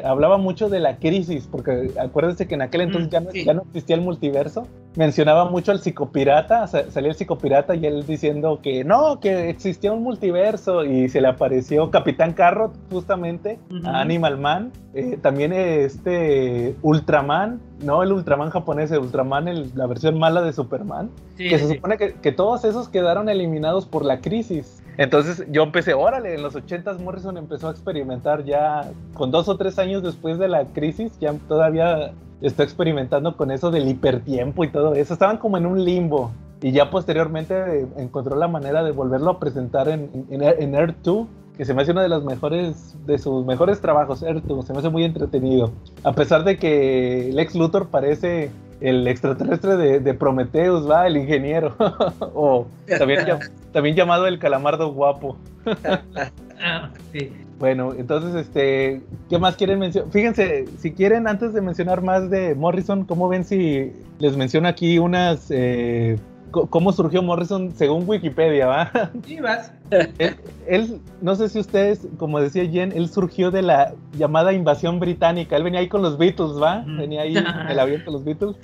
[0.05, 3.62] hablaba mucho de la crisis, porque acuérdense que en aquel entonces ya, no, ya no
[3.62, 4.67] existía el multiverso.
[4.97, 10.03] Mencionaba mucho al psicopirata, salía el psicopirata y él diciendo que no, que existía un
[10.03, 14.73] multiverso y se le apareció Capitán Carrot justamente a Animal Man.
[14.95, 21.11] Eh, también este Ultraman, no el Ultraman japonés, el Ultraman, la versión mala de Superman,
[21.36, 24.82] que se supone que, que, todos esos quedaron eliminados por la crisis.
[24.97, 29.57] Entonces yo empecé, órale, en los 80s Morrison empezó a experimentar ya, con dos o
[29.57, 34.69] tres años después de la crisis, ya todavía está experimentando con eso del hipertiempo y
[34.69, 35.12] todo eso.
[35.12, 36.32] Estaban como en un limbo.
[36.62, 41.27] Y ya posteriormente encontró la manera de volverlo a presentar en, en, en Earth 2
[41.56, 44.89] que se me hace uno de los mejores, de sus mejores trabajos, se me hace
[44.89, 45.72] muy entretenido.
[46.05, 48.51] A pesar de que Lex Luthor parece
[48.81, 51.74] el extraterrestre de, de Prometheus, va, el ingeniero.
[52.35, 52.66] o
[52.98, 53.27] también,
[53.72, 55.36] también, llamado el calamardo guapo.
[56.62, 56.90] Ah,
[57.59, 60.10] bueno, entonces, este, ¿qué más quieren mencionar?
[60.10, 64.98] Fíjense, si quieren, antes de mencionar más de Morrison, ¿cómo ven si les menciono aquí
[64.98, 66.18] unas eh,
[66.51, 68.90] cómo surgió Morrison según Wikipedia, ¿va?
[69.27, 69.72] Sí, vas.
[70.66, 75.56] Él, no sé si ustedes, como decía Jen, él surgió de la llamada invasión británica.
[75.56, 76.85] Él venía ahí con los Beatles, ¿va?
[76.86, 78.56] Venía ahí en el avión con los Beatles.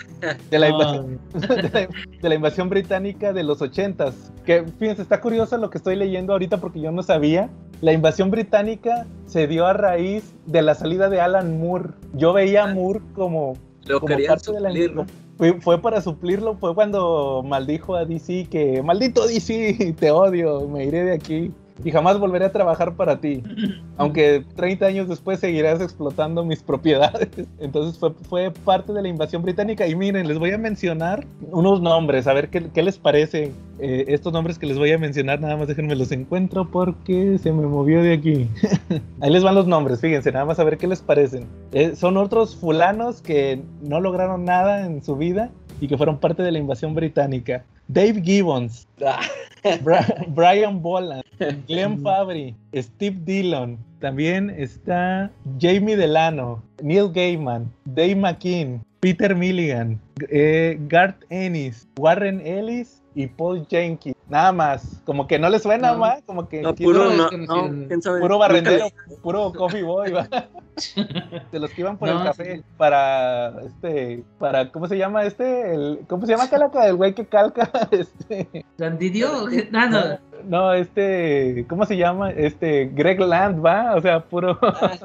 [0.51, 1.19] De la, invasión,
[2.23, 4.33] de la, invasión británica de los ochentas.
[4.45, 7.51] Que, fíjense, está curioso lo que estoy leyendo ahorita porque yo no sabía.
[7.81, 11.91] La invasión británica se dio a raíz de la salida de Alan Moore.
[12.15, 13.57] Yo veía a Moore como,
[13.87, 14.71] como parte de la
[15.61, 21.05] fue, para suplirlo, fue cuando maldijo a DC que maldito DC, te odio, me iré
[21.05, 21.53] de aquí
[21.85, 23.43] y jamás volveré a trabajar para ti.
[23.97, 27.29] Aunque 30 años después seguirás explotando mis propiedades.
[27.59, 29.87] Entonces fue, fue parte de la invasión británica.
[29.87, 33.53] Y miren, les voy a mencionar unos nombres, a ver qué, qué les parece.
[33.79, 37.53] Eh, estos nombres que les voy a mencionar, nada más déjenme los encuentro porque se
[37.53, 38.49] me movió de aquí.
[39.21, 41.47] Ahí les van los nombres, fíjense, nada más a ver qué les parecen.
[41.73, 45.51] Eh, son otros fulanos que no lograron nada en su vida
[45.81, 47.65] y que fueron parte de la invasión británica.
[47.89, 48.87] Dave Gibbons,
[50.35, 51.23] Brian Boland,
[51.69, 60.01] Glenn Fabry, Steve Dillon, también está Jamie Delano, Neil Gaiman, Dave McKean, Peter Milligan,
[60.31, 64.15] eh, Garth Ennis, Warren Ellis y Paul Jenkins.
[64.29, 65.01] Nada más.
[65.07, 66.23] Como que no le suena más.
[66.25, 66.61] Como que.
[66.61, 67.09] puro,
[68.21, 68.89] puro barrendero,
[69.23, 70.13] puro coffee boy.
[71.53, 72.63] de los que iban por el café.
[72.77, 73.63] Para.
[73.63, 74.23] Este.
[74.39, 74.71] Para.
[74.71, 75.75] ¿Cómo se llama este?
[75.75, 76.87] El, ¿Cómo se llama calaca?
[76.87, 77.71] El güey que calca.
[77.91, 78.65] Este.
[78.79, 79.47] ¿Sandidio?
[79.73, 80.01] Ah, no.
[80.45, 81.65] No, este.
[81.69, 82.31] ¿Cómo se llama?
[82.31, 82.91] Este.
[82.93, 83.95] Greg Land, ¿va?
[83.95, 84.59] O sea, puro.
[84.61, 84.99] Ah,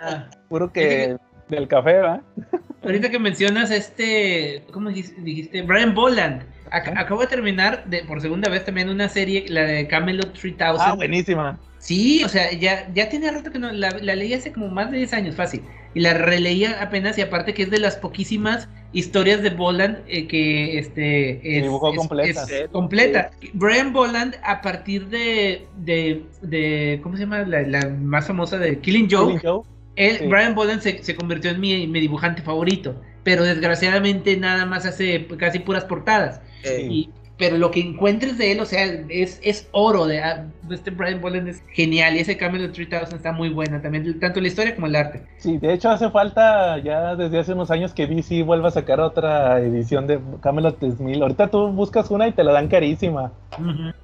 [0.00, 0.26] ah.
[0.48, 1.16] puro que.
[1.48, 2.22] Del café, ¿va?
[2.82, 4.64] Ahorita que mencionas este.
[4.72, 5.62] ¿Cómo dijiste?
[5.62, 6.42] Brian Boland
[6.72, 10.80] acabo de terminar de, por segunda vez también una serie, la de Camelot 3000.
[10.80, 11.58] Ah, buenísima.
[11.78, 14.98] Sí, o sea, ya, ya tiene rato que no, la, leí hace como más de
[14.98, 15.62] 10 años, fácil.
[15.94, 20.26] Y la releía apenas, y aparte que es de las poquísimas historias de Boland eh,
[20.26, 22.46] que este es, completa.
[22.70, 23.30] completa.
[23.52, 27.42] Brian Boland, a partir de, de, ¿cómo se llama?
[27.42, 29.08] La, más famosa de Killing
[29.96, 32.94] Brian Boland se, se convirtió en mi, mi dibujante favorito
[33.24, 36.40] pero desgraciadamente nada más hace casi puras portadas.
[36.64, 40.06] Y, pero lo que encuentres de él, o sea, es, es oro.
[40.06, 44.20] De, ah, este Brian Boland es genial y ese Camelot 3000 está muy buena también,
[44.20, 45.22] tanto la historia como el arte.
[45.38, 49.00] Sí, de hecho hace falta ya desde hace unos años que DC vuelva a sacar
[49.00, 51.22] otra edición de Camelot 3000.
[51.22, 53.32] Ahorita tú buscas una y te la dan carísima.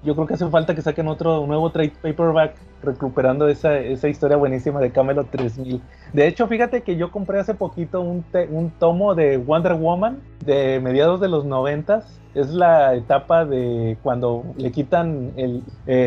[0.03, 4.37] Yo creo que hace falta que saquen otro nuevo trade paperback recuperando esa, esa historia
[4.37, 5.81] buenísima de Camelot 3000.
[6.13, 10.81] De hecho, fíjate que yo compré hace poquito un, un tomo de Wonder Woman de
[10.81, 15.63] mediados de los noventas es la etapa de cuando le quitan el,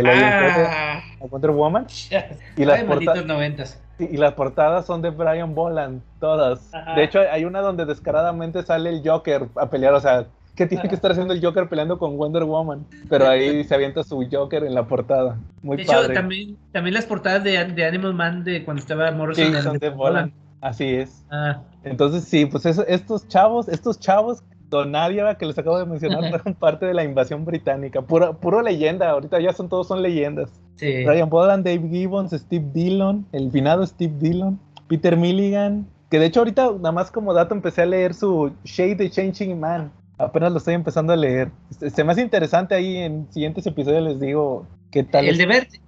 [0.05, 1.01] ah.
[1.21, 1.87] a Wonder Woman.
[2.55, 2.83] Y las,
[3.99, 6.71] y las portadas son de Brian Boland, todas.
[6.95, 10.25] De hecho, hay una donde descaradamente sale el Joker a pelear, o sea,
[10.55, 12.85] ¿qué tiene que estar haciendo el Joker peleando con Wonder Woman?
[13.09, 15.37] Pero ahí se avienta su Joker en la portada.
[15.61, 19.53] Muy de hecho, también, también las portadas de, de, Animal Man de cuando estaba Morrison.
[19.53, 20.33] Sí, son de Boland.
[20.61, 21.25] Así es.
[21.31, 21.61] Ah.
[21.83, 26.87] Entonces, sí, pues estos chavos, estos chavos Donadia, que les acabo de mencionar, fueron parte
[26.87, 28.01] de la invasión británica.
[28.01, 30.49] Puro, puro leyenda, ahorita ya son todos son leyendas.
[30.77, 31.05] Sí.
[31.05, 36.39] Ryan Boland, Dave Gibbons, Steve Dillon, el finado Steve Dillon, Peter Milligan, que de hecho
[36.39, 39.91] ahorita nada más como dato empecé a leer su Shade the Changing Man.
[40.23, 41.49] Apenas lo estoy empezando a leer.
[41.93, 45.27] Se me hace interesante ahí en siguientes episodios les digo qué tal.
[45.27, 45.43] El, de,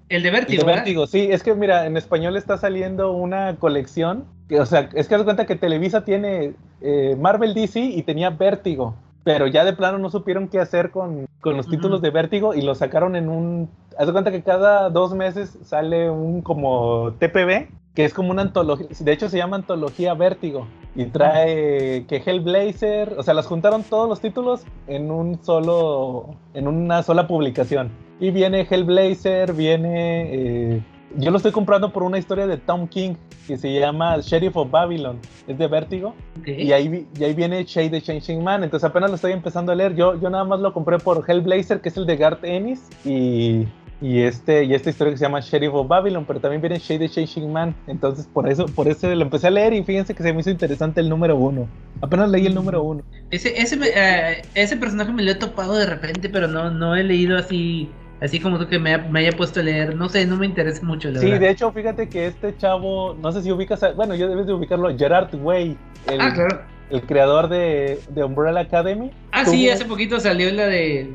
[0.09, 0.61] el de Vértigo.
[0.61, 1.27] El de Vértigo, sí.
[1.31, 4.25] Es que mira, en español está saliendo una colección
[4.59, 8.95] o sea, es que das cuenta que Televisa tiene eh, Marvel DC y tenía Vértigo,
[9.23, 12.75] pero ya de plano no supieron qué hacer con, los títulos de Vértigo y lo
[12.75, 13.69] sacaron en un...
[13.97, 18.41] Haz de cuenta que cada dos meses sale un como TPB, que es como una
[18.41, 23.83] antología, de hecho se llama Antología Vértigo, y trae que Hellblazer, o sea, las juntaron
[23.83, 27.91] todos los títulos en un solo, en una sola publicación.
[28.19, 30.75] Y viene Hellblazer, viene...
[30.75, 30.83] Eh,
[31.17, 33.15] yo lo estoy comprando por una historia de Tom King
[33.47, 35.19] que se llama Sheriff of Babylon.
[35.47, 36.15] Es de Vértigo.
[36.45, 38.63] Y, ahí, y ahí viene Shade the Changing Man.
[38.63, 39.95] Entonces apenas lo estoy empezando a leer.
[39.95, 42.87] Yo, yo nada más lo compré por Hellblazer, que es el de Garth Ennis.
[43.03, 43.67] Y,
[44.01, 46.25] y, este, y esta historia que se llama Sheriff of Babylon.
[46.25, 47.75] Pero también viene Shade the Changing Man.
[47.87, 49.73] Entonces por eso, por eso lo empecé a leer.
[49.73, 51.67] Y fíjense que se me hizo interesante el número uno.
[52.01, 53.03] Apenas leí el número uno.
[53.29, 57.03] Ese, ese, eh, ese personaje me lo he topado de repente, pero no, no he
[57.03, 57.89] leído así
[58.21, 61.11] así como tú que me, haya puesto a leer, no sé, no me interesa mucho.
[61.11, 64.47] La sí, de hecho, fíjate que este chavo, no sé si ubicas, bueno, yo debes
[64.47, 65.77] de ubicarlo, Gerard Way,
[66.09, 66.61] el, ah, claro.
[66.89, 69.11] el creador de, de, Umbrella Academy.
[69.31, 71.13] Ah, sí, hace poquito salió la de,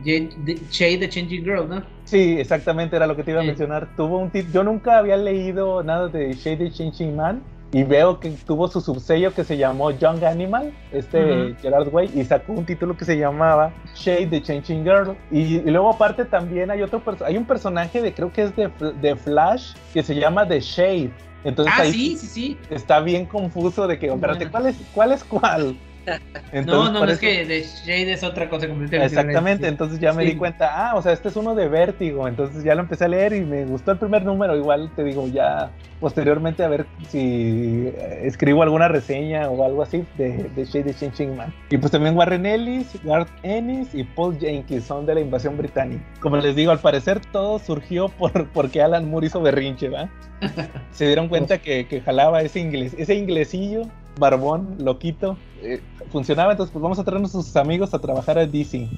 [0.70, 1.82] Shade the Changing Girl, ¿no?
[2.04, 3.88] Sí, exactamente, era lo que te iba a mencionar.
[3.96, 8.30] Tuvo un yo nunca había leído nada de Shade the Changing Man, y veo que
[8.30, 12.96] tuvo su subsello que se llamó Young Animal, este Gerard Way, y sacó un título
[12.96, 15.16] que se llamaba Shade the Changing Girl.
[15.30, 18.70] Y, luego aparte también hay otro hay un personaje de creo que es de,
[19.00, 21.10] de Flash que se llama The Shade.
[21.44, 22.58] Entonces ah, sí, sí, sí.
[22.70, 25.12] Está bien confuso de que, espérate, ¿cuál es cuál?
[25.12, 25.76] Es cuál?
[26.66, 30.36] no, no, es que The Shade es otra cosa completamente Exactamente, entonces ya me di
[30.36, 33.32] cuenta, ah, o sea, este es uno de Vértigo, entonces ya lo empecé a leer
[33.32, 35.70] y me gustó el primer número, igual te digo, ya
[36.00, 41.36] posteriormente a ver si escribo alguna reseña o algo así de, de Shade de Ching
[41.36, 41.52] Man.
[41.70, 46.02] Y pues también Warren Ellis, Garth Ennis y Paul Jenkins son de la invasión británica.
[46.20, 50.08] Como les digo, al parecer todo surgió por porque Alan Moore hizo berrinche, ¿va?
[50.92, 53.82] Se dieron cuenta que, que jalaba ese inglés, ese inglesillo
[54.18, 55.80] barbón, loquito, eh,
[56.10, 58.88] funcionaba, entonces pues vamos a traernos a sus amigos a trabajar a DC.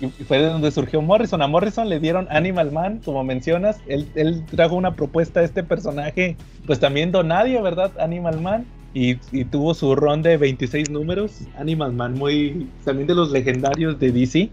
[0.00, 1.42] Y, fue de donde surgió Morrison.
[1.42, 6.36] A Morrison le dieron Animal Man, como mencionas, él, trajo una propuesta a este personaje,
[6.66, 7.92] pues también donadio, ¿verdad?
[7.98, 8.66] Animal Man.
[8.94, 13.98] Y, y, tuvo su ron de 26 números, Animal Man, muy también de los legendarios
[13.98, 14.50] de DC.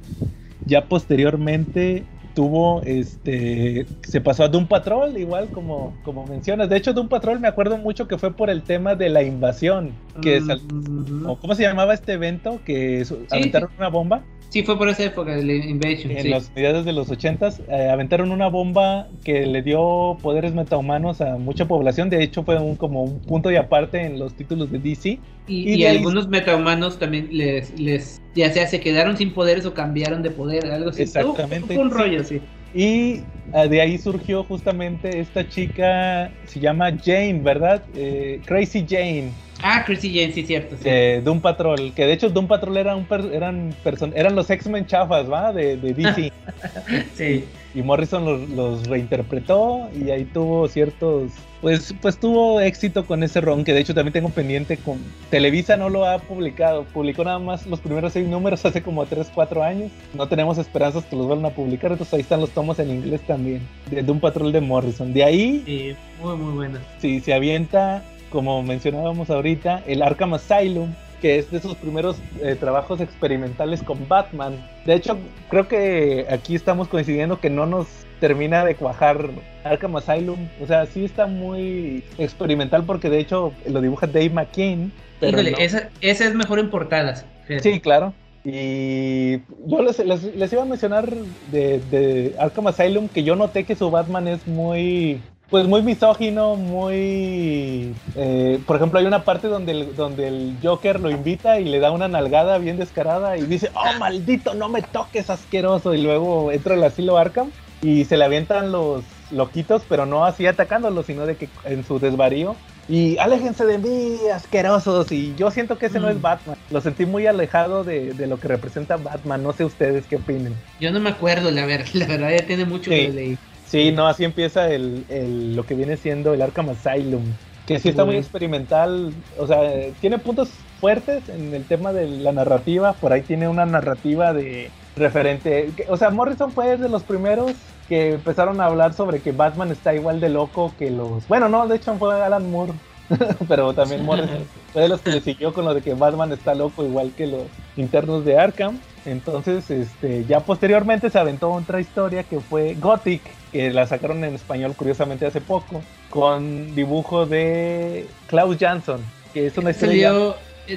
[0.66, 6.70] Ya posteriormente tuvo, este, se pasó a Doom Patrol, igual como, como mencionas.
[6.70, 9.92] De hecho, Doom Patrol me acuerdo mucho que fue por el tema de la invasión,
[10.22, 12.60] que mm, ¿cómo se llamaba este evento?
[12.66, 14.24] Que aventaron una bomba.
[14.52, 16.12] Sí, fue por esa época de la Invasion.
[16.12, 21.22] En los mediados de los 80 eh, aventaron una bomba que le dio poderes metahumanos
[21.22, 22.10] a mucha población.
[22.10, 25.20] De hecho, fue un, como un punto y aparte en los títulos de DC.
[25.48, 30.32] Y, algunos metahumanos también les, les, ya sea se quedaron sin poderes o cambiaron de
[30.32, 31.04] poder, algo así.
[31.04, 31.78] Exactamente.
[31.78, 32.42] un rollo, sí.
[32.74, 33.22] Y
[33.54, 37.84] ah, de ahí surgió justamente esta chica, se llama Jane, ¿verdad?
[37.96, 39.32] Eh, Crazy Jane
[39.64, 40.76] Ah, Chrissy Jane, sí, cierto.
[40.78, 40.84] Sí.
[40.84, 43.76] De Doom Patrol, que de hecho Doom Patrol era un eran,
[44.16, 45.54] eran los X-Men chafas, ¿va?
[45.54, 46.32] De, de DC.
[47.14, 47.46] sí.
[47.74, 51.32] Y, Morrison los, los, reinterpretó y ahí tuvo ciertos.
[51.62, 55.00] Pues, pues tuvo éxito con ese ron, que de hecho también tengo pendiente con.
[55.30, 59.32] Televisa no lo ha publicado, publicó nada más los primeros seis números hace como 3,
[59.34, 59.92] 4 años.
[60.14, 63.22] No tenemos esperanzas que los vuelvan a publicar, entonces ahí están los tomos en inglés
[63.22, 65.14] también, de Doom Patrol de Morrison.
[65.14, 65.64] De ahí.
[65.66, 66.82] Sí, muy, muy buena.
[67.00, 72.56] Sí, se avienta como mencionábamos ahorita, el Arkham Asylum, que es de sus primeros eh,
[72.60, 74.56] trabajos experimentales con Batman.
[74.86, 75.18] De hecho,
[75.50, 77.88] creo que aquí estamos coincidiendo que no nos
[78.20, 79.30] termina de cuajar
[79.64, 80.48] Arkham Asylum.
[80.62, 84.92] O sea, sí está muy experimental porque de hecho lo dibuja Dave McKean.
[85.22, 87.26] Híjole, esa, es mejor en portadas.
[87.62, 88.14] Sí, claro.
[88.44, 89.38] Y
[89.68, 91.08] yo les, les, iba a mencionar
[91.52, 95.22] de, de, Arkham Asylum que yo noté que su Batman es muy
[95.52, 97.94] pues muy misógino, muy...
[98.16, 101.80] Eh, por ejemplo, hay una parte donde el, donde el Joker lo invita y le
[101.80, 105.94] da una nalgada bien descarada y dice, oh maldito, no me toques asqueroso.
[105.94, 107.52] Y luego entra el asilo Arkham
[107.82, 112.00] y se le avientan los loquitos, pero no así atacándolos, sino de que en su
[112.00, 112.56] desvarío.
[112.88, 115.12] Y aléjense de mí, asquerosos.
[115.12, 116.22] Y yo siento que ese no es mm.
[116.22, 116.58] Batman.
[116.72, 119.44] Lo sentí muy alejado de, lo que representa Batman.
[119.44, 120.56] No sé ustedes qué opinen.
[120.80, 123.38] Yo no me acuerdo, la, verdad, la verdad ya tiene mucho que leer.
[123.72, 127.24] Sí, no, así empieza el, lo que viene siendo el Arkham Asylum.
[127.66, 129.62] Que sí está muy experimental, o sea,
[130.02, 130.50] tiene puntos
[130.82, 135.96] fuertes en el tema de la narrativa, por ahí tiene una narrativa de referente, o
[135.96, 137.54] sea, Morrison fue de los primeros
[137.88, 141.66] que empezaron a hablar sobre que Batman está igual de loco que los, bueno, no,
[141.66, 142.74] de hecho fue Alan Moore,
[143.48, 144.40] pero también Morrison
[144.74, 147.28] fue de los que le siguió con lo de que Batman está loco igual que
[147.28, 147.44] los
[147.78, 148.80] internos de Arkham.
[149.06, 153.22] Entonces, este, ya posteriormente se aventó otra historia que fue Gothic,
[153.52, 159.02] que la sacaron en español curiosamente hace poco, con dibujo de Klaus Jansson,
[159.34, 160.14] que es una historia...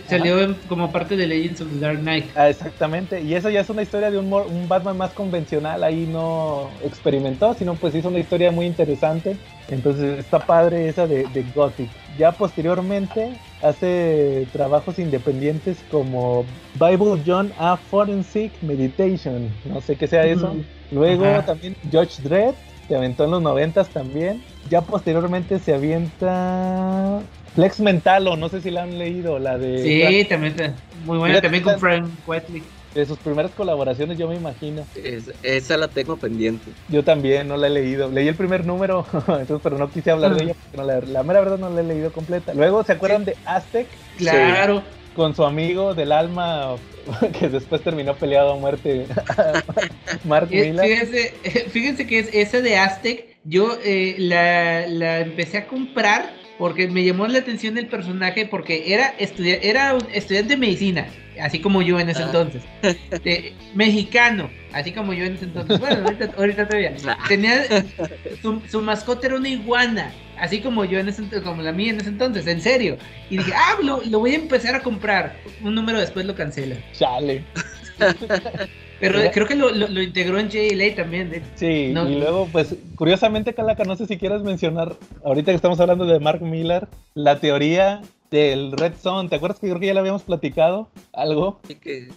[0.08, 2.24] Salió, eh, como parte de Legends of the Dark Knight.
[2.34, 6.08] Ah, exactamente, y eso ya es una historia de un, un, Batman más convencional, ahí
[6.10, 9.36] no experimentó, sino pues hizo una historia muy interesante,
[9.68, 11.90] entonces está padre esa de, de Gothic.
[12.18, 17.76] Ya posteriormente hace trabajos independientes como Bible John A.
[17.76, 20.54] Forensic Meditation, no sé qué sea eso.
[20.90, 22.54] Luego también George Dredd,
[22.86, 24.42] se aventó en los noventas también.
[24.70, 27.20] Ya posteriormente se avienta
[27.54, 29.82] Flex Mental, o no sé si la han leído, la de...
[29.82, 30.54] Sí, también,
[31.04, 32.62] muy buena, también con Frank Wetley
[32.94, 34.86] de sus primeras colaboraciones, yo me imagino.
[35.42, 36.70] esa la tengo pendiente.
[36.88, 38.10] Yo también, no la he leído.
[38.10, 41.40] Leí el primer número, entonces, pero no quise hablar de ella porque la, la, mera
[41.40, 42.54] verdad no la he leído completa.
[42.54, 43.88] Luego, ¿se acuerdan de Aztec?
[44.16, 44.82] Claro.
[45.16, 46.76] Con su amigo del alma,
[47.38, 49.06] que después terminó peleado a muerte,
[50.24, 50.84] Mark Miller.
[50.84, 51.34] Fíjense,
[51.70, 57.04] fíjense que es esa de Aztec, yo eh, la, la empecé a comprar porque me
[57.04, 61.06] llamó la atención el personaje porque era, era un estudiante de medicina,
[61.40, 62.26] así como yo en ese ah.
[62.26, 62.62] entonces.
[63.74, 65.78] mexicano, así como yo en ese entonces.
[65.80, 66.04] Bueno,
[66.36, 66.94] ahorita, todavía.
[67.28, 67.64] Tenía,
[68.40, 72.10] su, mascota era una iguana, así como yo en ese como la mía en ese
[72.10, 72.98] entonces, en serio.
[73.30, 75.36] Y dije, ah, lo, lo voy a empezar a comprar.
[75.62, 76.76] Un número después lo cancela.
[76.92, 77.44] Chale.
[79.12, 81.42] Pero creo que lo, lo, integró en JLA también.
[81.54, 84.94] Sí, y luego, pues, curiosamente, Calaca, no sé si quieres mencionar,
[85.24, 89.28] ahorita que estamos hablando de Mark Miller, la teoría del Red Zone.
[89.28, 90.88] ¿Te acuerdas que creo que ya lo habíamos platicado?
[91.12, 91.60] ¿Algo?
[91.80, 92.08] que,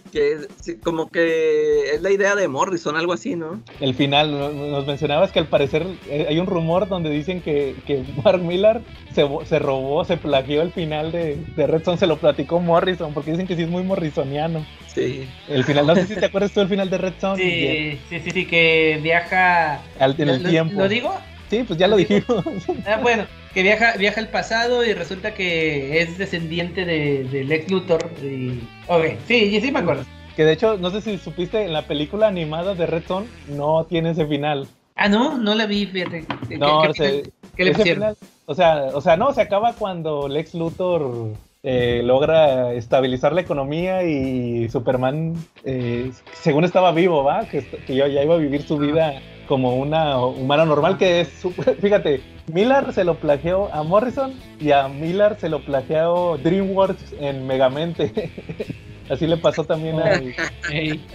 [0.82, 3.62] como que es la idea de Morrison, algo así, ¿no?
[3.80, 8.04] El final, nos mencionabas que al parecer eh, hay un rumor donde dicen que, que
[8.24, 8.80] Mark Miller
[9.14, 13.14] se, se, robó, se plagió el final de, de, Red Zone, se lo platicó Morrison,
[13.14, 14.66] porque dicen que sí es muy morrisoniano.
[14.86, 15.28] Sí.
[15.48, 17.42] El final, no sé si te acuerdas tú del final de Red Zone.
[17.42, 19.80] Sí, sí, sí, sí, que viaja...
[20.00, 20.80] en el tiempo.
[20.80, 21.14] ¿Lo digo?
[21.48, 22.44] Sí, pues ya lo dijimos.
[22.86, 27.70] Ah, bueno, que viaja, viaja al pasado y resulta que es descendiente de, de Lex
[27.70, 28.10] Luthor.
[28.22, 28.60] Y...
[28.86, 30.04] Ok, sí, sí me acuerdo.
[30.36, 33.84] Que de hecho, no sé si supiste, en la película animada de Red Zone no
[33.84, 34.68] tiene ese final.
[34.94, 36.26] Ah, no, no la vi, fíjate.
[36.58, 38.16] No, ¿Qué, le pusieron?
[38.46, 44.04] o sea, o sea, no, se acaba cuando Lex Luthor eh, logra estabilizar la economía
[44.04, 45.34] y Superman,
[45.64, 47.48] eh, según estaba vivo, ¿va?
[47.48, 51.28] Que, que ya iba a vivir su vida como una humana normal, que es,
[51.80, 52.20] fíjate,
[52.52, 58.30] Miller se lo plagió a Morrison y a Miller se lo plagió DreamWorks en Megamente.
[59.10, 60.34] Así le pasó también al,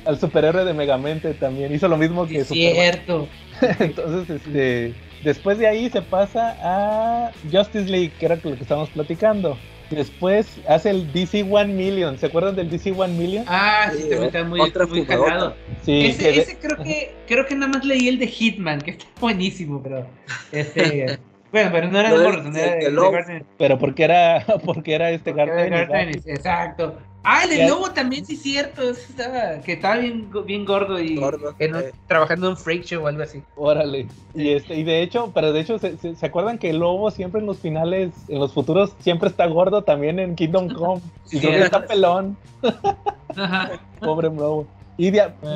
[0.05, 1.71] al, superhéroe de Megamente también.
[1.73, 3.27] Hizo lo mismo que es Cierto.
[3.79, 8.89] Entonces, este, después de ahí se pasa a Justice League, que era lo que estábamos
[8.89, 9.59] platicando.
[9.91, 12.17] Después hace el DC One Million.
[12.17, 13.45] ¿Se acuerdan del DC One Million?
[13.47, 15.55] Ah, sí, también está muy, muy cagado.
[15.83, 19.05] Sí, ese, ese creo que creo que nada más leí el de Hitman, que está
[19.19, 20.07] buenísimo, pero
[20.51, 21.19] este
[21.51, 25.33] bueno, pero no era de Morrison, era de, de, Pero porque era porque era este
[25.33, 26.21] Garden.
[26.25, 26.97] Exacto.
[27.25, 28.89] Ah, el lobo también, sí, cierto.
[28.89, 31.17] Estaba, que estaba bien, bien gordo y
[32.07, 33.41] trabajando en freak show o algo así.
[33.55, 34.07] Órale.
[34.35, 37.39] Y, este, y de hecho, pero de hecho, ¿se, se, acuerdan que el lobo siempre
[37.39, 41.01] en los finales, en los futuros, siempre está gordo también en Kingdom Come?
[41.31, 42.35] Y creo que está pelón.
[43.37, 43.79] Ajá.
[44.01, 44.67] Pobre lobo.
[44.97, 45.11] Y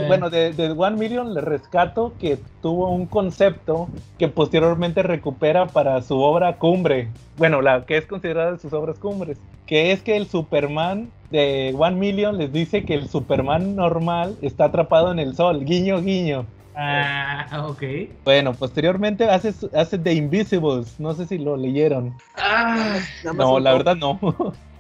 [0.08, 3.88] bueno, de, de, One Million le rescato que tuvo un concepto
[4.18, 7.10] que posteriormente recupera para su obra cumbre.
[7.38, 9.38] Bueno, la que es considerada de sus obras cumbres.
[9.68, 14.66] Que es que el Superman de One Million les dice que el Superman normal está
[14.66, 15.66] atrapado en el sol.
[15.66, 16.48] Guiño, guiño.
[16.76, 17.84] Ah, ok.
[18.24, 21.00] Bueno, posteriormente hace, hace The Invisibles.
[21.00, 22.16] No sé si lo leyeron.
[22.36, 23.00] Ah,
[23.36, 24.20] no, la verdad no.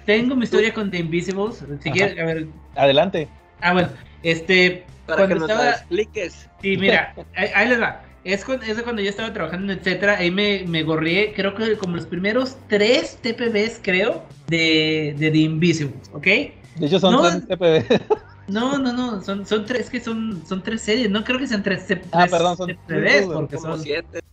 [0.05, 1.63] Tengo mi historia con The Invisibles.
[1.81, 2.47] Si quieres, a ver.
[2.75, 3.27] Adelante.
[3.61, 3.89] Ah, bueno.
[4.23, 5.69] Este, Para cuando que nos estaba...
[5.71, 6.49] expliques.
[6.61, 8.01] Sí, mira, ahí, les va.
[8.23, 11.95] Es, es, cuando yo estaba trabajando en etcétera, ahí me, me gorrié, creo que como
[11.95, 16.25] los primeros tres TPBs, creo, de, de The Invisibles, ¿ok?
[16.25, 18.01] De hecho son tres TPBs.
[18.47, 21.63] No, no, no, son, son tres, que son, son tres series, no creo que sean
[21.63, 23.81] tres, ah, perdón, son TPBs, porque son,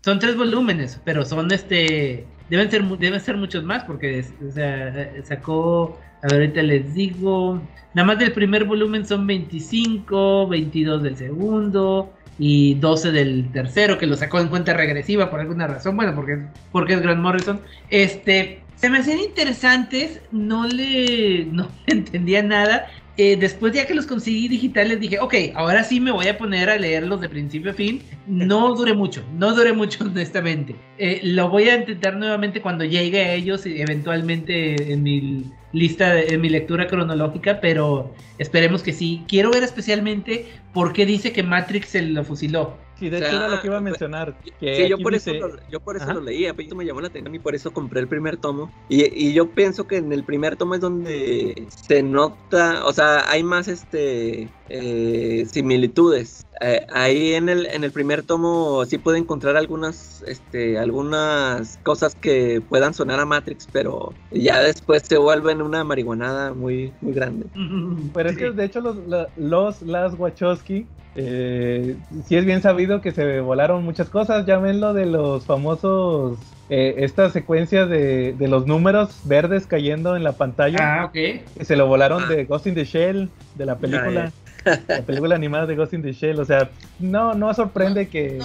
[0.05, 5.11] son tres volúmenes, pero son este, deben ser, deben ser muchos más, porque o sea,
[5.25, 7.61] sacó a ver, ahorita les digo.
[7.93, 14.07] Nada más del primer volumen son 25, 22 del segundo y 12 del tercero, que
[14.07, 15.97] lo sacó en cuenta regresiva por alguna razón.
[15.97, 16.39] Bueno, porque,
[16.73, 17.61] porque es Grant Morrison.
[17.91, 22.87] Este, se me hacían interesantes, no le, no entendía nada.
[23.17, 26.69] Eh, después ya que los conseguí digitales dije, ok, ahora sí me voy a poner
[26.69, 28.03] a leerlos de principio a fin.
[28.27, 30.75] No duré mucho, no duré mucho honestamente.
[30.97, 35.45] Eh, lo voy a intentar nuevamente cuando llegue a ellos, eventualmente en mi
[35.75, 39.25] lista, en mi lectura cronológica, pero esperemos que sí.
[39.29, 42.83] Quiero ver especialmente por qué dice que Matrix se lo fusiló.
[42.99, 44.37] Sí, de hecho era lo que iba a mencionar.
[44.61, 47.35] sí, yo por, eso lo, yo por eso lo leí, a me llamó la atención
[47.35, 48.71] y por eso compré el primer tomo.
[48.89, 53.29] Y, y, yo pienso que en el primer tomo es donde se nota, o sea,
[53.29, 56.44] hay más este eh, similitudes.
[56.61, 62.15] Eh, ahí en el, en el primer tomo sí puede encontrar algunas, este, algunas cosas
[62.15, 67.47] que puedan sonar a Matrix, pero ya después se vuelven una marihuanada muy, muy grande.
[68.15, 68.97] Pero es que de hecho los,
[69.37, 70.87] los Las Wachowski
[71.17, 74.47] eh, sí es bien sabido que se volaron muchas cosas.
[74.47, 76.39] Ya ven lo de los famosos.
[76.71, 80.79] Eh, esta secuencia de, los números verdes cayendo en la pantalla.
[80.81, 81.13] Ah, ok.
[81.13, 82.29] Que se lo volaron ah.
[82.29, 84.33] de Ghost in the Shell, de la película.
[84.65, 86.41] La película animada de Ghost in the Shell.
[86.41, 88.39] O sea, no, no sorprende que.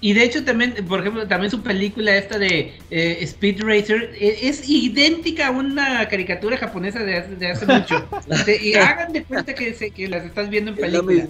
[0.00, 4.40] Y de hecho también, por ejemplo, también su película esta de eh, Speed Racer eh,
[4.42, 8.06] es idéntica a una caricatura japonesa de hace, de hace mucho.
[8.62, 11.24] y hagan de cuenta que, se, que las estás viendo en película.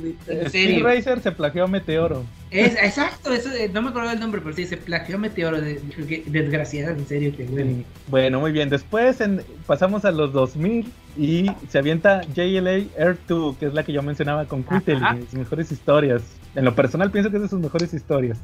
[0.46, 2.24] Speed Racer se plagió a Meteoro.
[2.50, 5.80] Es, exacto, eso, no me acuerdo el nombre, pero sí, se plagió Meteoro, de,
[6.26, 7.82] desgraciada, en serio, que bueno.
[8.08, 9.18] Bueno, muy bien, después
[9.66, 14.02] pasamos a los 2000 y se avienta JLA Air 2, que es la que yo
[14.02, 16.22] mencionaba con Quittel, sus mejores historias.
[16.54, 18.38] En lo personal pienso que es de sus mejores historias.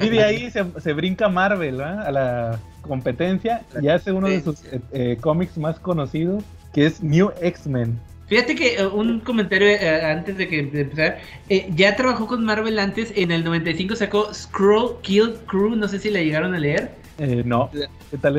[0.00, 4.80] Y de ahí se, brinca Marvel a la competencia y hace uno de sus eh,
[4.92, 7.98] eh, cómics más conocidos, que es New X-Men.
[8.28, 9.68] Fíjate que eh, un comentario
[10.04, 11.18] antes de que empezar,
[11.74, 16.10] ya trabajó con Marvel antes, en el 95 sacó Scroll Kill Crew, no sé si
[16.10, 16.97] la llegaron a leer.
[17.18, 17.70] Eh, no.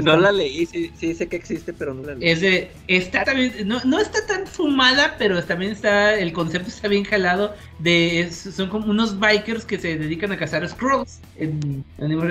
[0.01, 2.29] No la leí, sí, sí, sé que existe, pero no la leí.
[2.29, 6.87] Es de, está también, no, no está tan fumada, pero también está, el concepto está
[6.87, 7.53] bien jalado.
[7.79, 11.19] De, son como unos bikers que se dedican a cazar scrolls.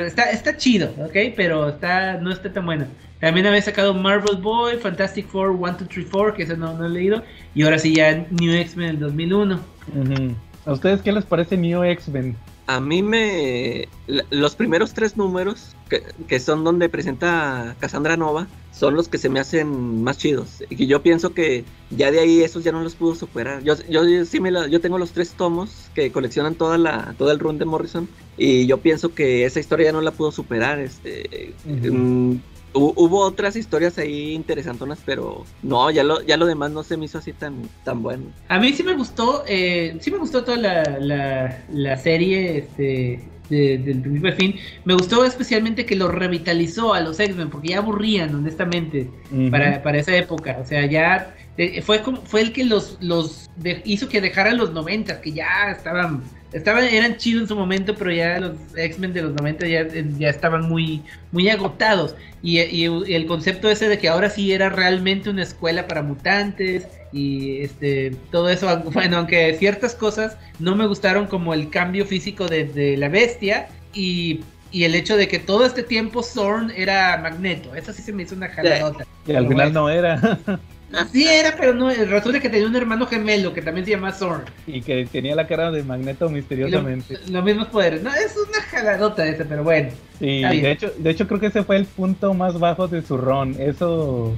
[0.07, 1.35] está, está chido, ¿ok?
[1.37, 2.89] Pero está, no está tan buena.
[3.21, 6.87] También había sacado Marvel Boy, Fantastic Four 1, 2, 3, 4, que eso no, no
[6.87, 7.23] he leído.
[7.55, 9.61] Y ahora sí ya New X-Men el 2001.
[10.65, 12.37] ¿A ustedes qué les parece New X-Men?
[12.69, 13.89] A mí me...
[14.31, 15.75] Los primeros tres números
[16.29, 20.63] que, son donde presenta Cassandra Nova, son los que se me hacen más chidos.
[20.69, 23.63] Y yo pienso que ya de ahí esos ya no los pudo superar.
[23.63, 27.39] Yo, yo, sí me yo tengo los tres tomos que coleccionan toda la, todo el
[27.39, 28.07] run de Morrison.
[28.37, 30.79] Y yo pienso que esa historia ya no la pudo superar.
[30.79, 31.55] Este,
[32.79, 37.07] hubo otras historias ahí interesantonas, pero no, ya lo, ya lo demás no se me
[37.07, 38.25] hizo así tan, tan bueno.
[38.49, 43.29] A mí sí me gustó, eh, sí me gustó toda la, la, la serie, este
[43.49, 44.57] del principio fin.
[44.85, 49.11] Me gustó especialmente que lo revitalizó a los X-Men, porque ya aburrían, honestamente,
[49.51, 50.59] para, para, esa época.
[50.61, 53.51] O sea, ya eh, fue, como, fue el que los, los
[53.85, 56.23] hizo que dejaran los 90, que ya estaban,
[56.53, 59.87] estaban eran chidos en su momento, pero ya los X-Men de los 90 ya,
[60.19, 61.03] ya estaban muy,
[61.33, 62.15] muy agotados.
[62.43, 66.87] Y, y, el concepto ese de que ahora sí era realmente una escuela para mutantes
[67.13, 72.47] y este todo eso bueno aunque ciertas cosas no me gustaron como el cambio físico
[72.47, 77.75] de, la bestia y, y, el hecho de que todo este tiempo Zorn era Magneto.
[77.75, 80.39] Eso sí se me hizo una jaladota y al final no era
[81.13, 84.45] Sí era, pero no, resulta que tenía un hermano gemelo que también se llama Zorn.
[84.67, 87.19] Y que tenía la cara de Magneto misteriosamente.
[87.29, 88.03] los mismos poderes.
[88.03, 89.91] No, es una jaladota ese, pero bueno.
[90.19, 93.17] Sí, de hecho, de hecho creo que ese fue el punto más bajo de su
[93.17, 93.55] ron.
[93.59, 94.35] Eso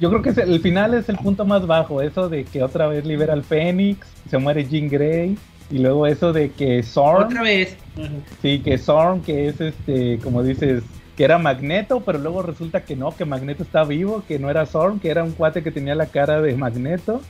[0.00, 3.04] yo creo que el final es el punto más bajo, eso de que otra vez
[3.04, 5.36] libera al Fénix, se muere Jean Grey,
[5.70, 7.24] y luego eso de que Zorn...
[7.24, 7.76] Otra vez.
[8.40, 10.82] Sí, que Zorn, que es este, como dices,
[11.16, 14.66] que era Magneto, pero luego resulta que no, que Magneto está vivo, que no era
[14.66, 17.20] Zorn, que era un cuate que tenía la cara de Magneto.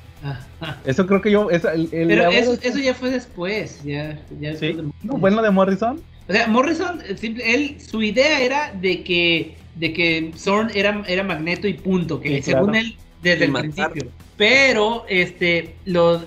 [0.84, 1.48] Eso creo que yo...
[1.48, 4.18] pero eso, eso, ya fue después, ya...
[4.38, 4.76] ya ¿Sí?
[5.02, 6.00] ¿No, bueno de Morrison?
[6.28, 11.66] O sea, Morrison, él, su idea era de que de que Zorn era, era Magneto
[11.66, 14.10] y punto, que según él desde el principio.
[14.36, 16.24] Pero este los,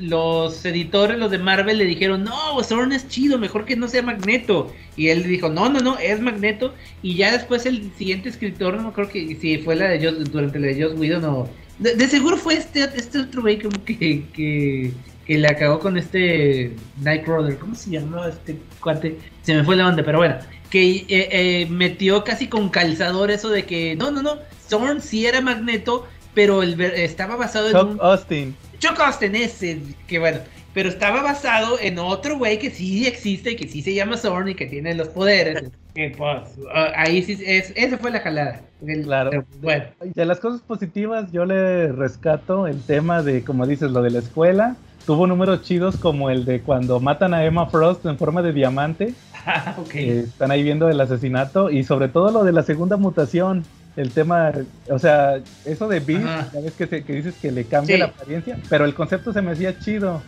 [0.00, 4.02] los editores, los de Marvel, le dijeron, no, Zorn es chido, mejor que no sea
[4.02, 4.72] Magneto.
[4.96, 6.74] Y él dijo, no, no, no, es Magneto.
[7.02, 10.58] Y ya después el siguiente escritor, no creo que si fue la de Joss, durante
[10.58, 11.48] la de Joss Whedon o...
[11.78, 14.92] De, seguro fue este, este otro güey que, que,
[15.24, 17.58] que la cagó con este Nightcrawler.
[17.58, 19.18] ¿Cómo se llama este cuate?
[19.42, 20.36] Se me fue la onda, pero bueno
[20.72, 24.38] que eh, eh, metió casi con calzador eso de que no, no, no,
[24.70, 28.56] Zorn sí era Magneto, pero el, estaba basado en Chuck Austin.
[28.78, 30.38] Chuck Austin, ese, que bueno,
[30.74, 34.48] pero estaba basado en otro güey que sí existe y que sí se llama Zorn
[34.48, 35.70] y que tiene los poderes.
[35.94, 36.42] pues,
[36.74, 38.60] ah, ahí sí, es, esa fue la jalada.
[39.04, 39.44] claro.
[39.60, 39.84] bueno.
[40.00, 44.18] De las cosas positivas yo le rescato el tema de, como dices, lo de la
[44.20, 44.76] escuela.
[45.06, 49.14] Tuvo números chidos como el de cuando matan a Emma Frost en forma de diamante
[49.94, 53.64] están ahí viendo el asesinato y sobre todo lo de la segunda mutación.
[53.94, 54.52] El tema,
[54.88, 58.58] o sea, eso de Bill, ya ves que, que, dices que le cambia la apariencia,
[58.70, 60.22] pero el concepto se me hacía chido.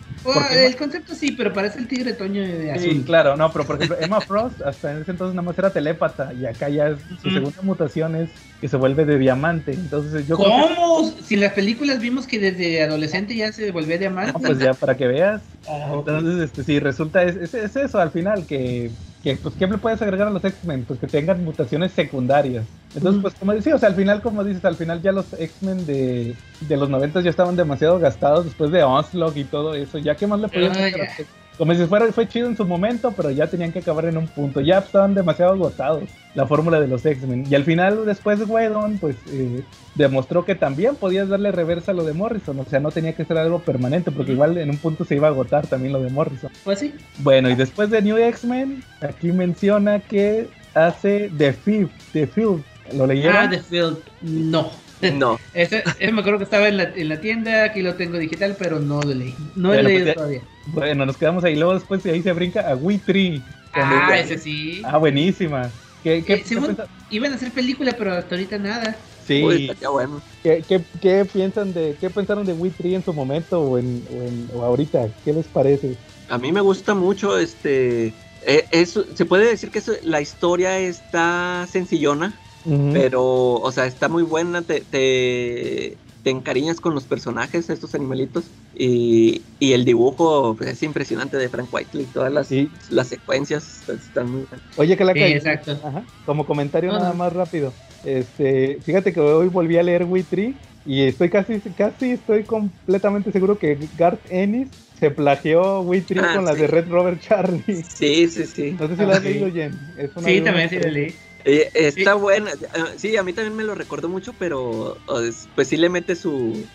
[0.52, 2.90] el concepto sí, pero parece el tigre toño de azul.
[2.90, 5.70] Sí, claro, no, pero por ejemplo, Emma Frost hasta en ese entonces nada más era
[5.70, 8.28] telépata y acá ya su segunda mutación es
[8.60, 9.72] que se vuelve de diamante.
[9.72, 11.10] Entonces yo ¿Cómo?
[11.22, 14.38] Si en las películas vimos que desde adolescente ya se vuelve diamante.
[14.40, 15.40] pues ya para que veas.
[15.66, 18.90] Ah, entonces, este, sí, resulta, es, es, eso al final, que,
[19.24, 20.84] que pues, ¿qué le puedes agregar a los X-Men?
[20.86, 22.66] Pues que tengan mutaciones secundarias.
[22.94, 25.86] Entonces, pues como decía, o sea, al final, como dices, al final ya los X-Men
[25.86, 29.96] de, de los 90 ya estaban demasiado gastados después de Onslaught y todo eso.
[29.96, 31.26] Ya que más le podían hacer
[31.56, 34.26] como si fuera, fue chido en su momento, pero ya tenían que acabar en un
[34.26, 34.60] punto.
[34.60, 36.04] Ya estaban demasiado agotados
[36.34, 37.46] la fórmula de los X-Men.
[37.48, 39.62] Y al final, después de Whedon, pues eh,
[39.94, 42.58] demostró que también podías darle reversa a lo de Morrison.
[42.58, 45.28] O sea, no tenía que ser algo permanente, porque igual en un punto se iba
[45.28, 46.50] a agotar también lo de Morrison.
[46.64, 46.94] Pues sí.
[47.18, 51.90] Bueno, y después de New X-Men, aquí menciona que hace The Field.
[52.12, 52.64] The Field.
[52.94, 53.36] ¿Lo leyeron?
[53.36, 53.98] Ah, The Field.
[54.22, 54.70] No.
[55.12, 55.38] No.
[55.54, 55.82] ese,
[56.12, 59.00] me acuerdo que estaba en la, en la tienda, aquí lo tengo digital, pero no
[59.02, 59.34] lo leí.
[59.54, 60.42] No he leído pues todavía.
[60.66, 61.56] Bueno, nos quedamos ahí.
[61.56, 63.42] Luego después de ahí se brinca a We Tree.
[63.72, 64.82] Ah, ese sí.
[64.84, 65.70] Ah, buenísima.
[66.02, 66.76] ¿Qué, qué, Eh, según-
[67.10, 68.96] iban a hacer película, pero hasta ahorita nada.
[69.26, 69.42] Sí.
[69.42, 70.22] Uy, bueno.
[70.42, 74.02] ¿Qué, qué, qué piensan de, qué pensaron de We Tree en su momento o, en,
[74.10, 75.08] o, en- o ahorita?
[75.24, 75.96] ¿Qué les parece?
[76.28, 78.12] A mí me gusta mucho, este,
[78.46, 82.38] eh, es- se puede decir que eso- la historia está sencillona,
[82.92, 83.22] Pero,
[83.54, 89.42] o sea, está muy buena, te, te, te encariñas con los personajes, estos animalitos, y,
[89.60, 92.70] y el dibujo pues, es impresionante de Frank Whiteley, todas las, Sí.
[92.88, 94.66] las secuencias están muy buenas.
[94.76, 95.78] Oye, que la Sí, exacto.
[95.84, 96.04] Ajá.
[96.24, 97.16] Como comentario No, nada no.
[97.18, 97.74] más rápido.
[98.02, 103.30] Este, fíjate que hoy volví a leer We Tree y estoy casi, casi estoy completamente
[103.32, 104.68] seguro que Garth Ennis
[104.98, 106.62] se plagió We Tree Ah, con las sí.
[106.62, 107.82] de Red Robert Charlie.
[107.82, 108.76] Sí, sí, sí.
[108.78, 109.28] No sé si Ah, la has sí.
[109.28, 109.72] leído, Jen.
[109.98, 111.14] Es una Sí, también sí lo leí.
[111.46, 112.20] Eh, está Sí.
[112.20, 112.56] buena, eh,
[112.96, 114.96] sí, a mí también me lo recordó mucho, pero
[115.54, 116.66] pues sí le mete su,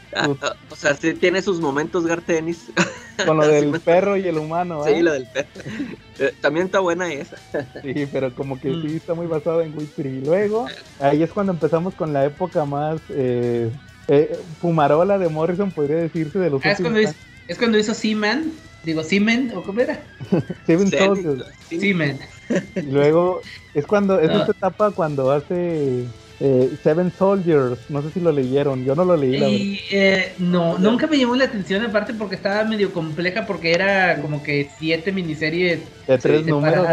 [0.70, 2.72] o sea, sí tiene sus momentos Gartenis.
[3.28, 4.84] Con lo Sí del perro y el humano.
[4.86, 5.02] Sí, ¿ah?
[5.02, 5.50] lo del perro.
[6.22, 7.38] Eh, También está buena esa.
[7.82, 8.82] Sí, pero como que Mm.
[8.82, 10.18] sí está muy basado en Witchery.
[10.18, 10.66] Y luego,
[11.00, 13.72] ahí es cuando empezamos con la época más eh,
[14.10, 17.78] eh, fumarola de Morrison, podría decirse, de los Ah, es, cuando últimos hizo, es cuando
[17.78, 18.69] hizo Seaman.
[18.84, 20.00] Digo, Seaman, ¿o cómo era?
[20.66, 21.44] Seven Soldiers.
[21.72, 23.42] Y luego,
[23.74, 26.06] es cuando, es esta etapa cuando hace
[26.40, 27.90] eh, Seven Soldiers.
[27.90, 29.60] No sé si lo leyeron, yo no lo leí, la verdad.
[29.60, 34.22] Y eh, no, nunca me llamó la atención, aparte porque estaba medio compleja, porque era
[34.22, 36.88] como que siete miniseries De tres números.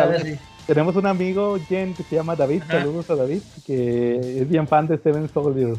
[0.67, 2.63] Tenemos un amigo, Jen, que se llama David.
[2.63, 2.81] Ajá.
[2.81, 5.79] Saludos a David, que es bien fan de Seven Soldiers.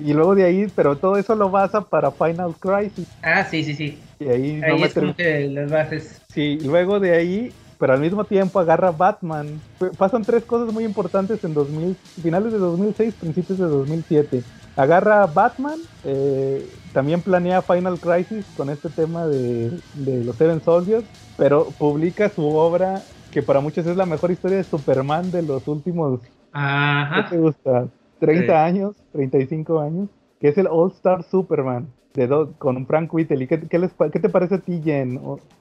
[0.00, 3.06] Y luego de ahí, pero todo eso lo basa para Final Crisis.
[3.22, 3.98] Ah, sí, sí, sí.
[4.18, 6.20] Y ahí, Ahí es como que las bases.
[6.32, 9.60] Sí, luego de ahí, pero al mismo tiempo agarra Batman.
[9.96, 14.42] Pasan tres cosas muy importantes en 2000, finales de 2006, principios de 2007.
[14.76, 21.04] Agarra Batman, eh, también planea Final Crisis con este tema de, de los Seven Soldiers,
[21.36, 23.02] pero publica su obra
[23.34, 27.28] que para muchos es la mejor historia de Superman de los últimos, ¿qué Ajá.
[27.28, 27.88] te gusta?
[28.20, 28.52] 30 Sí.
[28.52, 30.08] años, 35 años,
[30.40, 31.88] que es el All Star Superman.
[32.14, 33.48] De do- con Frank Whiteley.
[33.48, 35.18] ¿Qué, qué les qué te parece a ti, Jen?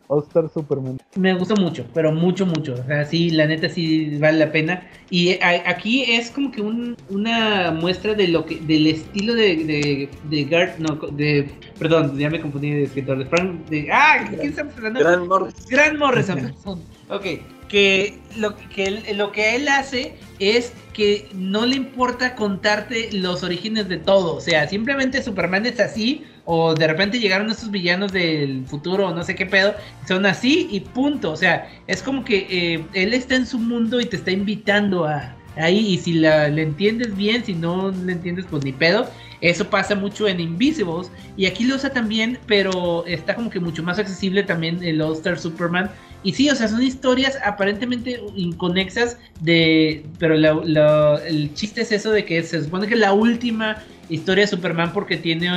[0.08, 0.98] All Star Superman.
[1.16, 2.74] Me gustó mucho, pero mucho, mucho.
[2.74, 4.84] O sea, sí, la neta sí vale la pena.
[5.10, 9.56] Y a- aquí es como que un- una muestra de lo que, del estilo de,
[9.66, 14.30] de, de Garth, no, de, perdón, ya me confundí de escritor, de Frank, de, ah,
[14.40, 15.00] ¿qué estamos hablando?
[15.00, 15.56] Gran Morris.
[15.68, 16.54] Grant Morrison.
[17.10, 17.26] Ok,
[17.68, 18.56] que lo
[19.32, 24.36] que, él, hace es que no le importa contarte los orígenes de todo.
[24.36, 29.14] O sea, simplemente Superman es así, o de repente llegaron estos villanos del futuro, o
[29.14, 29.74] no sé qué pedo,
[30.08, 31.32] son así y punto.
[31.32, 35.06] O sea, es como que eh, él está en su mundo y te está invitando
[35.06, 35.94] a ahí.
[35.94, 39.10] Y si la, le entiendes bien, si no le entiendes, pues ni pedo.
[39.42, 41.12] Eso pasa mucho en Invisibles.
[41.36, 45.14] Y aquí lo usa también, pero está como que mucho más accesible también el All
[45.14, 45.92] Star Superman.
[46.24, 50.06] Y sí, o sea, son historias aparentemente inconexas de...
[50.20, 54.48] Pero la- el chiste es eso de que se supone que la última historia de
[54.48, 55.48] Superman porque tiene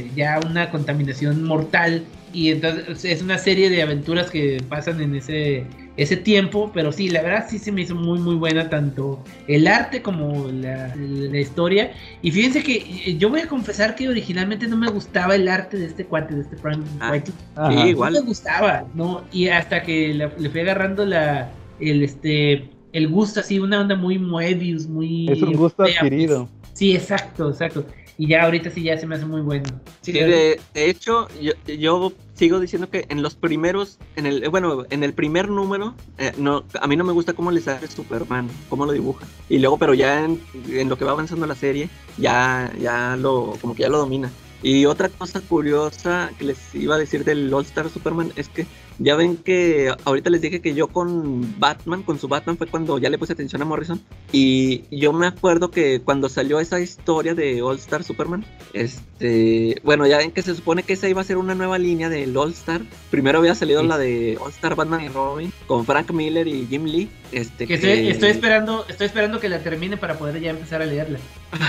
[0.00, 2.04] eh, ya una contaminación mortal.
[2.32, 5.64] Y entonces es una serie de aventuras que pasan en ese,
[5.96, 6.70] ese tiempo.
[6.74, 10.48] Pero sí, la verdad sí se me hizo muy muy buena tanto el arte como
[10.50, 11.92] la, la historia.
[12.22, 12.76] Y fíjense que
[13.06, 16.34] eh, yo voy a confesar que originalmente no me gustaba el arte de este cuate,
[16.34, 17.70] de este Frank Ah.
[17.70, 19.24] Sí, No me gustaba, ¿no?
[19.32, 21.50] Y hasta que la- le fui agarrando la,
[21.80, 25.28] el, este, el gusto así, una onda muy Moebius, muy...
[25.30, 26.12] Es un gusto fea, pues.
[26.12, 26.48] adquirido.
[26.72, 27.86] Sí, exacto, exacto.
[28.16, 29.64] Y ya ahorita sí ya se me hace muy bueno.
[30.00, 34.84] Sí, de, de hecho, yo, yo sigo diciendo que en los primeros, en el, bueno,
[34.90, 38.48] en el primer número, eh, no, a mí no me gusta cómo le sale Superman,
[38.68, 39.26] cómo lo dibuja.
[39.48, 41.88] Y luego, pero ya en, en lo que va avanzando la serie,
[42.18, 44.30] ya, ya lo, como que ya lo domina.
[44.62, 48.66] Y otra cosa curiosa que les iba a decir del All Star Superman es que
[48.98, 52.98] ya ven que ahorita les dije que yo con Batman, con su Batman fue cuando
[52.98, 54.00] ya le puse atención a Morrison.
[54.32, 60.06] Y yo me acuerdo que cuando salió esa historia de All Star Superman, este, bueno,
[60.06, 62.52] ya ven que se supone que esa iba a ser una nueva línea del All
[62.52, 62.82] Star.
[63.10, 63.86] Primero había salido Sí.
[63.88, 67.10] la de All Star Batman y Robin con Frank Miller y Jim Lee.
[67.32, 70.86] Este, Que estoy, estoy esperando, estoy esperando que la termine para poder ya empezar a
[70.86, 71.18] leerla.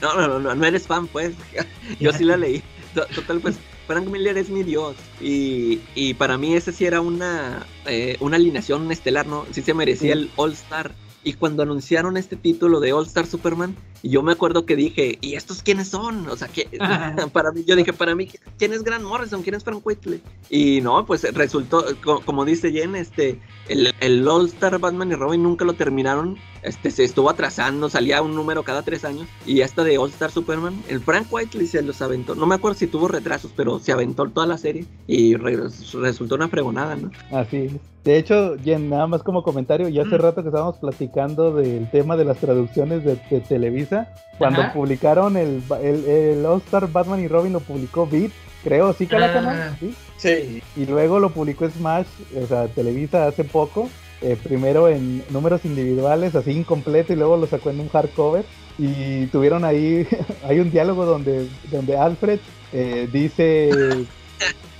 [0.00, 1.34] No, no, no, no, no eres fan, pues.
[2.00, 2.62] Yo sí la leí.
[2.94, 3.56] To- Total, pues
[3.86, 4.96] Frank Miller es mi dios.
[5.20, 9.46] Y, y para mí ese sí era una, eh, una alineación estelar, ¿no?
[9.50, 10.92] Sí se merecía el All Star.
[11.24, 15.18] Y cuando anunciaron este título de All Star Superman, Y yo me acuerdo que dije,
[15.20, 16.28] ¿y estos quiénes son?
[16.28, 16.68] O sea, que
[17.32, 19.42] para mí, yo dije, para mí, ¿quién es Grant Morrison?
[19.42, 20.22] ¿Quién es Frank Whitley?
[20.50, 21.84] Y no, pues resultó,
[22.24, 23.38] como dice Jen, este,
[23.68, 28.22] el, el All Star Batman y Robin nunca lo terminaron este, se estuvo atrasando, salía
[28.22, 29.26] un número cada tres años.
[29.46, 32.34] Y esta de All Star Superman, el Frank Whiteley se los aventó.
[32.34, 36.48] No me acuerdo si tuvo retrasos, pero se aventó toda la serie y resultó una
[36.48, 37.10] fregonada, ¿no?
[37.32, 37.68] Así
[38.04, 40.20] De hecho, Jen, nada más como comentario, ya hace mm.
[40.20, 43.16] rato que estábamos platicando del tema de las traducciones de,
[43.48, 43.91] Televisa.
[44.38, 48.32] Cuando publicaron el, el, All Star Batman y Robin, lo publicó Beat,
[48.64, 49.94] creo, ¿sí, que ah, ¿Sí?
[50.16, 50.62] Sí.
[50.76, 52.06] Y luego lo publicó Smash,
[52.42, 53.88] o sea, Televisa hace poco.
[54.20, 58.44] Eh, primero en números individuales, así incompleto, y luego lo sacó en un hardcover.
[58.78, 60.06] Y tuvieron ahí,
[60.44, 62.38] hay un diálogo donde, donde Alfred
[62.72, 63.70] eh, dice,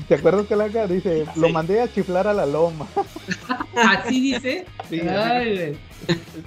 [0.08, 2.86] ¿te acuerdas que la Dice, lo mandé a chiflar a la loma.
[3.74, 4.66] ¿Así dice?
[4.88, 5.00] Sí,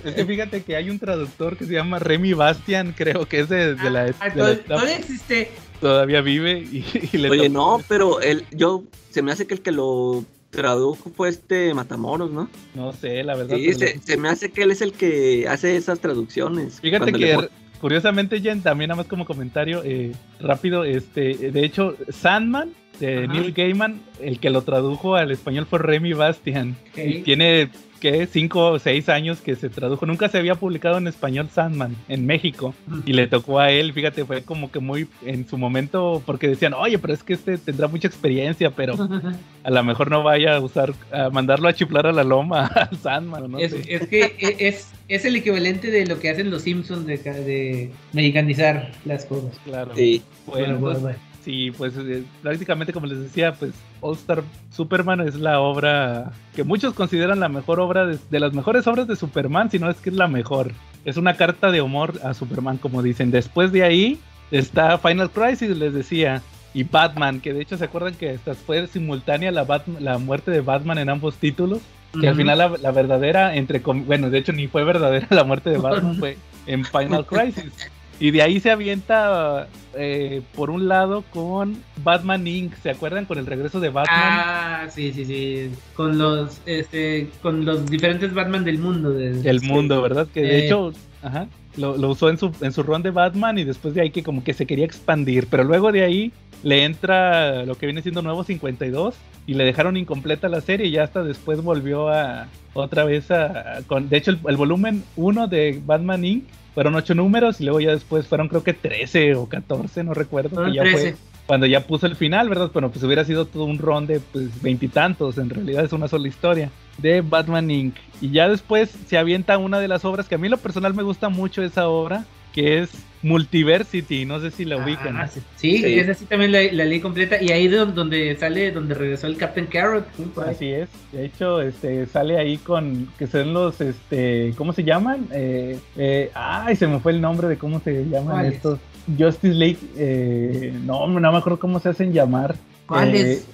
[0.03, 3.49] es que fíjate que hay un traductor que se llama Remy Bastian, creo que es
[3.49, 4.30] de, la, ah,
[4.68, 5.52] todavía existe.
[5.80, 9.72] Todavía vive y, le Oye, no, pero él, yo, se me hace que el que
[9.72, 12.49] lo tradujo fue este Matamoros, ¿no?
[12.73, 13.57] No sé, la verdad.
[13.57, 16.80] Sí, se, me hace que él es el que hace esas traducciones.
[16.80, 17.49] Fíjate que
[17.82, 23.53] curiosamente, Jen, también nada más como comentario eh, rápido, este, de hecho, Sandman de Neil
[23.53, 26.76] Gaiman, el que lo tradujo al español fue Remy Bastian.
[26.95, 27.69] Y tiene
[27.99, 30.05] que cinco o seis años que se tradujo.
[30.05, 32.76] Nunca se había publicado en español Sandman en México.
[33.05, 36.73] Y le tocó a él, fíjate, fue como que muy en su momento, porque decían,
[36.73, 38.95] oye, pero es que este tendrá mucha experiencia, pero
[39.63, 42.97] a lo mejor no vaya a usar, a mandarlo a chiflar a la loma al
[42.97, 43.51] Sandman.
[43.51, 47.05] No es, es que e, es, es el equivalente de lo que hacen los Simpsons
[47.05, 49.57] de, de mexicanizar las cosas.
[49.63, 49.95] Claro.
[49.95, 50.22] Sí.
[50.45, 50.99] bueno, bueno.
[50.99, 51.35] bueno.
[51.45, 54.41] Sí, pues eh, prácticamente como les decía, pues All Star
[54.72, 59.15] Superman es la obra que muchos consideran la mejor obra de, las mejores obras de
[59.15, 60.72] Superman, si no es que es la mejor.
[61.05, 63.30] Es una carta de humor a Superman, como dicen.
[63.30, 64.19] Después de ahí
[64.49, 66.41] está Final Crisis, les decía,
[66.73, 70.61] y Batman, que de hecho se acuerdan que esta fue simultánea la, la muerte de
[70.61, 71.80] Batman en ambos títulos.
[72.19, 75.77] Que al final la, verdadera, entre bueno, de hecho ni fue verdadera la muerte de
[75.77, 77.72] Batman, fue en Final Crisis.
[78.20, 82.74] Y de ahí se avienta eh, por un lado con Batman Inc.
[82.76, 84.20] ¿Se acuerdan con el regreso de Batman?
[84.20, 85.72] Ah, sí, sí, sí.
[85.96, 89.12] Con los, este, con los diferentes Batman del mundo.
[89.12, 90.28] del mundo, ¿verdad?
[90.34, 93.94] Que de hecho, ajá, lo, usó en su, en su run de Batman y después
[93.94, 95.48] de ahí que como que se quería expandir.
[95.48, 96.32] Pero luego de ahí
[96.64, 99.16] le entra lo que viene siendo Nuevo 52
[99.46, 103.82] y le dejaron incompleta la serie y ya hasta después volvió a otra vez a...
[103.88, 107.80] con, de hecho, el, el volumen 1 de Batman Inc fueron ocho números y luego
[107.80, 110.65] ya después fueron creo que 13 o 14, no recuerdo.
[110.65, 111.15] Que ya fue
[111.47, 112.69] cuando ya puso el final, ¿verdad?
[112.73, 116.27] Bueno, pues hubiera sido todo un ron de pues veintitantos, en realidad es una sola
[116.27, 117.95] historia de Batman Inc.
[118.22, 121.03] Y ya después se avienta una de las obras que a mí lo personal me
[121.03, 122.89] gusta mucho esa obra, que es
[123.26, 125.18] Multiversity, no sé si la ubican.
[125.18, 129.35] Ah, sí, esa sí también la, leí completa y ahí donde sale, donde regresó el
[129.35, 130.06] Captain Carrot.
[130.45, 135.27] Así es, de hecho, este, sale ahí con, que son los, este, ¿cómo se llaman?
[135.31, 138.77] Eh, eh, ay, se me fue el nombre de cómo se llaman estos.
[139.18, 142.56] Justice League, eh, no, no me acuerdo cómo se hacen llamar.
[142.85, 143.47] ¿Cuáles?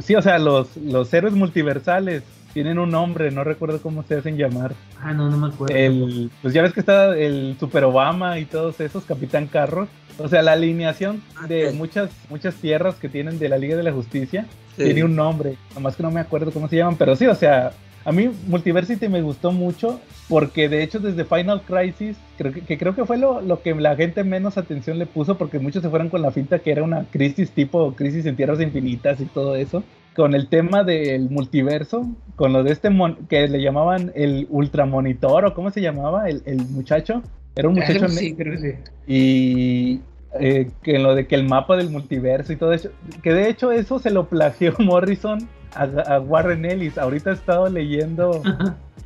[0.00, 4.36] sí, o sea, los, los héroes multiversales tienen un nombre, no recuerdo cómo se hacen
[4.36, 4.74] llamar.
[5.00, 5.74] Ah, no, no me acuerdo.
[5.74, 9.88] El, pues ya ves que está el Super Obama y todos esos, Capitán Carros.
[10.18, 13.82] O sea, la alineación ah, de muchas, muchas tierras que tienen de la Liga de
[13.82, 14.46] la Justicia
[14.76, 17.72] tiene un nombre, nomás que no me acuerdo cómo se llaman, pero sí, o sea,
[18.04, 22.94] a mí Multiversity me gustó mucho porque de hecho desde Final Crisis, creo que, creo
[22.94, 26.08] que fue lo, lo, que la gente menos atención le puso porque muchos se fueron
[26.08, 29.84] con la finta que era una crisis tipo crisis en tierras infinitas y todo eso.
[30.14, 32.06] Con el tema del multiverso,
[32.36, 32.90] con lo de este
[33.28, 37.22] que le llamaban el ultramonitor o cómo se llamaba el, el muchacho.
[37.54, 38.74] Era un muchacho sí, que sí.
[39.06, 40.00] Y
[40.40, 42.90] eh, que lo de que el mapa del multiverso y todo eso,
[43.22, 46.98] que de hecho eso se lo plagió Morrison a, Warren Ellis.
[46.98, 48.42] Ahorita he estado leyendo,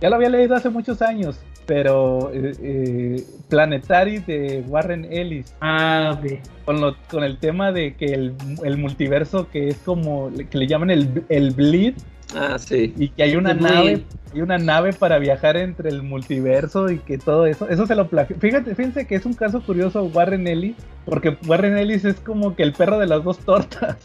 [0.01, 5.55] ya lo había leído hace muchos años, pero eh, eh, Planetary de Warren Ellis.
[5.61, 6.41] Ah, ok.
[6.65, 8.35] Con, con el tema de que el,
[8.65, 11.95] el, multiverso que es como, que le llaman el, el bleed,
[12.35, 12.93] Ah, sí.
[12.97, 14.05] Y que hay una nave,
[14.35, 18.09] hay una nave para viajar entre el multiverso y que todo eso, eso se lo
[18.09, 18.37] plagió.
[18.39, 22.63] Fíjate, fíjense que es un caso curioso Warren Ellis, porque Warren Ellis es como que
[22.63, 23.97] el perro de las dos tortas.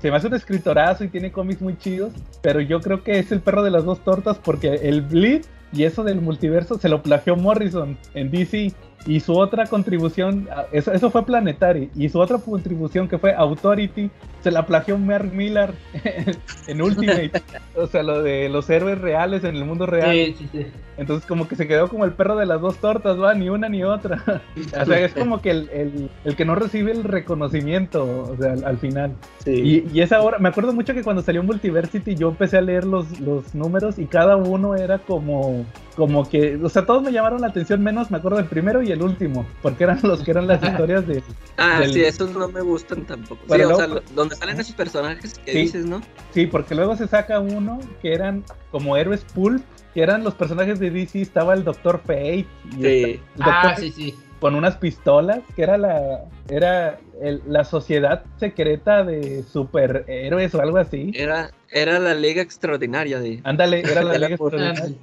[0.00, 3.30] Se me hace un escritorazo y tiene cómics muy chidos, pero yo creo que es
[3.30, 5.42] el perro de las dos tortas porque el Bleed
[5.72, 8.72] y eso del multiverso se lo plagió Morrison en DC.
[9.06, 13.34] Y su otra contribución, ah, eso, eso fue Planetary, y su otra contribución que fue
[13.34, 14.10] Authority,
[14.44, 15.74] se la plagió Mark Millar
[16.68, 17.32] en Ultimate.
[17.76, 20.12] o sea, lo de los héroes reales en el mundo real.
[20.12, 20.66] Sí, sí, sí.
[20.96, 23.68] Entonces como que se quedó como el perro de las dos tortas, va, ni una
[23.68, 24.22] ni otra.
[24.80, 28.52] o sea, es como que el, el, el que no recibe el reconocimiento, o sea,
[28.52, 29.12] al, al final.
[29.44, 29.50] Sí.
[29.50, 32.84] Y, y esa hora, me acuerdo mucho que cuando salió Multiversity yo empecé a leer
[32.84, 35.64] los, los números y cada uno era como,
[35.96, 38.92] como que, o sea, todos me llamaron la atención, menos me acuerdo del primero y
[38.92, 41.22] el último, porque eran los que eran las historias de...
[41.56, 43.40] ah, del- sí, esos no me gustan tampoco.
[43.52, 44.02] Sí, o sea, luego-
[44.34, 45.58] salen esos personajes que Sí.
[45.58, 46.00] dices, ¿no?
[46.32, 49.62] Sí, porque luego se saca uno que eran como héroes pulp,
[49.94, 52.46] que eran los personajes de DC, estaba el Doctor Fate
[52.76, 52.86] y Sí.
[53.04, 54.14] el Doctor Ah, Fate sí, sí.
[54.40, 60.76] con unas pistolas, que era la era el- la sociedad secreta de superhéroes o algo
[60.76, 61.10] así.
[61.14, 63.40] Era, era la liga extraordinaria de...
[63.44, 64.96] Ándale, era la Era Liga Extraordinaria.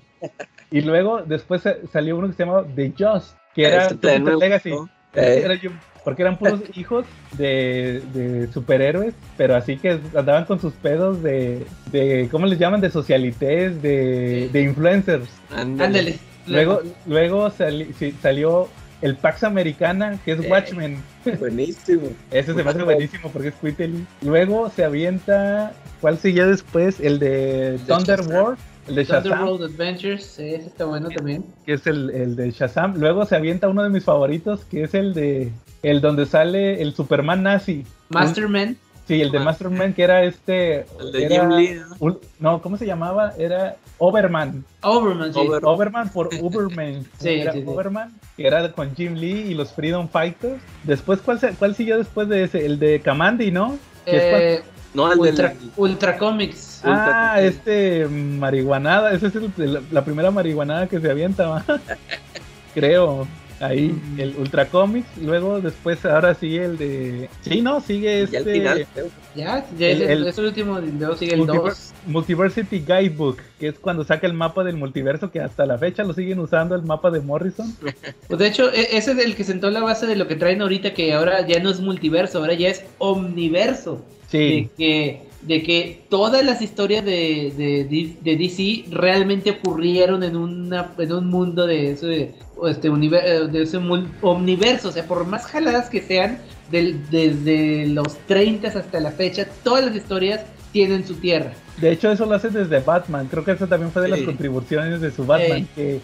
[0.70, 4.34] Y luego después sa- salió uno que se llamaba The Just, que era también Jupiter
[4.34, 4.70] me Legacy.
[5.16, 5.72] Eh, Era yo-
[6.04, 7.06] porque eran puros hijos
[7.38, 12.82] de, de superhéroes, pero así que andaban con sus pedos de, de ¿cómo les llaman?
[12.82, 15.30] De socialites, de, de influencers.
[15.56, 16.18] ándale.
[16.48, 18.68] Luego, luego sali- sí, salió
[19.04, 20.48] el Pax Americana, que es Eh.
[20.50, 20.98] Watchmen.
[21.40, 22.10] Buenísimo.
[22.32, 24.06] Ese se me hace buenísimo porque es Quittly.
[24.24, 27.00] Luego se avienta, ¿cuál siguió después?
[27.00, 28.56] El de Thunder Shazam.
[28.88, 31.46] El de Thunder Shazam, Road Adventures, sí, ese está bueno también.
[31.66, 32.96] que es el, el de Shazam.
[32.98, 35.52] Luego se avienta uno de mis favoritos, que es el de
[35.84, 37.86] el donde sale el Superman nazi.
[38.10, 38.78] Masterman.
[39.08, 39.44] Sí, el de Ah.
[39.44, 40.86] Masterman, que era este.
[41.00, 41.96] El de era Jim Lee, ¿no?
[42.00, 43.34] un- no, ¿cómo se llamaba?
[43.38, 44.64] Era Overman.
[44.82, 45.40] Overman, sí.
[45.40, 47.06] Over- Overman por Uberman.
[47.20, 47.66] Sí, era sí, sí.
[47.68, 50.62] Overman, que era con Jim Lee y los Freedom Fighters.
[50.84, 52.66] Después, ¿cuál, cuál siguió después de ese?
[52.66, 53.78] El de Kamandi, ¿no?
[54.06, 54.62] Eh,
[54.94, 56.82] No, el Ultra, de Ultra Comics.
[56.84, 61.66] Ah, Ultra- este marihuanada, esa es el- el- la primera marihuanada que se avienta, ¿va?
[62.74, 63.28] creo.
[63.60, 67.30] Ahí, el Ultra Comics, luego después, ahora sí el de...
[67.42, 69.08] Sí, no, sigue este final, creo.
[69.36, 71.94] Ya, ya El- es, el- es el último, luego sigue el Multiver- 2.
[72.08, 76.16] Multiversity Guidebook, que es cuando saca el mapa del multiverso, que hasta la fecha lo
[76.16, 77.72] siguen usando, el mapa de Morrison.
[78.28, 80.64] Pues de hecho, e- ese es el que sentó la base de lo que traen
[80.64, 84.04] ahorita, que ahora ya no es multiverso, ahora ya es omniverso.
[84.32, 90.36] Sí, De que, de que todas las historias de, de, de DC realmente ocurrieron en,
[90.38, 92.32] una, en un mundo de ese,
[92.68, 93.78] este, univer- eh, de ese
[94.22, 94.90] omniverso.
[94.90, 96.38] O sea, por más jaladas que sean,
[96.72, 100.42] del- desde los 30 hasta la fecha, todas las historias
[100.72, 101.52] tienen su tierra.
[101.82, 105.02] de hecho eso lo hace desde Batman, creo que eso también fue de las contribuciones
[105.02, 105.68] de su Batman, Sí.
[105.76, 106.00] que,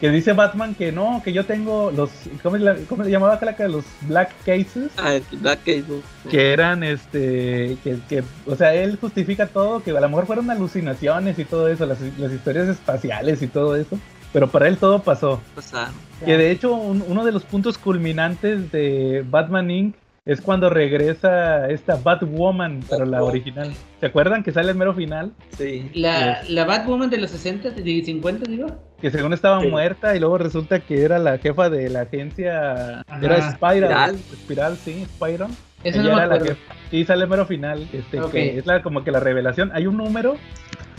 [0.00, 2.10] que dice Batman que no, que yo tengo los,
[2.42, 4.90] ¿cómo, le- cómo le llamaba acá la los Black Cases?
[4.98, 6.02] Ah, Black Cable.
[6.30, 10.50] que eran este que, que o sea él justifica todo que a lo mejor fueron
[10.50, 13.98] alucinaciones y todo eso las, las historias espaciales y todo eso
[14.32, 15.94] pero para él todo pasó Pasaron.
[16.24, 19.94] que de hecho un- uno de los puntos culminantes de Batman Inc
[20.26, 25.32] es cuando regresa esta Batwoman pero la original se acuerdan que sale el mero final
[25.56, 25.90] Sí.
[25.94, 28.66] La, la Batwoman de los 60, de 50, digo.
[29.00, 29.68] que según estaba Sí.
[29.68, 33.20] muerta y luego resulta que era la jefa de la agencia Ajá.
[33.22, 34.16] era Spiral Spiral.
[34.42, 35.50] Spiral sí Spiral
[35.84, 36.54] Eso Ella no me era la acuerdo.
[36.90, 39.70] que sí sale mero final, este, que es la, como que la revelación.
[39.74, 40.36] Hay un número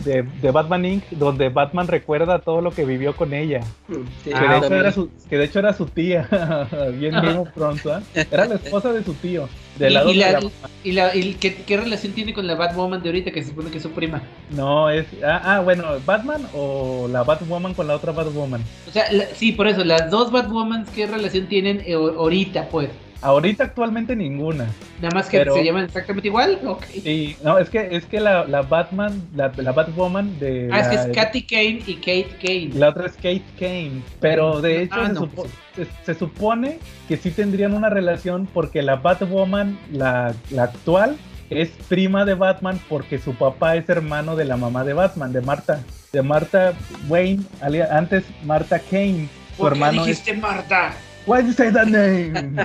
[0.04, 1.04] de, de Batman Inc.
[1.10, 3.62] donde Batman recuerda todo lo que vivió con ella.
[3.88, 6.28] Sí, que, Ah, de hecho era su, que de hecho era su tía,
[6.94, 8.00] bien of Thrones, ¿ah?
[8.30, 9.48] Era la esposa de su tío.
[9.78, 10.50] Y, lado y de la- la-
[10.84, 13.70] y la- y ¿qué, qué relación tiene con la Batwoman de ahorita que se supone
[13.70, 14.22] que es su prima?
[14.50, 15.06] No, es.
[15.24, 18.62] Ah, ah, bueno, Batman o la Batwoman con la otra Batwoman.
[18.88, 22.90] O sea, la- sí, por eso, las dos Batwomans, ¿qué relación tienen eh, ahorita, pues?
[23.20, 24.66] Ahorita actualmente ninguna.
[25.02, 26.60] Nada más que Pero- se llaman exactamente igual.
[26.64, 26.84] Ok.
[27.02, 30.68] Sí, no, es que es que la, la Batman, la, la Batwoman de.
[30.72, 32.70] Ah, es que es Katy Kane y Kate Kane.
[32.74, 34.02] La otra es Kate Kane.
[34.20, 36.78] Pero de hecho Ah, se, no, supo- pues se- se supone
[37.08, 41.16] que sí tendrían una relación porque la Batwoman, la, la actual,
[41.50, 45.40] es prima de Batman porque su papá es hermano de la mamá de Batman, de
[45.40, 45.80] Marta.
[46.12, 46.72] De Marta
[47.08, 47.42] Wayne,
[47.90, 49.28] antes Marta Kane.
[49.56, 50.06] Su ¿Por qué hermano es.
[50.06, 50.92] dijiste Marta?
[51.28, 52.56] Why you say that name?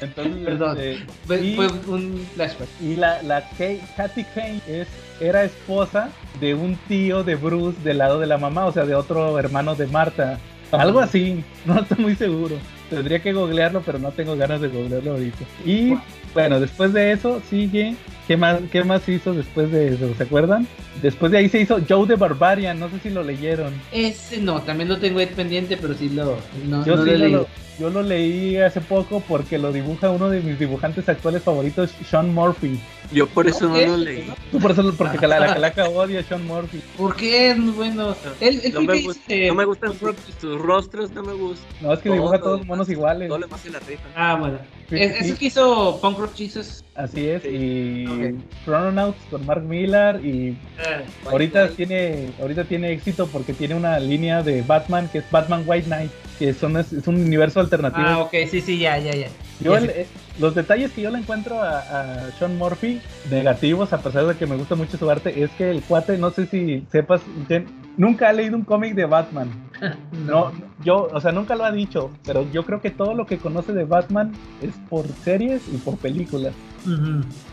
[0.00, 0.76] Entonces, Perdón.
[0.78, 2.68] este, Fue, y- fue un flashback.
[2.80, 4.88] y la, la Kay- Katy Kane es,
[5.20, 6.10] era esposa
[6.40, 9.74] de un tío de Bruce del lado de la mamá, o sea, de otro hermano
[9.76, 10.38] de Marta.
[10.72, 12.56] Algo así, no estoy muy seguro.
[12.90, 15.44] Tendría que googlearlo, pero no tengo ganas de googlearlo ahorita.
[15.64, 15.94] Y
[16.34, 17.94] bueno, después de eso sigue
[18.26, 20.14] ¿Qué más, ¿Qué más hizo después de eso?
[20.16, 20.66] ¿Se acuerdan?
[21.02, 23.74] Después de ahí se hizo Joe the Barbarian, no sé si lo leyeron.
[23.92, 26.38] Ese no, también lo tengo pendiente, pero sí lo.
[26.66, 27.46] No, yo, no sí lo lo, leí.
[27.78, 32.32] Yo lo leí hace poco porque lo dibuja uno de mis dibujantes actuales favoritos, Sean
[32.34, 32.78] Murphy.
[33.12, 34.32] Yo por eso no lo leí.
[34.50, 36.80] Tú por eso, porque la, la calaca odia a Sean Murphy.
[36.96, 37.50] ¿Por qué?
[37.50, 38.16] Es muy bueno.
[38.40, 41.34] Él, él No me, que gust- hizo, no me gustan sus, sus rostros, no me
[41.34, 41.66] gustan.
[41.80, 43.28] No, es que Todo dibuja todos monos iguales.
[43.28, 44.02] Todo lo se la rifa.
[44.16, 44.58] Ah, bueno.
[44.88, 45.30] Sí, es, sí, es sí.
[45.32, 46.84] el que hizo Punk Rock Jesus.
[46.94, 47.48] Así es, Sí.
[47.48, 48.40] y Ok.
[48.64, 50.56] Chrononauts con Mark Millar y
[51.30, 55.86] ahorita tiene ahorita tiene éxito porque tiene una línea de Batman que es Batman White
[55.86, 58.06] Knight, que son, es, es un universo alternativo.
[58.06, 59.28] Ah, ok, sí, sí, ya, ya, ya.
[59.60, 60.06] Yo el- eh,
[60.40, 63.00] los detalles que yo le encuentro a, a Sean Murphy
[63.30, 66.30] negativos, a pesar de que me gusta mucho su arte, es que el cuate, no
[66.30, 67.20] sé si sepas,
[67.96, 69.50] nunca ha leído un cómic de Batman.
[70.12, 70.52] No,
[70.84, 73.72] yo, o sea, nunca lo ha dicho, pero yo creo que todo lo que conoce
[73.72, 76.54] de Batman es por series y por películas.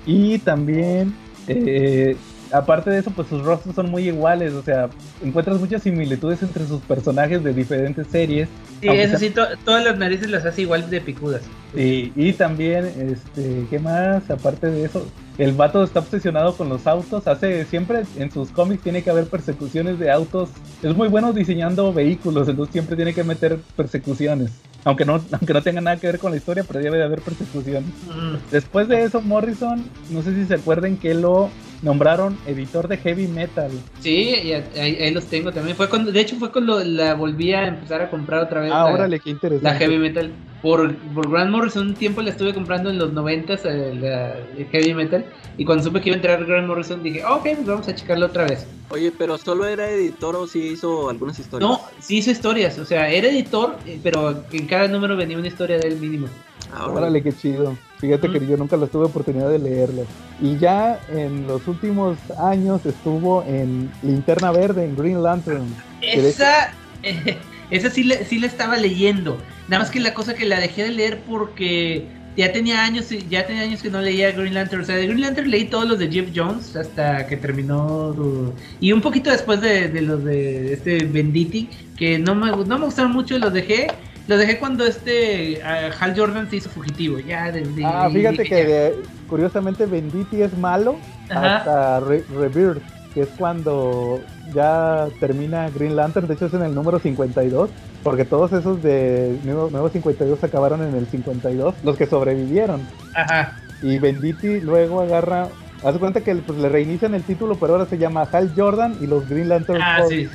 [0.05, 1.15] Y también,
[1.47, 2.15] eh,
[2.51, 4.89] aparte de eso, pues sus rostros son muy iguales, o sea,
[5.23, 8.47] encuentras muchas similitudes entre sus personajes de diferentes series.
[8.81, 11.41] Sí, eso sea- sí, to- todas las narices las hace igual de picudas.
[11.75, 14.29] Y, y también, este, ¿qué más?
[14.29, 15.07] Aparte de eso,
[15.37, 17.27] el vato está obsesionado con los autos.
[17.27, 20.49] Hace siempre en sus cómics tiene que haber persecuciones de autos.
[20.83, 24.51] Es muy bueno diseñando vehículos, entonces siempre tiene que meter persecuciones.
[24.83, 27.21] Aunque no, aunque no tenga nada que ver con la historia, pero debe de haber
[27.21, 27.89] persecuciones.
[28.07, 28.51] Mm.
[28.51, 31.49] Después de eso, Morrison, no sé si se acuerden que lo
[31.81, 33.71] nombraron editor de heavy metal.
[34.01, 34.63] Sí, y ahí,
[35.01, 35.75] ahí los tengo también.
[35.75, 38.71] Fue cuando, de hecho, fue cuando la volví a empezar a comprar otra vez.
[38.73, 39.63] Ah, la- órale, qué interesante.
[39.67, 40.31] La heavy metal.
[40.61, 44.93] Por, por Grant Morrison, un tiempo la estuve comprando en los 90 la el heavy
[44.93, 45.25] metal.
[45.57, 48.27] Y cuando supe que iba a entrar Grant Morrison, dije, ok, pues vamos a checarlo
[48.27, 48.67] otra vez.
[48.89, 51.67] Oye, pero solo era editor o sí hizo algunas historias.
[51.67, 52.77] No, sí hizo historias.
[52.77, 56.27] O sea, era editor, eh, pero en cada número venía una historia de él mínimo.
[56.73, 57.21] Ah, órale.
[57.21, 57.77] Qué chido.
[57.99, 58.33] Fíjate Mm.
[58.33, 60.07] que yo nunca las tuve oportunidad de leerlas.
[60.41, 65.65] Y ya en los últimos años estuvo en Linterna Verde, en Green Lantern.
[66.01, 66.71] Esa,
[67.03, 67.37] eh,
[67.71, 69.37] esa sí, la- sí la estaba leyendo.
[69.67, 72.05] Nada más que la cosa que la dejé de leer porque
[72.37, 74.81] ya tenía años, ya tenía años que no leía Green Lantern.
[74.81, 78.09] O sea, de Green Lantern leí todos los de Jeff Jones hasta que terminó.
[78.09, 82.79] uh, y un poquito después de, de los de este Venditti, que no me, no
[82.79, 83.87] me gustaron mucho, los dejé.
[84.31, 87.19] Los dejé cuando este ah, Hal Jordan se hizo fugitivo.
[87.19, 87.83] Ya desde.
[87.83, 88.95] Ah, fíjate que de-
[89.27, 90.95] curiosamente Venditti es malo
[91.29, 91.57] Ajá.
[91.57, 92.81] hasta Re- Rebirth,
[93.13, 94.21] que es cuando
[94.53, 96.27] ya termina Green Lantern.
[96.27, 97.69] De hecho es en el número 52,
[98.03, 102.79] porque todos esos de nuevo, nuevo 52 acabaron en el 52, los que sobrevivieron.
[103.13, 103.57] Ajá.
[103.81, 105.49] Y Venditti luego agarra...
[105.83, 109.07] Haz cuenta que pues, le reinician el título, pero ahora se llama Hal Jordan y
[109.07, 110.29] los Green Lantern Ah, sí.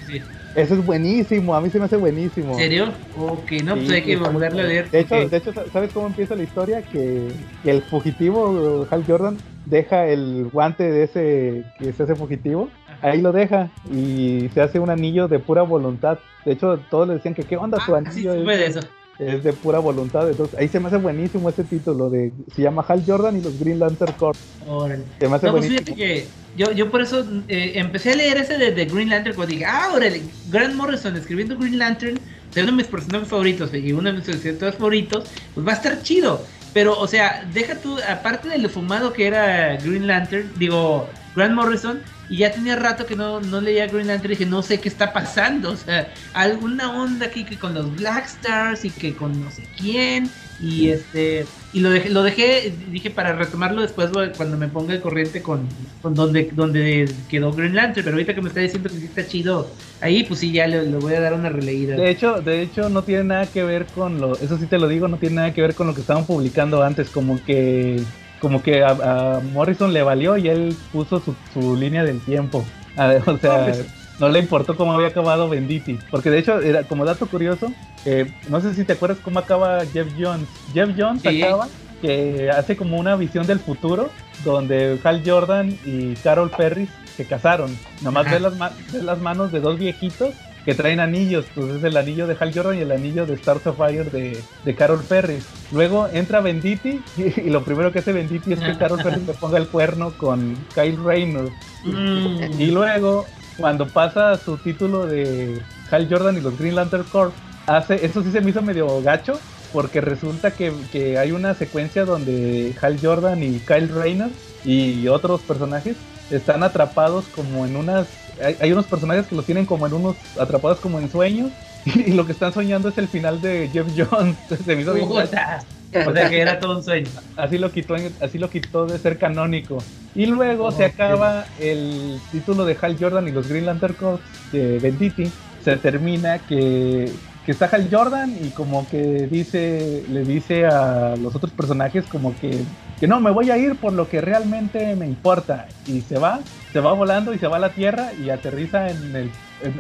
[0.57, 2.53] Ese es buenísimo, a mí se me hace buenísimo.
[2.53, 2.95] ¿En serio?
[3.15, 4.91] Ok, no, pues Sí, hay que volverlo a leer.
[4.91, 6.81] De hecho, de hecho, ¿sabes cómo empieza la historia?
[6.81, 7.29] Que,
[7.63, 12.71] que el fugitivo Hal Jordan deja el guante de ese que se hace fugitivo,
[13.03, 16.19] ahí lo deja y se hace un anillo de pura voluntad.
[16.47, 18.67] De hecho, todos le decían que qué onda tu Ah, sí, anillo supe es, de
[18.67, 18.81] eso.
[19.19, 20.29] Es de pura voluntad.
[20.29, 23.59] Entonces, ahí se me hace buenísimo ese título de se llama Hal Jordan y los
[23.59, 24.39] Green Lantern Corps.
[24.67, 25.05] Órale.
[25.19, 25.85] Se me hace No, pues buenísimo.
[25.87, 26.27] fíjate que
[26.57, 29.65] yo, yo por eso eh, empecé a leer ese de, de Green Lantern cuando dije,
[29.67, 32.19] ah, órale, Grant Morrison escribiendo Green Lantern,
[32.51, 35.25] es uno de mis personajes favoritos y uno de mis escritores favoritos,
[35.55, 36.43] pues va a estar chido.
[36.73, 41.55] Pero, o sea, deja tú, aparte de lo fumado que era Green Lantern, digo, Grant
[41.55, 44.89] Morrison, y ya tenía rato que no, no leía Green Lantern, dije, no sé qué
[44.89, 49.41] está pasando, o sea, alguna onda aquí que con los Black Stars y que con
[49.43, 50.29] no sé quién,
[50.61, 55.01] y este, y lo dejé, lo dejé, dije para retomarlo después cuando me ponga el
[55.01, 55.69] corriente con,
[56.01, 59.27] con donde, donde quedó Green Lantern, pero ahorita que me está diciendo que sí está
[59.27, 59.71] chido
[60.01, 61.97] ahí, pues sí, ya le, le voy a dar una releída.
[61.97, 64.89] De hecho, de hecho no tiene nada que ver con lo, eso sí te lo
[64.89, 68.03] digo, no tiene nada que ver con lo que estaban publicando antes, como que,
[68.41, 72.65] como que a, a Morrison le valió y él puso su, su línea del tiempo.
[72.97, 73.87] A ver, o sea, No, pues-
[74.19, 77.71] no le importó cómo había acabado Venditti, porque de hecho era como dato curioso,
[78.07, 80.49] eh, no sé si te acuerdas cómo acaba Jeff Jones.
[80.73, 81.43] Jeff Jones Sí.
[81.43, 81.69] acaba
[82.01, 84.11] que hace como una visión del futuro
[84.45, 87.77] donde Hal Jordan y Carol Ferris se casaron.
[88.03, 90.31] Nomás ve las, ve las manos de dos viejitos
[90.67, 91.47] que traen anillos.
[91.55, 94.75] Pues es el anillo de Hal Jordan y el anillo de Star Sapphire de, de
[94.75, 95.47] Carol Ferris.
[95.73, 99.33] Luego entra Venditti y, y lo primero que hace Venditti es que Carol Ferris le
[99.33, 101.49] ponga el cuerno con Kyle Rayner.
[101.85, 102.61] Mm.
[102.61, 103.25] Y luego,
[103.57, 107.33] cuando pasa su título de Hal Jordan y los Green Lantern Corps,
[107.67, 109.39] hace, eso sí se me hizo medio gacho,
[109.73, 114.31] porque resulta que, que hay una secuencia donde Hal Jordan y Kyle Rayner
[114.65, 115.97] y otros personajes
[116.31, 118.07] están atrapados como en unas...
[118.43, 120.17] Hay, hay unos personajes que los tienen como en unos...
[120.39, 121.51] atrapados como en sueños.
[121.87, 124.37] Y lo que están soñando es el final de Jeff Jones.
[124.65, 125.09] Se me hizo bien.
[125.09, 127.09] O sea que era todo un sueño.
[127.37, 129.79] Así lo quitó, así lo quitó de ser canónico.
[130.15, 134.79] Y luego se acaba el título de Hal Jordan y los Green Lantern Corps de
[134.79, 135.31] Venditti.
[135.63, 137.11] Se termina que,
[137.45, 142.35] que está Hal Jordan y como que dice, le dice a los otros personajes como
[142.41, 142.59] que,
[142.99, 145.67] que no, me voy a ir por lo que realmente me importa.
[145.87, 146.41] Y se va,
[146.77, 149.31] se va volando y se va a la Tierra y aterriza en el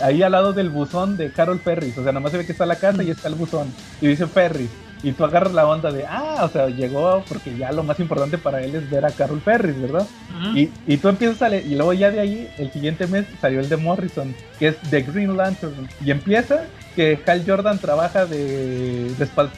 [0.01, 1.99] ahí al lado del buzón de Carol Ferris.
[1.99, 3.71] O sea, nomás se ve que está la casa y está el buzón.
[4.01, 4.71] Y dice Ferris.
[5.03, 8.39] Y tú agarras la onda de, ah, o sea, llegó porque ya lo más importante
[8.39, 10.07] para él es ver a Carol Ferris, ¿verdad?
[10.55, 13.61] y, y, tú empiezas a leer, y luego ya de ahí, el siguiente mes salió
[13.61, 15.87] el de Morrison, que es The Green Lantern.
[16.03, 16.65] Y empieza
[16.97, 19.13] que Hal Jordan trabaja de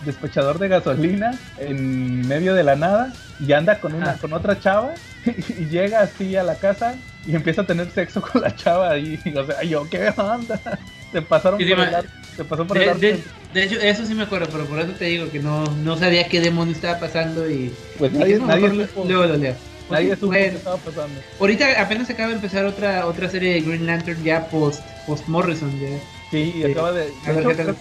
[0.05, 4.95] despachador de gasolina en medio de la nada y anda con una con otra chava
[5.25, 9.21] y llega así a la casa y empieza a tener sexo con la chava y,
[9.37, 10.61] o sea, yo, ¿qué onda?
[11.13, 12.07] Te pasaron por el
[12.37, 13.25] te pasó por de, el de,
[13.55, 16.29] de, hecho, eso sí me acuerdo, pero por eso te digo que no, no sabía
[16.29, 17.73] qué demonio estaba pasando y...
[17.97, 19.55] Pues nadie, nadie luego lo leo.
[19.91, 21.19] Nadie supo qué estaba pasando.
[21.41, 25.73] Ahorita apenas acaba de empezar otra otra serie de Green Lantern ya post, post Morrison.
[25.81, 25.99] Ya.
[26.31, 27.05] Sí, y acaba de...
[27.07, 27.75] de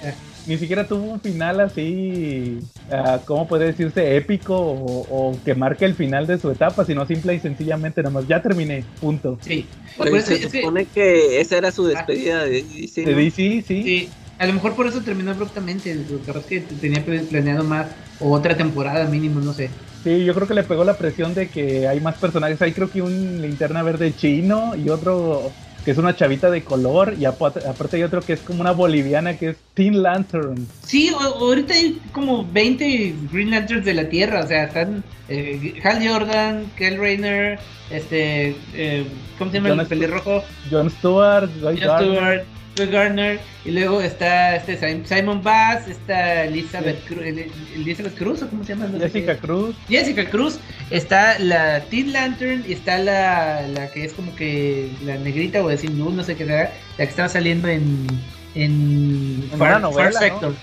[0.48, 2.60] ni siquiera tuvo un final así,
[2.90, 4.16] uh, ¿cómo puede decirse?
[4.16, 8.42] Épico o, que marque el final de su etapa, sino simple y sencillamente nomás, ya
[8.42, 9.38] terminé, punto.
[9.42, 9.66] Sí.
[9.98, 11.42] Pues, se supone que...
[11.42, 13.04] esa era su despedida de DC.
[13.04, 13.84] De DC, sí.
[13.84, 14.10] Sí,
[14.40, 17.88] a lo mejor por eso terminó abruptamente, lo que que tenía planeado más,
[18.22, 19.70] o otra temporada mínimo, no sé.
[20.06, 22.62] Sí, yo creo que le pegó la presión de que hay más personajes.
[22.62, 25.52] Hay creo que un linterna verde chino y otro
[25.88, 27.62] que es una chavita de color y aparte
[27.94, 30.68] hay otro que es como una boliviana que es Teen Lantern.
[30.84, 36.06] Sí, ahorita hay como 20 Green Lanterns de la Tierra, o sea, están eh, Hal
[36.06, 37.58] Jordan, Kel Rayner,
[37.90, 39.08] este, eh,
[39.40, 40.44] ¿cómo se llama John el pelirrojo?
[40.70, 42.44] John Stewart, John Stewart,
[42.86, 47.24] Garner, y luego está este Simon Bass, está Elizabeth, Cruz,
[47.76, 48.88] Elizabeth Cruz, ¿o cómo se llama?
[49.00, 49.76] Jessica Cruz.
[49.90, 50.60] Jessica Cruz,
[50.92, 55.68] está la Teen Lantern y está la, la que es como que la negrita o
[55.68, 58.08] decir no sé qué era, la que estaba saliendo en
[58.56, 60.56] en, Far, novela, Sector.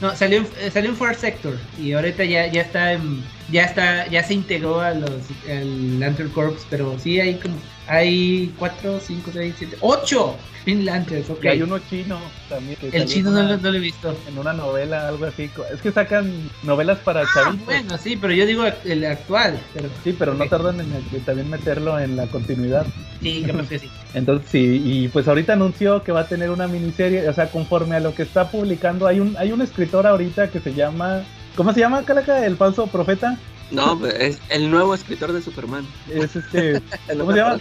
[0.00, 0.14] ¿no?
[0.14, 4.22] salió, eh, salió en Far Sector y ahorita ya, ya está en, ya está ya
[4.22, 5.10] se integró a los
[5.48, 7.56] al Lantern Corps, pero sí hay como
[7.86, 10.36] hay 4, 5, 6, 7, 8
[10.68, 11.44] Finlandes, ok.
[11.44, 12.20] Y hay uno chino
[12.50, 12.76] también.
[12.92, 14.14] el chino no, lo, he visto.
[14.28, 15.50] En una novela, algo así.
[15.72, 19.58] Es que sacan novelas para ah, Bueno, sí, pero yo digo el actual.
[19.72, 19.88] Pero...
[20.04, 20.90] Sí, pero no tardan en
[21.24, 22.86] también meterlo en la continuidad.
[23.22, 23.88] Sí, creo que sí.
[24.14, 27.96] Entonces sí, y pues ahorita anunció que va a tener una miniserie, o sea, conforme
[27.96, 31.22] a lo que está publicando, hay un, hay un escritor ahorita que se llama,
[31.58, 32.46] ¿cómo se llama, Calaca?
[32.46, 33.36] El falso profeta.
[33.72, 35.84] No, pues, es el nuevo escritor de Superman.
[36.08, 36.80] Es este.
[37.18, 37.58] ¿Cómo, se llama?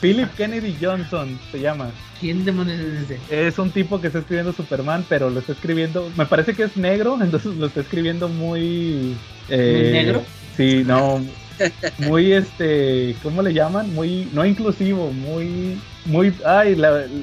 [0.00, 1.90] Philip Kennedy Johnson se llama.
[2.20, 3.46] ¿Quién demonios es ese?
[3.48, 6.08] Es un tipo que está escribiendo Superman, pero lo está escribiendo.
[6.16, 9.16] Me parece que es negro, entonces lo está escribiendo muy.
[9.48, 10.22] Eh, ¿Muy negro?
[10.56, 11.20] Sí, no.
[11.98, 13.16] Muy este.
[13.24, 13.92] ¿Cómo le llaman?
[13.94, 14.28] Muy.
[14.32, 15.76] No inclusivo, muy.
[16.04, 16.32] Muy.
[16.46, 16.80] Ay,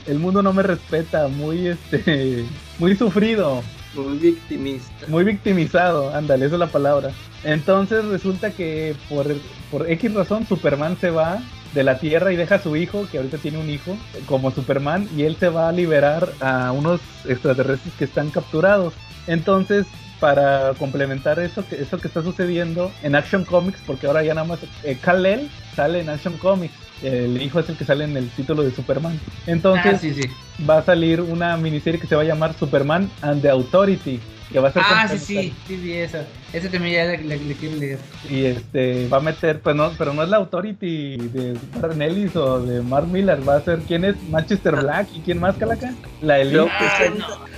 [0.08, 2.44] el mundo no me respeta, muy este.
[2.80, 3.64] Muy sufrido.
[3.94, 5.08] Muy victimista.
[5.08, 7.12] Muy victimizado, ándale, esa es la palabra.
[7.44, 9.28] Entonces resulta que por,
[9.70, 11.42] por X razón Superman se va
[11.74, 15.08] de la Tierra y deja a su hijo, que ahorita tiene un hijo, como Superman,
[15.16, 18.94] y él se va a liberar a unos extraterrestres que están capturados.
[19.28, 19.88] Entonces,
[20.20, 24.48] para complementar eso que, eso que está sucediendo en Action Comics, porque ahora ya nada
[24.48, 28.30] más eh, Kal-El sale en Action Comics el hijo es el que sale en el
[28.30, 29.20] título de Superman.
[29.48, 33.50] Entonces ah, va a salir una miniserie que se va a llamar Superman and the
[33.50, 34.20] Authority.
[34.52, 36.26] Que va a ser ah, sí, sí, sí, sí, esa.
[36.52, 38.00] Esa también ya le, quiero leer.
[38.30, 42.36] Y este, va a meter, pues no, pero no es la Authority de Warren Ellis
[42.36, 44.22] o de Mark Miller, va a ser, ¿quién es?
[44.24, 44.82] Manchester ah.
[44.82, 45.94] Black y quién más, Calaca?
[46.22, 46.70] La Elite.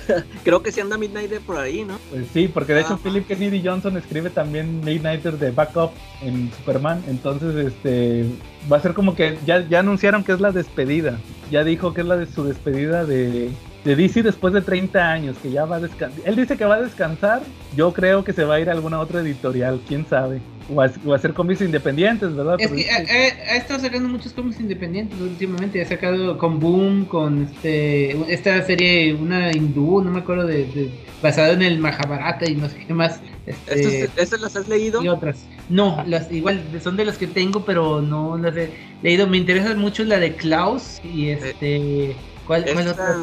[0.44, 1.98] Creo que sí anda Midnighter por ahí, ¿no?
[2.10, 7.02] Pues sí, porque de hecho Philip Kennedy Johnson escribe también Midnighter de Backup en Superman.
[7.08, 8.26] Entonces, este
[8.70, 11.18] va a ser como que ya, ya anunciaron que es la despedida.
[11.50, 13.50] Ya dijo que es la de su despedida de,
[13.84, 16.20] de DC después de 30 años, que ya va a descansar.
[16.24, 17.42] Él dice que va a descansar.
[17.76, 20.40] Yo creo que se va a ir a alguna otra editorial, quién sabe.
[20.74, 22.56] O a, hacer cómics independientes, ¿verdad?
[22.58, 25.82] Es que ha, estado sacando muchos cómics independientes últimamente.
[25.82, 30.90] Ha sacado con Boom, con este esta serie, una hindú, no me acuerdo de,
[31.20, 33.20] basado en el Mahabharata y no sé qué más.
[33.46, 35.02] Este, ¿Estas las has leído?
[35.02, 35.44] Y otras.
[35.68, 38.70] No, las igual son de las que tengo, pero no las he
[39.02, 39.26] leído.
[39.26, 42.16] Me interesa mucho la de Klaus y este.
[42.46, 43.16] ¿Cuál, esta, otra?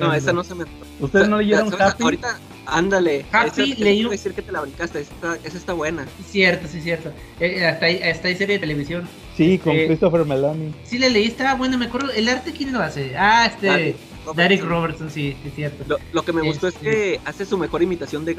[0.00, 0.64] No, esa no se me.
[1.00, 2.02] ¿Ustedes no leyeron Happy?
[2.02, 3.24] Ahorita, ándale.
[3.32, 4.04] Happy esa, leí.
[4.08, 6.04] decir que te la brincaste, esa, esa está buena.
[6.18, 7.12] Sí, cierto, sí, cierto.
[7.38, 9.08] Eh, hasta, ahí, hasta hay serie de televisión.
[9.36, 10.74] Sí, con eh, Christopher Meloni.
[10.84, 12.10] Sí, la leí, estaba buena, me acuerdo.
[12.12, 13.16] ¿El arte quién lo hace?
[13.16, 13.94] Ah, este.
[14.34, 15.84] Derek Robertson, sí, es cierto.
[15.86, 18.34] Lo, lo que me gustó es Este- que hace su mejor imitación de.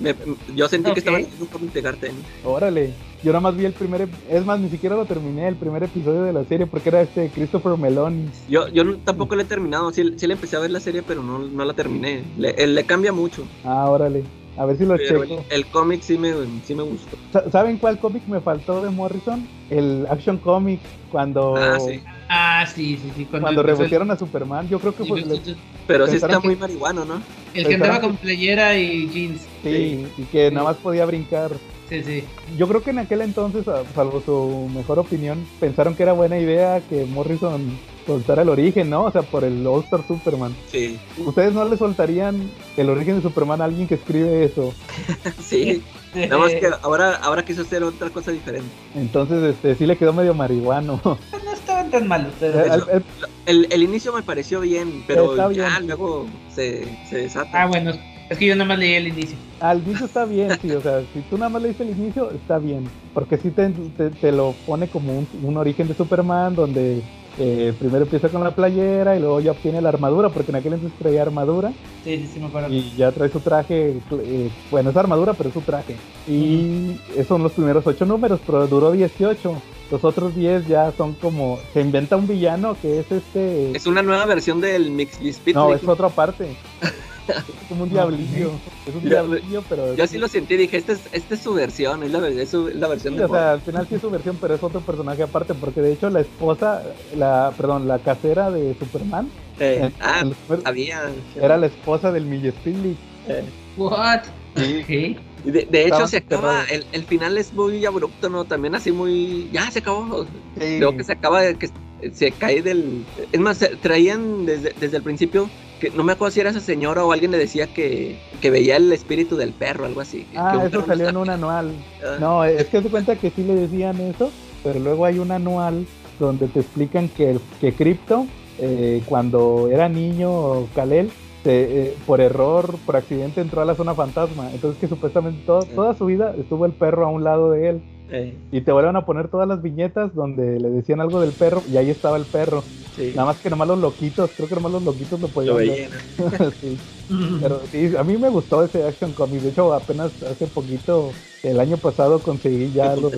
[0.00, 0.14] Me-
[0.54, 0.94] yo sentí Ok.
[0.94, 2.24] que estaba leyendo un cómic de Garth Ennis.
[2.44, 5.82] Órale, yo nada más vi el primer, es más, ni siquiera lo terminé, el primer
[5.82, 8.28] episodio de la serie, porque era este Christopher Meloni.
[8.48, 11.22] Yo, yo tampoco le he terminado, sí, sí le empecé a ver la serie, pero
[11.22, 12.22] no, no la terminé.
[12.36, 14.22] Le, él le cambia mucho, Ah, órale,
[14.56, 15.44] a ver si lo pero el, checo.
[15.50, 16.32] el cómic sí me,
[16.64, 17.16] sí me gustó.
[17.32, 19.46] Sa- ¿Saben cuál cómic me faltó de Morrison?
[19.70, 20.80] El Action Comic,
[21.10, 22.00] cuando, Ah, sí.
[22.30, 23.24] Ah, sí, sí, sí.
[23.24, 25.22] cuando el- rebotieron a Superman, yo creo que fue...
[25.22, 25.40] le-
[25.86, 27.22] Pero sí está que- muy marihuano, ¿no?
[27.54, 29.40] El que andaba con playera y jeans.
[29.62, 31.50] Sí, y que nada más podía brincar.
[31.88, 32.24] Sí, sí.
[32.56, 36.38] Yo creo que en aquel entonces, a- salvo su mejor opinión, pensaron que era buena
[36.38, 37.60] idea que Morrison
[38.06, 39.04] soltara el origen, ¿no?
[39.04, 40.54] O sea, por el All Star Superman.
[40.70, 44.72] Sí, ¿Ustedes no le soltarían el origen de Superman a alguien que escribe eso?
[45.42, 45.82] sí.
[46.14, 48.68] Nada más que ahora, ahora quiso hacer otra cosa diferente.
[48.94, 51.00] Entonces, este, sí le quedó medio marihuano.
[51.04, 52.60] No estaban tan malos, pero...
[52.64, 53.04] El- el-
[53.46, 55.86] El, el inicio me pareció bien, pero ya bien.
[55.86, 57.62] luego se, se desata.
[57.62, 57.92] Ah, bueno,
[58.28, 59.36] es que yo nada más leí el inicio.
[59.60, 62.58] Al inicio está bien, sí, o sea, si tú nada más leíste el inicio, está
[62.58, 62.84] bien.
[63.12, 67.02] Porque sí te, te- te lo pone como un, un origen de Superman, donde
[67.38, 70.74] eh, primero empieza con la playera y luego ya obtiene la armadura, porque en aquel
[70.74, 71.72] entonces traía armadura.
[72.04, 72.68] Sí, sí, sí, me acuerdo.
[72.72, 75.96] y ya trae su traje, eh, bueno, es armadura, pero es su traje.
[76.26, 79.60] Y esos son los primeros ocho números, pero duró 18.
[79.90, 83.74] Los otros 10 ya son como, se inventa un villano que es este...
[83.74, 85.54] Es una nueva versión del Mix Speed.
[85.54, 86.54] no, es otra parte.
[87.28, 88.50] Es como un diablillo.
[88.86, 89.94] Es un diablillo, pero...
[89.94, 92.68] Yo así lo sentí, dije, esta es, esta es su versión, es la, es su-
[92.68, 94.62] es la versión Sí, de o sea, al final sí es su versión, pero es
[94.62, 96.82] otro personaje aparte, porque de hecho la esposa,
[97.16, 99.28] la, perdón, la casera de Superman,
[99.60, 101.02] Eh, en- ah, en los primeros- había.
[101.40, 102.96] era la esposa del Millespilli.
[103.28, 103.44] eh,
[103.76, 104.22] What?
[104.56, 105.16] Sí.
[105.44, 106.64] De, de hecho, se acaba.
[106.64, 108.44] El, el final es muy abrupto, ¿no?
[108.44, 109.48] También así muy.
[109.52, 110.26] Ya se acabó.
[110.60, 110.78] Sí.
[110.78, 111.70] Luego que se acaba de que
[112.12, 113.04] se cae del.
[113.32, 115.48] Es más, traían desde, desde el principio.
[115.80, 118.74] Que no me acuerdo si era esa señora o alguien le decía que, que veía
[118.76, 120.26] el espíritu del perro, algo así.
[120.34, 121.70] Ah, eso salió en un anual.
[122.04, 124.32] Ah, No, es que se cuenta que sí le decían eso,
[124.64, 125.86] pero luego hay un anual
[126.18, 128.26] donde te explican que, que Crypto,
[128.58, 131.12] eh, cuando era niño, Kalel,
[131.48, 134.50] se, eh, por error, por accidente entró a la zona fantasma.
[134.52, 137.82] Entonces que supuestamente todo- toda su vida estuvo el perro a un lado de él.
[138.10, 141.62] eh, Y te vuelven a poner todas las viñetas donde le decían algo del perro
[141.72, 142.62] y ahí estaba el perro.
[142.98, 143.12] Sí.
[143.14, 145.90] Nada más que nomás los loquitos, creo que nomás los loquitos lo podían Lo ver.
[146.60, 146.76] Sí.
[147.40, 149.42] Pero sí, a mí me gustó ese Action Comics.
[149.44, 151.10] De hecho, apenas hace poquito,
[151.42, 153.12] el año pasado, conseguí ya los,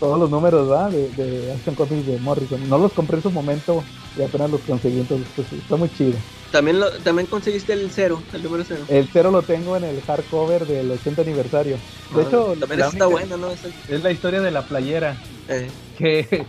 [0.00, 0.68] todos los números.
[0.92, 2.68] De, de Action Comics de Morrison.
[2.68, 3.84] No los compré en su momento
[4.16, 6.18] y apenas los conseguí, entonces pues, está muy chido.
[6.50, 8.80] También, lo, también conseguiste el cero, el número cero.
[8.88, 11.76] El cero lo tengo en el hardcover del 80 aniversario.
[12.14, 13.50] De Ah, hecho, también está bueno, ¿no?
[13.50, 15.16] Es la historia de la playera.
[15.48, 15.68] eh,
[15.98, 16.44] Que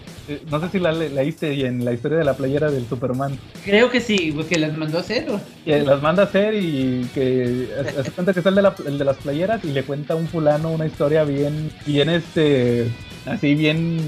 [0.51, 3.37] no sé si la le- leíste y en la historia de la playera del Superman.
[3.65, 5.27] Creo que sí, porque las mandó a hacer.
[5.29, 5.41] ¿o?
[5.65, 7.67] que las manda a hacer y que
[7.97, 10.17] hace- cuenta que está el de, la- el de las playeras y le cuenta a
[10.17, 12.87] un fulano una historia bien, bien este,
[13.25, 13.99] así bien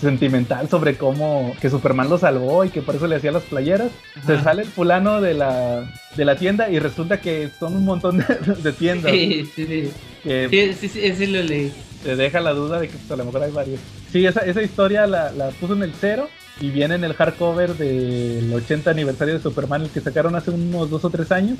[0.00, 3.90] sentimental sobre cómo que Superman lo salvó y que por eso le hacía las playeras.
[4.26, 8.18] Se sale el fulano de la, de la tienda y resulta que son un montón
[8.18, 8.24] de,
[8.62, 9.90] de tiendas Sí, sí, sí.
[10.22, 11.72] que Sí, sí, sí, ese lo leí.
[12.02, 13.80] Te deja la duda de que pues, a lo mejor hay varios.
[14.10, 16.28] Sí, esa, esa historia la, la puso en el cero
[16.60, 20.90] y viene en el hardcover del 80 aniversario de Superman, el que sacaron hace unos
[20.90, 21.58] dos o tres años.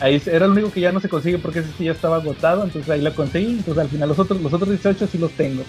[0.00, 2.64] Ahí era el único que ya no se consigue porque ese sí ya estaba agotado,
[2.64, 3.50] entonces ahí lo conseguí.
[3.50, 5.64] Entonces al final los otros, los otros 18 sí los tengo.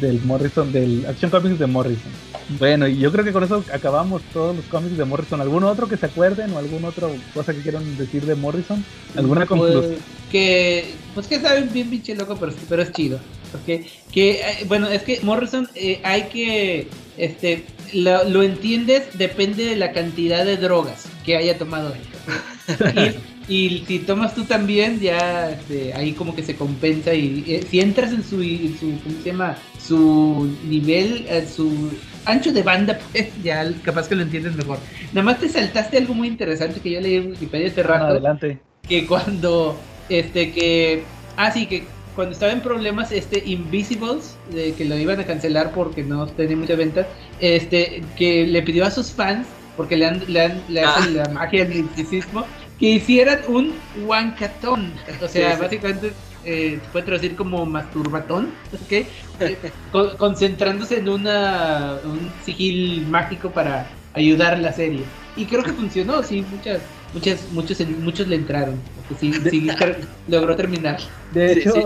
[0.00, 2.10] Del Morrison, del Action Comics de Morrison.
[2.48, 5.40] Bueno, y yo creo que con eso acabamos todos los cómics de Morrison.
[5.40, 8.84] ¿Algún otro que se acuerden o alguna otra cosa que quieran decir de Morrison?
[9.16, 9.82] ¿Alguna conclusión?
[9.82, 9.98] Pues,
[10.30, 10.84] que,
[11.14, 13.18] pues que saben bien pinche loco, pero, pero es chido.
[13.50, 19.64] Porque, que, eh, bueno, es que Morrison eh, hay que, este, lo, lo entiendes, depende
[19.64, 23.16] de la cantidad de drogas que haya tomado él.
[23.46, 27.66] Y, y si tomas tú también, ya este, ahí como que se compensa y eh,
[27.68, 29.56] si entras en su, en su, ¿cómo se llama?
[29.86, 31.90] Su nivel, eh, su
[32.24, 34.78] ancho de banda, pues ya capaz que lo entiendes mejor.
[35.12, 38.66] Nada más te saltaste algo muy interesante que yo leí en Wikipedia hace rato adelante.
[38.86, 44.84] que cuando este que ah sí que cuando estaba en problemas este Invisibles de que
[44.84, 49.12] lo iban a cancelar porque no tenía muchas ventas este que le pidió a sus
[49.12, 52.46] fans porque le han, le han- le hacen la magia del misticismo
[52.78, 55.60] que hicieran un wankatón o sea Sí, sí.
[55.62, 58.92] básicamente eh, se puede traducir como masturbatón ¿ok?
[58.92, 65.04] Eh, con- concentrándose en una un sigil mágico para ayudar a la serie
[65.36, 70.00] y creo que funcionó sí muchas muchas muchos muchos le entraron porque sí, sí ter-
[70.28, 70.98] logró terminar
[71.32, 71.82] De hecho, sí.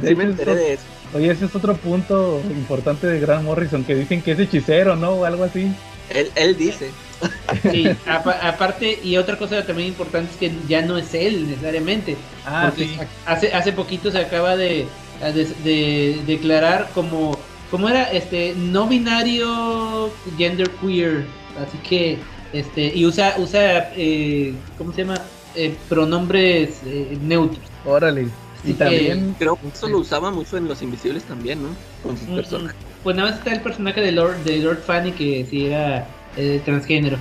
[0.00, 0.84] de Sí me hecho, enteré de eso.
[1.14, 5.10] oye, ese es otro punto importante de Grant Morrison, que dicen que es hechicero, ¿no?
[5.12, 5.66] O algo así.
[6.14, 6.90] Él, él dice.
[7.70, 12.16] Sí, aparte, y otra cosa también importante es que ya no es él necesariamente.
[12.46, 12.96] Ah, sí.
[13.26, 14.86] hace, hace poquito se acaba de,
[15.64, 17.38] de, declarar como,
[17.70, 21.24] como era este no binario gender queer.
[21.60, 22.18] Así que,
[22.52, 25.20] este, y usa, usa eh, ¿cómo se llama?
[25.54, 27.64] Eh, pronombres eh, neutros.
[27.84, 28.28] Órale.
[28.64, 31.68] y también creo que eso lo usaba mucho en Los Invisibles también, ¿no?
[32.02, 32.76] Con sus personajes.
[33.02, 36.60] Pues nada más está el personaje de Lord, de Lord Fanny que sí era eh,
[36.64, 37.18] transgénero.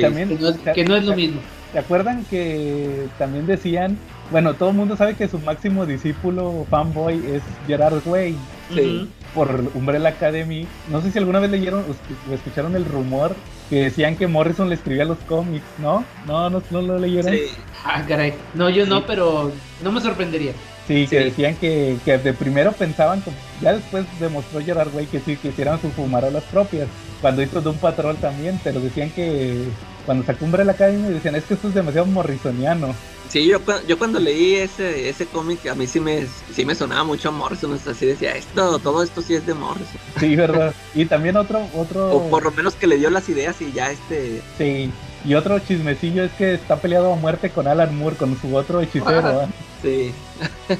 [0.00, 0.28] también,
[0.74, 1.40] que no, es, lo mismo.
[1.72, 3.96] ¿Se acuerdan que también decían,
[4.30, 8.36] bueno, todo el mundo sabe que su máximo discípulo fanboy es Gerard Way
[8.74, 9.08] sí.
[9.34, 10.66] por Umbrella Academy.
[10.90, 11.84] No sé si alguna vez leyeron
[12.30, 13.34] o escucharon el rumor
[13.70, 16.04] que decían que Morrison le escribía los cómics, ¿no?
[16.26, 17.32] No, no, no lo leyeron.
[17.32, 17.42] Sí.
[17.84, 18.34] Ah, caray.
[18.54, 19.50] No, yo no, pero
[19.82, 20.52] no me sorprendería.
[20.86, 23.30] Sí, que decían que, que, de primero pensaban, que
[23.60, 26.88] ya después demostró Gerard Way que sí, que hicieran sus fumarolas propias,
[27.20, 29.64] cuando hizo Doom Patrol también, pero decían que
[30.04, 32.94] cuando se cumbre la Academy decían, es que esto es demasiado morrisoniano.
[33.28, 37.04] Sí, yo, yo cuando leí ese, ese cómic, a mí sí me, sí me sonaba
[37.04, 40.00] mucho a Morrison, así decía, esto, todo esto sí es de Morrison.
[40.20, 40.74] Sí, verdad.
[40.94, 42.10] Y también otro, otro...
[42.10, 44.42] O por lo menos que le dio las ideas y ya este...
[44.58, 44.90] Sí,
[45.24, 48.80] y otro chismecillo es que está peleado a muerte con Alan Moore, con su otro
[48.80, 49.48] hechicero.
[49.82, 50.12] Sí.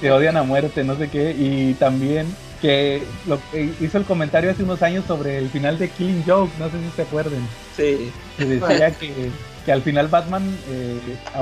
[0.00, 1.34] Se odian a muerte, no sé qué.
[1.38, 2.26] Y también
[2.60, 3.40] que lo
[3.80, 6.96] hizo el comentario hace unos años sobre el final de Killing Joke, no sé si
[6.96, 7.46] se acuerden.
[7.76, 8.12] Sí.
[8.38, 9.30] Que decía que
[9.64, 10.98] que al final Batman eh,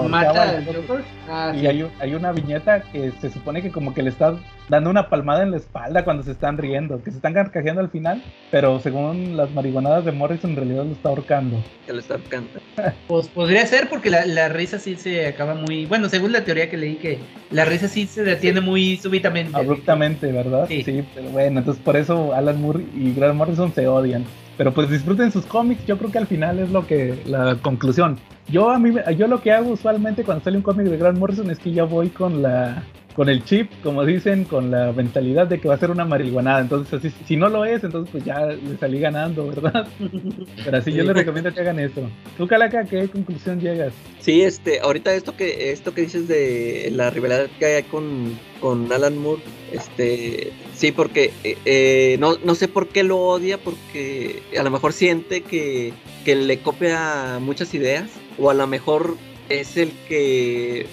[0.09, 4.03] mata al Joker ah, y hay, hay, una viñeta que se supone que como que
[4.03, 4.35] le está
[4.69, 7.91] dando una palmada en la espalda cuando se están riendo, que se están carcajeando al
[7.91, 11.63] final, pero según las marihuanadas de Morrison en realidad lo está ahorcando.
[11.87, 12.51] Que lo está ahorcando.
[13.09, 16.71] pues podría ser porque la, la, risa sí se acaba muy, bueno, según la teoría
[16.71, 17.19] que leí que
[17.51, 19.57] la risa sí se detiene muy súbitamente.
[19.57, 20.67] Abruptamente, ¿verdad?
[20.69, 20.83] Sí.
[20.85, 24.25] sí, pero bueno, entonces por eso Alan Moore y Grant Morrison se odian.
[24.61, 28.19] Pero pues disfruten sus cómics, yo creo que al final es lo que la conclusión.
[28.47, 31.51] Yo a mí yo lo que hago usualmente cuando sale un cómic de Grant Morrison
[31.51, 32.83] es que ya voy con la
[33.15, 36.61] con el chip, como dicen, con la mentalidad de que va a ser una marihuanada.
[36.61, 39.87] Entonces, así, si no lo es, entonces pues ya le salí ganando, ¿verdad?
[40.65, 42.09] Pero así yo les recomiendo que hagan eso.
[42.37, 43.93] Tú, Calaca, ¿qué conclusión llegas?
[44.21, 48.93] Sí, este, ahorita esto que esto que dices de la rivalidad que hay con, con
[48.93, 49.43] Alan Moore,
[49.73, 54.71] este, sí, porque eh, eh, no, no sé por qué lo odia, porque a lo
[54.71, 55.93] mejor siente que,
[56.25, 58.09] que le copia muchas ideas,
[58.39, 59.17] o a lo mejor
[59.49, 60.87] es el que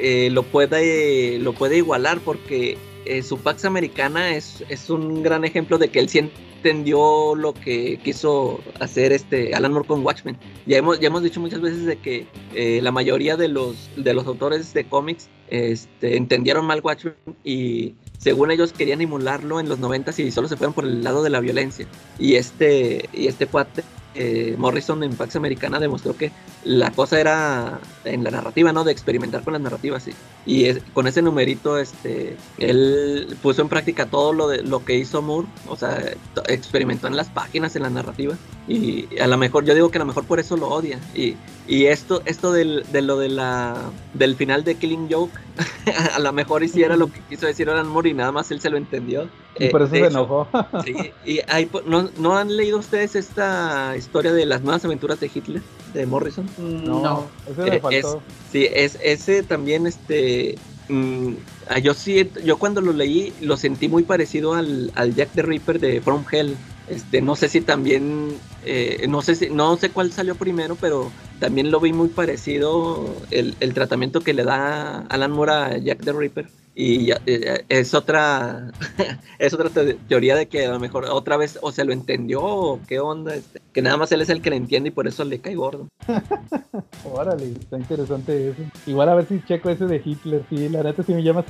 [0.00, 5.44] eh, lo, puede, lo puede igualar porque eh, su Pax Americana es, es un gran
[5.44, 10.36] ejemplo de que él sí entendió lo que quiso hacer este Alan Moore con Watchmen.
[10.66, 14.12] Ya hemos, ya hemos dicho muchas veces de que eh, la mayoría de los, de
[14.14, 17.14] los autores de cómics este, entendieron mal Watchmen
[17.44, 21.22] y según ellos querían emularlo en los 90 y solo se fueron por el lado
[21.22, 21.86] de la violencia.
[22.18, 23.82] Y este, y este cuate
[24.14, 26.32] eh, Morrison en Pax Americana demostró que
[26.64, 28.84] la cosa era en la narrativa, ¿no?
[28.84, 30.12] De experimentar con las narrativas, sí.
[30.46, 35.22] Y con ese numerito, este, él puso en práctica todo lo, de, lo que hizo
[35.22, 36.02] Moore, o sea,
[36.48, 38.36] experimentó en las páginas, en la narrativa.
[38.66, 40.98] Y a lo mejor, yo digo que a lo mejor por eso lo odia.
[41.14, 41.36] Y,
[41.70, 45.38] y esto, esto del, de lo de la, del final de Killing Joke,
[46.14, 48.70] a lo mejor hiciera lo que quiso decir Alan Moore y nada más él se
[48.70, 49.28] lo entendió.
[49.56, 50.48] Y por eso se enojó.
[50.84, 55.30] sí, y hay, ¿no, ¿no han leído ustedes esta historia de las nuevas aventuras de
[55.32, 55.62] Hitler,
[55.94, 56.44] de Morrison?
[56.58, 58.22] Mm, no, ese me eh, faltó.
[58.50, 61.34] sí, es, ese también, este, mm,
[61.68, 65.42] ah, yo sí, yo cuando lo leí lo sentí muy parecido al, al Jack the
[65.42, 66.56] Ripper de From Hell.
[66.88, 68.34] Este, no sé si también,
[68.64, 73.16] eh, no sé si, no sé cuál salió primero, pero también lo vi muy parecido
[73.30, 76.46] el, el tratamiento que le da Alan Moore a Jack the Ripper.
[76.80, 78.70] Y eh, es otra
[79.38, 79.68] es otra
[80.08, 83.34] teoría de que a lo mejor otra vez o se lo entendió o qué onda,
[83.34, 85.56] este, que nada más él es el que le entiende y por eso le cae
[85.56, 85.88] gordo.
[87.04, 88.62] Órale, está interesante eso.
[88.86, 91.44] Igual a ver si checo ese de Hitler, sí, la neta sí me llama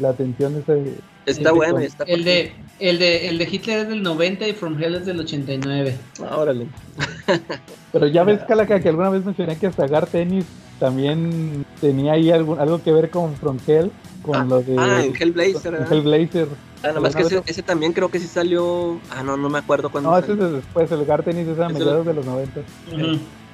[0.00, 0.94] la atención ese.
[1.26, 4.82] Está bueno, está el de, el de el de Hitler es del 90 y From
[4.82, 5.96] Hell es del 89.
[6.28, 6.66] Ah, órale.
[7.92, 10.44] Pero ya ves, Calaca, que alguna vez mencioné que hasta Gar Tennis
[10.82, 14.76] también tenía ahí algo, algo que ver con Hell con ah, lo de.
[14.76, 15.74] Ah, en Hellblazer.
[15.76, 16.48] En Hellblazer.
[16.82, 18.98] Ah, nada más que ese, también creo que sí salió.
[19.08, 20.10] Ah, no, no me acuerdo cuándo.
[20.10, 22.62] No, ese es después, el Gartenis es a mediados de los 90.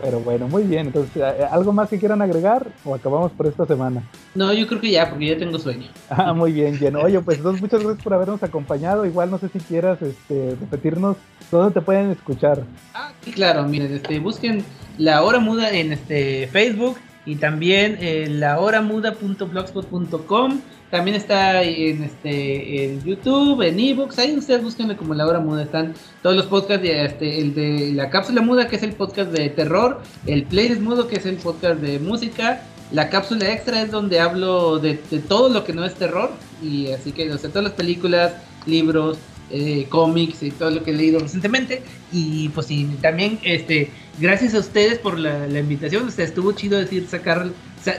[0.01, 0.87] Pero bueno, muy bien.
[0.87, 4.03] Entonces, ¿algo más que quieran agregar o acabamos por esta semana?
[4.35, 5.87] No, yo creo que ya, porque ya tengo sueño.
[6.09, 7.01] Ah, muy bien, lleno.
[7.01, 9.05] Oye, pues entonces muchas gracias por habernos acompañado.
[9.05, 11.19] Igual no sé si quieras este, repetirnos
[11.51, 12.63] dónde te pueden escuchar.
[12.95, 14.65] Ah, sí, claro, miren, este, busquen
[14.97, 16.97] La Hora Muda en este Facebook
[17.29, 20.61] y también eh, lahoramuda.blogspot.com.
[20.91, 25.65] También está en este en YouTube, en ebooks, ahí ustedes búsquenme como La Hora Muda,
[25.65, 25.93] están
[26.23, 29.51] todos los podcasts de este, el de La Cápsula Muda, que es el podcast de
[29.51, 34.19] terror, el Playlist Mudo, que es el podcast de música, la cápsula extra es donde
[34.19, 34.95] hablo de,
[35.29, 36.31] todo lo que no es terror,
[36.63, 38.33] y así que, o sea, todas las películas,
[38.65, 39.19] libros,
[39.51, 41.83] eh, cómics y todo lo que he leído recientemente.
[42.13, 46.07] Y pues sí, también este, gracias a ustedes por la, invitación.
[46.07, 47.49] O sea, estuvo chido decir sacar,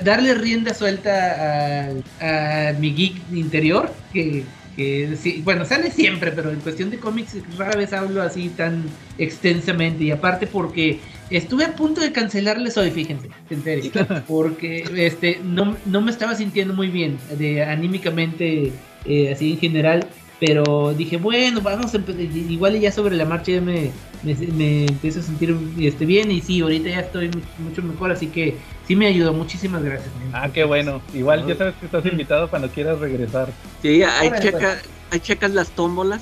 [0.03, 1.89] darle rienda suelta
[2.21, 4.43] a, mi geek interior, que,
[4.75, 8.83] que bueno, sale siempre, pero en cuestión de cómics rara vez hablo así tan
[9.17, 10.03] extensamente.
[10.03, 10.99] Y aparte porque
[11.29, 13.91] estuve a punto de cancelarles hoy, fíjense, en serio,
[14.27, 18.71] porque este, no, no me estaba sintiendo muy bien de anímicamente,
[19.05, 20.07] eh, así en general.
[20.39, 23.91] Pero dije, bueno, vamos a igual ya sobre la marcha ya me,
[24.23, 28.55] me, empiezo a sentir este, bien y sí, ahorita ya estoy mucho mejor, así que
[28.87, 30.09] sí me ayudó, muchísimas gracias.
[30.31, 33.49] Ah, qué bueno, igual ya sabes que estás invitado cuando quieras regresar.
[33.81, 34.77] Sí, hay, checa,
[35.11, 36.21] hay checas las tómbolas.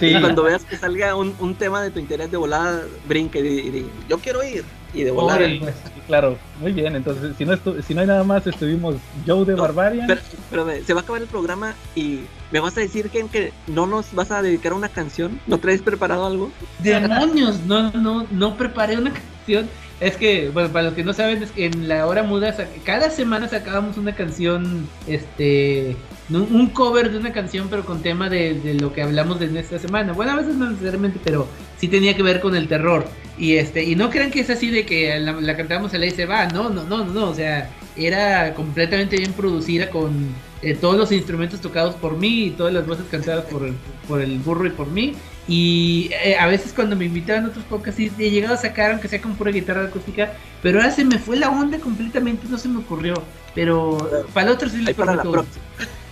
[0.00, 0.12] Sí.
[0.20, 4.18] cuando veas que salga un, un, tema de tu interés de volada, brinque y, yo
[4.18, 4.64] quiero ir.
[4.94, 5.48] Y de volada.
[5.60, 5.74] Pues,
[6.06, 6.96] claro, muy bien.
[6.96, 7.56] Entonces, si no,
[7.86, 8.96] si no hay nada más, estuvimos
[9.26, 10.06] Joe de Barbarian.
[10.50, 12.20] Pero, se va a acabar el programa y
[12.50, 15.40] me vas a decir que, que no nos vas a dedicar a una canción.
[15.46, 16.50] ¿No traes preparado algo?
[16.80, 19.68] Demonios, no, no, no preparé una canción.
[20.02, 23.08] Es que, bueno, para los que no saben, es que en la hora muda, cada
[23.08, 25.96] semana sacábamos una canción, este,
[26.28, 30.12] un cover de una canción, pero con tema de, lo que hablamos de esta semana.
[30.12, 31.46] Bueno, a veces no necesariamente, pero
[31.78, 33.04] sí tenía que ver con el terror.
[33.38, 36.06] Y este, y no crean que es así de que la, la cantábamos a la
[36.06, 40.74] y se va, no, no, no, no, o sea, era completamente bien producida con eh,
[40.74, 43.74] todos los instrumentos tocados por mí y todas las voces cantadas por el,
[44.06, 45.14] por el burro y por mí.
[45.48, 49.08] Y eh, a veces cuando me invitaban a otros podcasts he llegado a sacar, aunque
[49.08, 52.68] sea con pura guitarra acústica, pero ahora se me fue la onda completamente, no se
[52.68, 53.14] me ocurrió.
[53.54, 53.98] Pero
[54.32, 55.44] para el otro sí les prometo.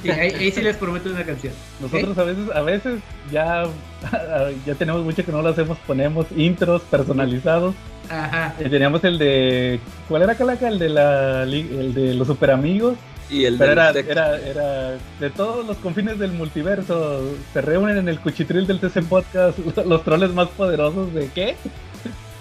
[0.03, 1.53] Sí, ahí, sí les prometo una canción.
[1.81, 3.01] Nosotros a veces, a veces
[3.31, 3.65] ya,
[4.67, 7.75] ya tenemos mucho que no lo hacemos, ponemos intros personalizados.
[8.09, 8.55] Ajá.
[8.59, 9.81] Y teníamos el de.
[10.09, 10.69] ¿Cuál era Calaca?
[10.69, 12.97] El de la el de los super amigos.
[13.29, 17.23] Y el Pero era, era, era, de todos los confines del multiverso.
[17.53, 21.55] Se reúnen en el cuchitril del TC Podcast los troles más poderosos de qué?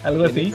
[0.04, 0.54] Algo así.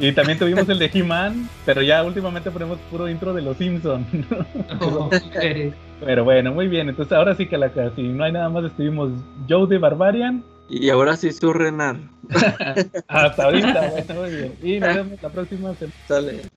[0.00, 4.06] Y también tuvimos el de He-Man, pero ya últimamente ponemos puro intro de los Simpsons.
[6.04, 6.88] pero bueno, muy bien.
[6.88, 9.12] Entonces ahora sí que la si no hay nada más, estuvimos
[9.48, 10.42] Joe de Barbarian.
[10.68, 12.10] Y ahora sí su Renan.
[13.08, 14.54] Hasta ahorita, bueno, muy bien.
[14.62, 15.96] Y nos vemos la próxima semana.
[16.08, 16.52] Sale.